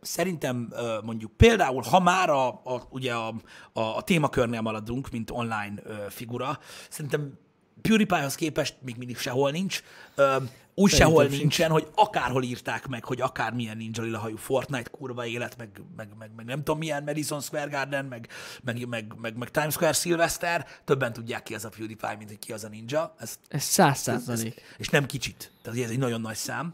[0.01, 3.33] szerintem mondjuk például, ha már a, a, ugye a,
[3.73, 5.73] a, a témakörnél maradunk, mint online
[6.09, 6.59] figura,
[6.89, 7.37] szerintem
[7.81, 9.83] PewDiePie-hoz képest még mindig sehol nincs.
[10.15, 10.35] Ö,
[10.75, 11.39] úgy Szerintem sehol sincs.
[11.41, 16.07] nincsen, hogy akárhol írták meg, hogy akármilyen ninja lila hajú Fortnite kurva élet, meg, meg,
[16.19, 18.27] meg, meg nem tudom milyen Madison Square Garden, meg,
[18.63, 22.39] meg, meg, meg, meg Times Square Sylvester, többen tudják ki az a PewDiePie, mint hogy
[22.39, 23.15] ki az a ninja.
[23.19, 24.61] Ez, Ez száz százalék.
[24.77, 25.51] és nem kicsit.
[25.61, 26.73] Tehát ez egy nagyon nagy szám.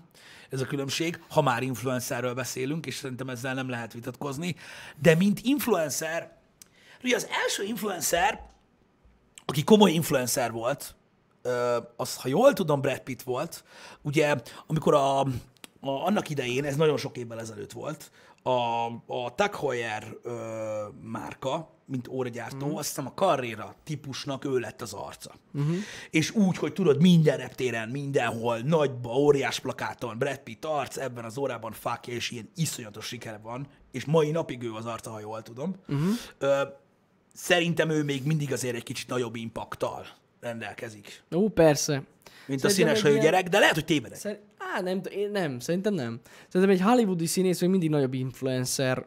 [0.50, 4.56] Ez a különbség, ha már influencerről beszélünk, és szerintem ezzel nem lehet vitatkozni.
[5.02, 6.38] De mint influencer,
[7.04, 8.54] ugye az első influencer,
[9.46, 10.96] aki komoly influencer volt,
[11.96, 13.64] az, ha jól tudom, Brad Pitt volt,
[14.02, 14.36] ugye,
[14.68, 15.28] amikor a, a,
[15.80, 18.12] annak idején, ez nagyon sok évvel ezelőtt volt,
[18.44, 20.34] a, a Tag Heuer ö,
[21.02, 22.76] márka, mint óragyártó, mm.
[22.76, 25.32] azt hiszem a Carrera típusnak ő lett az arca.
[25.54, 25.76] Uh-huh.
[26.10, 31.38] És úgy, hogy tudod, minden reptéren, mindenhol, nagyba, óriás plakáton, Brad Pitt arc, ebben az
[31.38, 35.42] órában fákja, és ilyen iszonyatos sikere van, és mai napig ő az arca, ha jól
[35.42, 35.76] tudom.
[35.88, 36.10] Uh-huh.
[36.38, 36.62] Ö,
[37.36, 40.06] szerintem ő még mindig azért egy kicsit nagyobb impaktal
[40.40, 41.94] rendelkezik, Ó, persze.
[41.94, 44.18] mint a Szerintem színes hajú ilyen- gyerek, de lehet, hogy tévedek.
[44.18, 44.40] Szer-
[44.76, 46.20] Á, nem, én nem, szerintem nem.
[46.50, 49.06] Szerintem egy hollywoodi színész még mindig nagyobb influencer,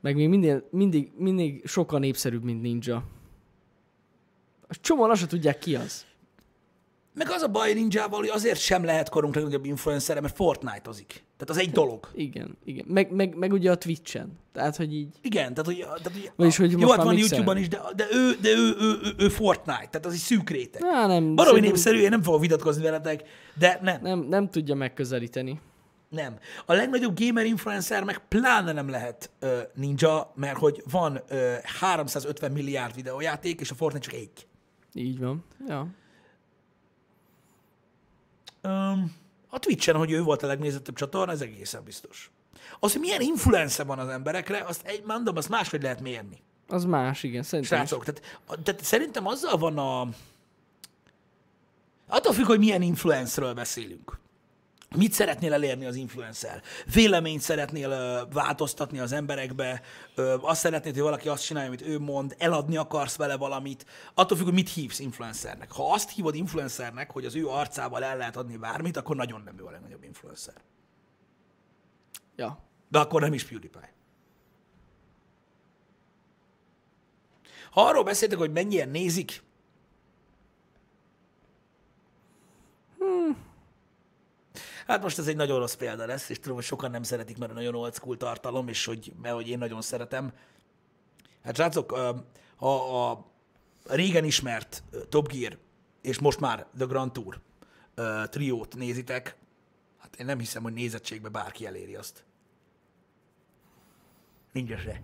[0.00, 3.04] meg még mindig, mindig, mindig sokkal népszerűbb, mint Ninja.
[4.68, 6.04] A csomóan azt se tudják ki az.
[7.18, 11.24] Meg az a baj ninjával, hogy azért sem lehet korunk legnagyobb influencer, mert Fortnite-ozik.
[11.36, 12.08] Tehát az egy dolog.
[12.14, 12.84] Igen, igen.
[12.88, 14.38] Meg, meg, meg ugye a Twitch-en.
[14.52, 15.14] Tehát, hogy így...
[15.22, 17.16] Igen, tehát hogy, tehát, hogy, Vagyis, hogy jó, hát van.
[17.16, 20.50] YouTube-on is, de, de, ő, de ő, ő, ő, ő, Fortnite, tehát az egy szűk
[20.50, 20.82] réteg.
[20.84, 23.22] Á, nem, szerintem népszerű, én nem fogok vitatkozni veletek,
[23.58, 25.60] de nem, nem, nem, nem tudja megközelíteni.
[26.08, 26.38] nem.
[26.66, 32.52] A legnagyobb gamer influencer meg pláne nem lehet ö, ninja, mert hogy van ö, 350
[32.52, 34.46] milliárd videójáték, és a Fortnite csak egy.
[34.94, 35.44] Így van.
[35.68, 35.86] Ja.
[39.48, 42.30] A Twitch-en, hogy ő volt a legnézettebb csatorna, ez egészen biztos.
[42.80, 46.42] Az, hogy milyen influence van az emberekre, azt egy, mondom, azt máshogy lehet mérni.
[46.68, 47.42] Az más, igen.
[47.42, 47.78] Szerintem.
[47.78, 48.22] Srácok, tehát,
[48.62, 50.08] tehát szerintem azzal van a...
[52.06, 54.18] Attól függ, hogy milyen influenceről beszélünk.
[54.96, 56.62] Mit szeretnél elérni az influencer?
[56.94, 59.82] Véleményt szeretnél ö, változtatni az emberekbe,
[60.14, 64.36] ö, azt szeretnéd, hogy valaki azt csinálja, amit ő mond, eladni akarsz vele valamit, attól
[64.36, 65.72] függ, hogy mit hívsz influencernek.
[65.72, 69.58] Ha azt hívod influencernek, hogy az ő arcával el lehet adni bármit, akkor nagyon nem
[69.58, 70.54] ő a legnagyobb influencer.
[72.36, 72.58] Ja.
[72.88, 73.92] De akkor nem is PewDiePie.
[77.70, 79.42] Ha arról beszéltek, hogy mennyien nézik,
[84.88, 87.50] Hát most ez egy nagyon rossz példa lesz, és tudom, hogy sokan nem szeretik, mert
[87.50, 90.32] a nagyon old school tartalom, és hogy, mert hogy én nagyon szeretem.
[91.42, 91.90] Hát srácok,
[92.56, 93.26] ha a
[93.84, 95.58] régen ismert Top Gear,
[96.00, 97.40] és most már The Grand Tour
[98.30, 99.36] triót nézitek,
[99.98, 102.24] hát én nem hiszem, hogy nézettségbe bárki eléri azt.
[104.52, 105.02] Nincs se.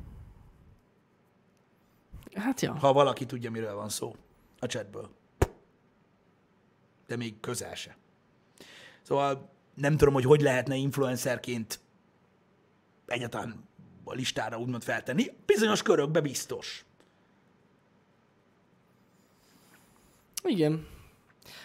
[2.35, 2.75] Hát ja.
[2.75, 4.17] Ha valaki tudja, miről van szó
[4.59, 5.11] a chatből.
[7.07, 7.97] De még közel se.
[9.03, 11.81] Szóval nem tudom, hogy hogy lehetne influencerként
[13.07, 13.69] egyáltalán
[14.05, 15.25] a listára úgymond feltenni.
[15.47, 16.85] Bizonyos körökbe biztos.
[20.43, 20.87] Igen.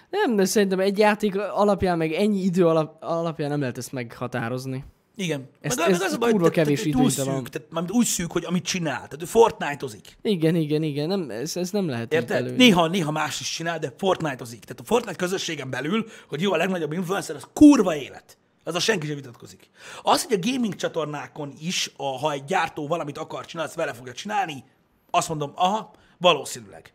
[0.10, 4.86] Nem, de szerintem egy játék alapján, meg ennyi idő alap, alapján nem lehet ezt meghatározni.
[5.20, 5.50] Igen.
[5.62, 7.24] Ez- meg, ez meg az a baj, kurva hogy te- te- kevés te- túl időnte
[7.24, 7.36] van.
[7.36, 8.96] szűk, tehát mármint úgy szűk, hogy amit csinál.
[8.96, 10.18] Tehát ő Fortnite-ozik.
[10.22, 11.08] Igen, igen, igen.
[11.08, 12.56] Nem, ez, ez nem lehet Érted?
[12.56, 14.60] Néha, néha más is csinál, de Fortnite-ozik.
[14.64, 18.38] Tehát a Fortnite közösségen belül, hogy jó a legnagyobb influencer, az kurva élet.
[18.64, 19.70] Az a senki sem vitatkozik.
[20.02, 23.94] Az, hogy a gaming csatornákon is, a, ha egy gyártó valamit akar csinálni, azt vele
[23.94, 24.64] fogja csinálni,
[25.12, 26.94] azt mondom, aha, valószínűleg.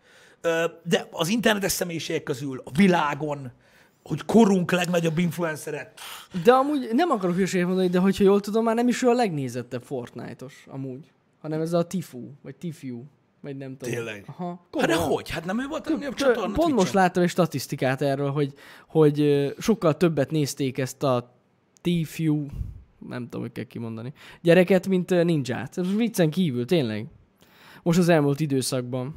[0.83, 3.53] De az internetes személyiségek közül, a világon,
[4.05, 6.01] hogy korunk legnagyobb influenceret,
[6.45, 9.13] De amúgy nem akarok hülyeséget mondani, de hogyha jól tudom, már nem is ő a
[9.13, 11.13] legnézettebb Fortnite-os amúgy.
[11.41, 13.03] Hanem ez a Tifu, vagy Tifu,
[13.41, 13.95] vagy nem tudom.
[13.95, 14.25] Tényleg?
[14.27, 14.67] Aha.
[14.79, 15.31] Hát de hogy?
[15.31, 18.55] Hát nem ő volt a legnagyobb csatorna Pont most láttam egy statisztikát erről, hogy,
[18.89, 21.39] hogy sokkal többet nézték ezt a
[21.81, 22.47] Tifu,
[23.09, 24.13] nem tudom, hogy kell kimondani,
[24.43, 25.79] gyereket, mint ninját.
[25.79, 27.07] Ez viccen kívül, tényleg.
[27.83, 29.17] Most az elmúlt időszakban.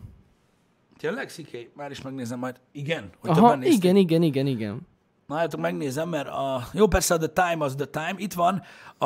[0.98, 1.72] Tényleg, Sziké?
[1.76, 2.60] Már is megnézem majd.
[2.72, 3.10] Igen?
[3.19, 4.88] Hogy Aha, igen, igen, igen, igen.
[5.28, 8.14] Na, hát megnézem, mert a, jó, persze a The Time az The Time.
[8.15, 8.64] Itt van
[8.98, 9.06] a,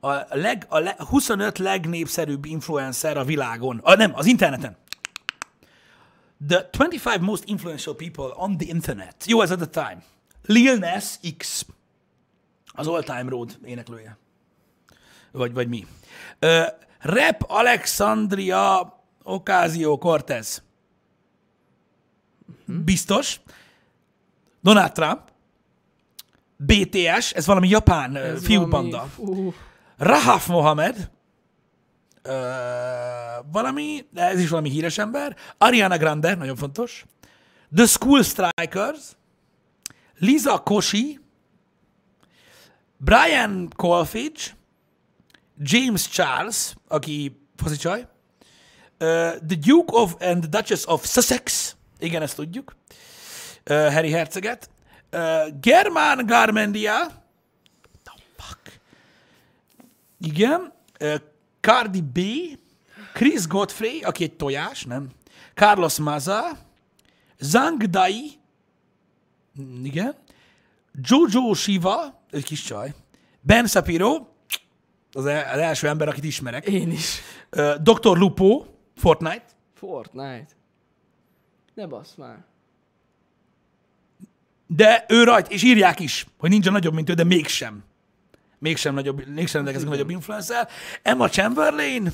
[0.00, 3.80] a, leg, a le, 25 legnépszerűbb influencer a világon.
[3.82, 4.76] A, nem, az interneten.
[6.48, 9.24] The 25 most influential people on the internet.
[9.26, 10.02] Jó, ez at the time.
[10.46, 11.66] Lil Nas X.
[12.66, 14.18] Az All Time Road éneklője.
[15.32, 15.86] Vagy, vagy mi.
[16.40, 16.66] Uh,
[17.00, 20.62] Rap Alexandria Ocasio-Cortez.
[22.66, 23.40] Biztos.
[24.62, 25.20] Donald Trump.
[26.56, 29.08] BTS, ez valami japán ez fiúbanda.
[29.16, 29.54] valami- Ú,
[29.96, 31.10] Rahaf Mohamed,
[32.22, 32.32] ö,
[33.52, 37.04] valami, ez is valami híres ember, Ariana Grande, nagyon fontos,
[37.74, 39.16] The School Strikers,
[40.14, 41.20] Liza Koshy,
[42.96, 44.56] Brian Colfage,
[45.58, 48.06] James Charles, aki focicsaj,
[48.98, 52.76] ö, The Duke of and the Duchess of Sussex, igen, ezt tudjuk,
[53.64, 54.70] ö, Harry Herceget,
[55.10, 57.06] ö, Germán Garmendia,
[58.04, 58.80] the fuck,
[60.20, 60.72] igen.
[60.98, 61.14] Ö,
[61.60, 62.18] Cardi B,
[63.12, 65.08] Chris Godfrey, aki egy tojás, nem?
[65.54, 66.58] Carlos Maza,
[67.38, 68.36] Zhang Dai,
[69.60, 70.14] Mm, igen.
[71.02, 72.94] Jojo Shiva, egy kis csaj.
[73.40, 74.26] Ben Shapiro,
[75.12, 76.66] az, el- az első ember, akit ismerek.
[76.66, 77.20] Én is.
[77.50, 78.16] Ö, Dr.
[78.18, 78.64] Lupo,
[78.96, 79.44] Fortnite.
[79.74, 80.46] Fortnite.
[81.78, 82.44] Ne basz már.
[84.66, 87.84] De ő rajt, és írják is, hogy nincs nagyobb, mint ő, de mégsem.
[88.58, 90.68] Mégsem, nagyobb, mégsem rendelkezik nagyobb influencer.
[91.02, 92.12] Emma Chamberlain,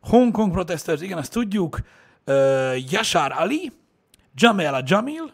[0.00, 1.80] Hong Kong protesters, igen, azt tudjuk.
[2.26, 3.72] Uh, Yashar Ali,
[4.34, 5.32] Jamela Jamil,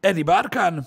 [0.00, 0.86] Eddie Barkan,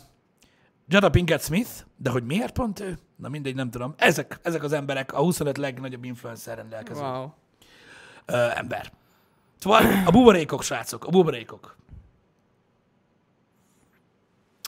[0.87, 2.97] Jada Pinkett Smith, de hogy miért pont ő?
[3.15, 3.93] Na mindegy, nem tudom.
[3.97, 7.23] Ezek, ezek az emberek a 25 legnagyobb influencer rendelkező Wow.
[7.23, 8.91] uh, ember.
[9.59, 11.77] Szóval a buborékok, srácok, a buborékok.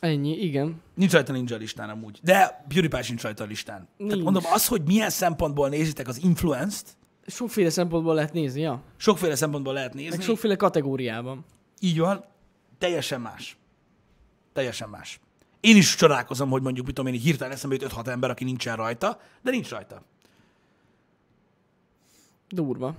[0.01, 0.81] Ennyi, igen.
[0.93, 2.19] Nincs rajta ninja listán amúgy.
[2.23, 3.87] De PewDiePie sincs rajta a listán.
[3.97, 4.23] Tehát Nincs.
[4.23, 6.87] mondom, az, hogy milyen szempontból nézitek az influenced,
[7.27, 8.81] Sokféle szempontból lehet nézni, ja.
[8.97, 10.17] sokféle szempontból lehet nézni.
[10.17, 11.45] Meg sokféle kategóriában.
[11.79, 12.23] Így van,
[12.77, 13.57] teljesen más.
[14.53, 15.19] Teljesen más.
[15.59, 18.75] Én is csodálkozom, hogy mondjuk, mit tudom én, hirtelen eszembe jut 5-6 ember, aki nincsen
[18.75, 20.01] rajta, de nincs rajta.
[22.49, 22.95] Durva.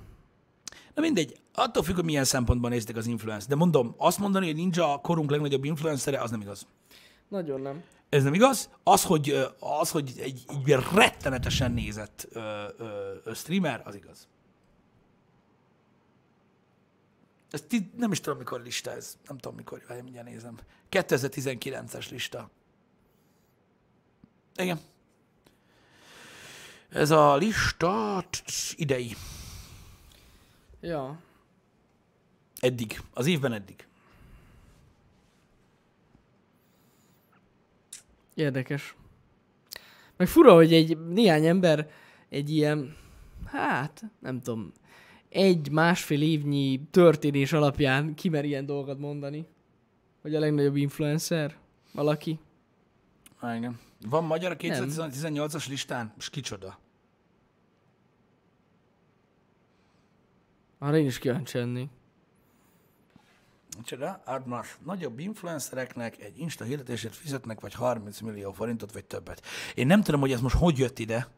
[0.95, 3.49] Na mindegy, attól függ, hogy milyen szempontból nézitek az influence.
[3.49, 6.67] De mondom, azt mondani, hogy ninja a korunk legnagyobb influencere, az nem igaz.
[7.29, 7.83] Nagyon nem.
[8.09, 8.71] Ez nem igaz.
[8.83, 12.41] Az, hogy, az, hogy egy, egy rettenetesen nézett ö,
[12.79, 14.29] ö, ö, streamer, az igaz.
[17.51, 17.65] Ez
[17.97, 19.17] nem is tudom, mikor lista ez.
[19.29, 19.83] Nem tudom, mikor.
[19.89, 20.59] Várj, mindjárt nézem.
[20.91, 22.51] 2019-es lista.
[24.57, 24.81] Igen.
[26.89, 28.25] Ez a lista
[28.77, 29.17] idei.
[30.83, 31.21] Ja.
[32.61, 33.01] Eddig.
[33.15, 33.87] Az évben eddig.
[38.35, 38.97] Érdekes.
[40.17, 41.91] Meg fura, hogy egy néhány ember
[42.29, 42.97] egy ilyen,
[43.45, 44.73] hát, nem tudom,
[45.29, 49.47] egy, másfél évnyi történés alapján kimer ilyen dolgokat mondani.
[50.23, 51.57] Hogy a legnagyobb influencer
[51.93, 52.39] valaki.
[53.37, 53.81] Há, igen.
[54.09, 56.15] Van magyar a 2018-as listán?
[56.19, 56.79] És kicsoda?
[60.83, 61.91] Arra én is kíváncsi lennék.
[63.79, 64.23] Micsoda?
[64.25, 64.79] Admas.
[64.85, 69.43] Nagyobb influencereknek egy Insta hirdetésért fizetnek vagy 30 millió forintot, vagy többet.
[69.75, 71.29] Én nem tudom, hogy ez most hogy jött ide.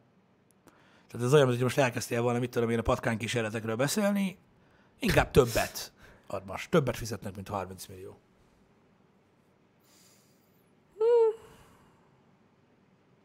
[1.07, 4.37] Tehát ez olyan, hogy most elkezdtél volna, mit tudom én, a patkány kísérletekről beszélni.
[4.99, 5.91] Inkább többet.
[6.27, 6.67] Admas.
[6.69, 8.17] Többet fizetnek, mint 30 millió.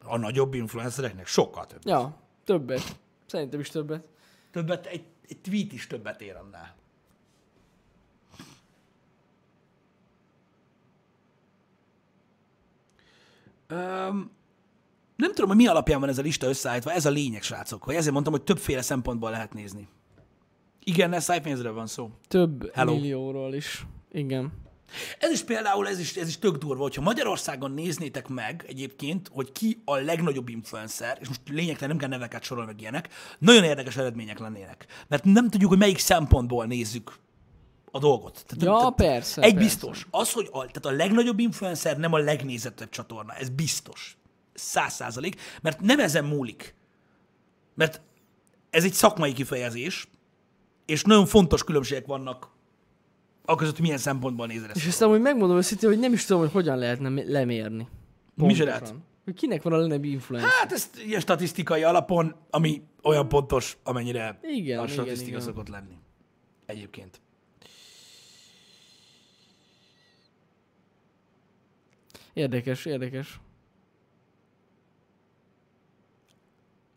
[0.05, 1.81] A nagyobb influencereknek sokkal több.
[1.85, 2.99] Ja, többet.
[3.27, 4.05] Szerintem is többet.
[4.51, 6.75] Többet, egy, egy tweet is többet ér annál.
[13.71, 14.31] Um,
[15.17, 17.95] nem tudom, hogy mi alapján van ez a lista összeállítva, ez a lényeg, srácok, hogy
[17.95, 19.89] ezért mondtam, hogy többféle szempontból lehet nézni.
[20.85, 22.11] Igen, ez szájpénzről van szó.
[22.29, 22.95] Több Hello.
[22.95, 23.87] millióról is.
[24.13, 24.53] Igen.
[25.19, 29.53] Ez is például, ez is, ez is tök durva, hogyha Magyarországon néznétek meg egyébként, hogy
[29.53, 33.09] ki a legnagyobb influencer, és most lényegtelen nem kell neveket sorolni meg ilyenek,
[33.39, 34.87] nagyon érdekes eredmények lennének.
[35.09, 37.19] Mert nem tudjuk, hogy melyik szempontból nézzük
[37.91, 38.45] a dolgot.
[38.47, 39.67] Tehát, Ja, tehát persze, Egy persze.
[39.67, 44.17] biztos, az, hogy a, tehát a legnagyobb influencer nem a legnézettebb csatorna, ez biztos.
[44.55, 46.75] Száz százalék, mert nem ezen múlik.
[47.75, 48.01] Mert
[48.71, 50.09] ez egy szakmai kifejezés,
[50.87, 52.49] és nagyon fontos különbségek vannak
[53.51, 54.77] a között, hogy milyen szempontból nézed ezt.
[54.77, 57.89] És aztán, hogy megmondom őszintén, hogy nem is tudom, hogy hogyan lehetne mi- lemérni.
[58.37, 59.05] Pontosan.
[59.25, 60.51] Hogy kinek van a legnagyobb influencer?
[60.51, 65.41] Hát ezt ilyen statisztikai alapon, ami olyan pontos, amennyire Igen, a statisztika igen.
[65.41, 65.95] szokott lenni.
[66.67, 67.21] Egyébként.
[72.33, 73.41] Érdekes, érdekes.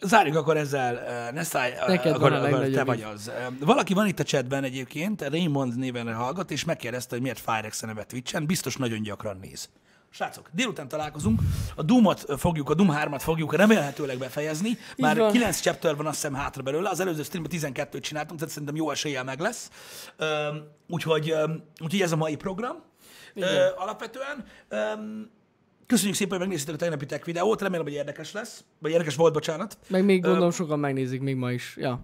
[0.03, 3.31] Zárjuk akkor ezzel, ne szállj, Neked akkor, van akkor te vagy az.
[3.59, 7.85] Valaki van itt a chatben egyébként, Raymond néven hallgat, és megkérdezte, hogy miért Firex a
[7.85, 9.69] neve Twitch-en, biztos nagyon gyakran néz.
[10.09, 11.41] Srácok, délután találkozunk,
[11.75, 15.31] a Doom-ot fogjuk, a Doom 3-at fogjuk remélhetőleg befejezni, már van.
[15.31, 18.91] 9 chapter van azt hiszem hátra belőle, az előző streamben 12-t csináltunk, tehát szerintem jó
[18.91, 19.69] eséllyel meg lesz.
[20.87, 21.33] Úgyhogy,
[21.81, 22.75] úgyhogy ez a mai program.
[23.35, 24.45] Ö, alapvetően.
[25.87, 29.33] Köszönjük szépen, hogy megnéztétek a tegnapi tech videót, remélem, hogy érdekes lesz, vagy érdekes volt,
[29.33, 29.77] bocsánat.
[29.87, 31.75] Meg még gondolom sokan megnézik még ma is.
[31.77, 31.99] Ja.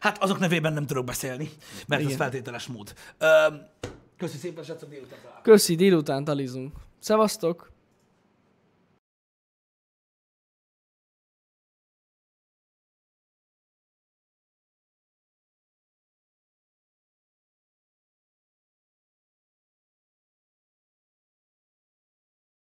[0.00, 1.50] Hát azok nevében nem tudok beszélni,
[1.86, 2.12] mert Igen.
[2.12, 2.94] ez feltételes mód.
[3.20, 3.60] Üm,
[4.16, 5.42] Köszi szépen, srácok, délután találkozunk.
[5.42, 6.72] Köszi, délután talizunk.
[6.98, 7.71] Szevasztok!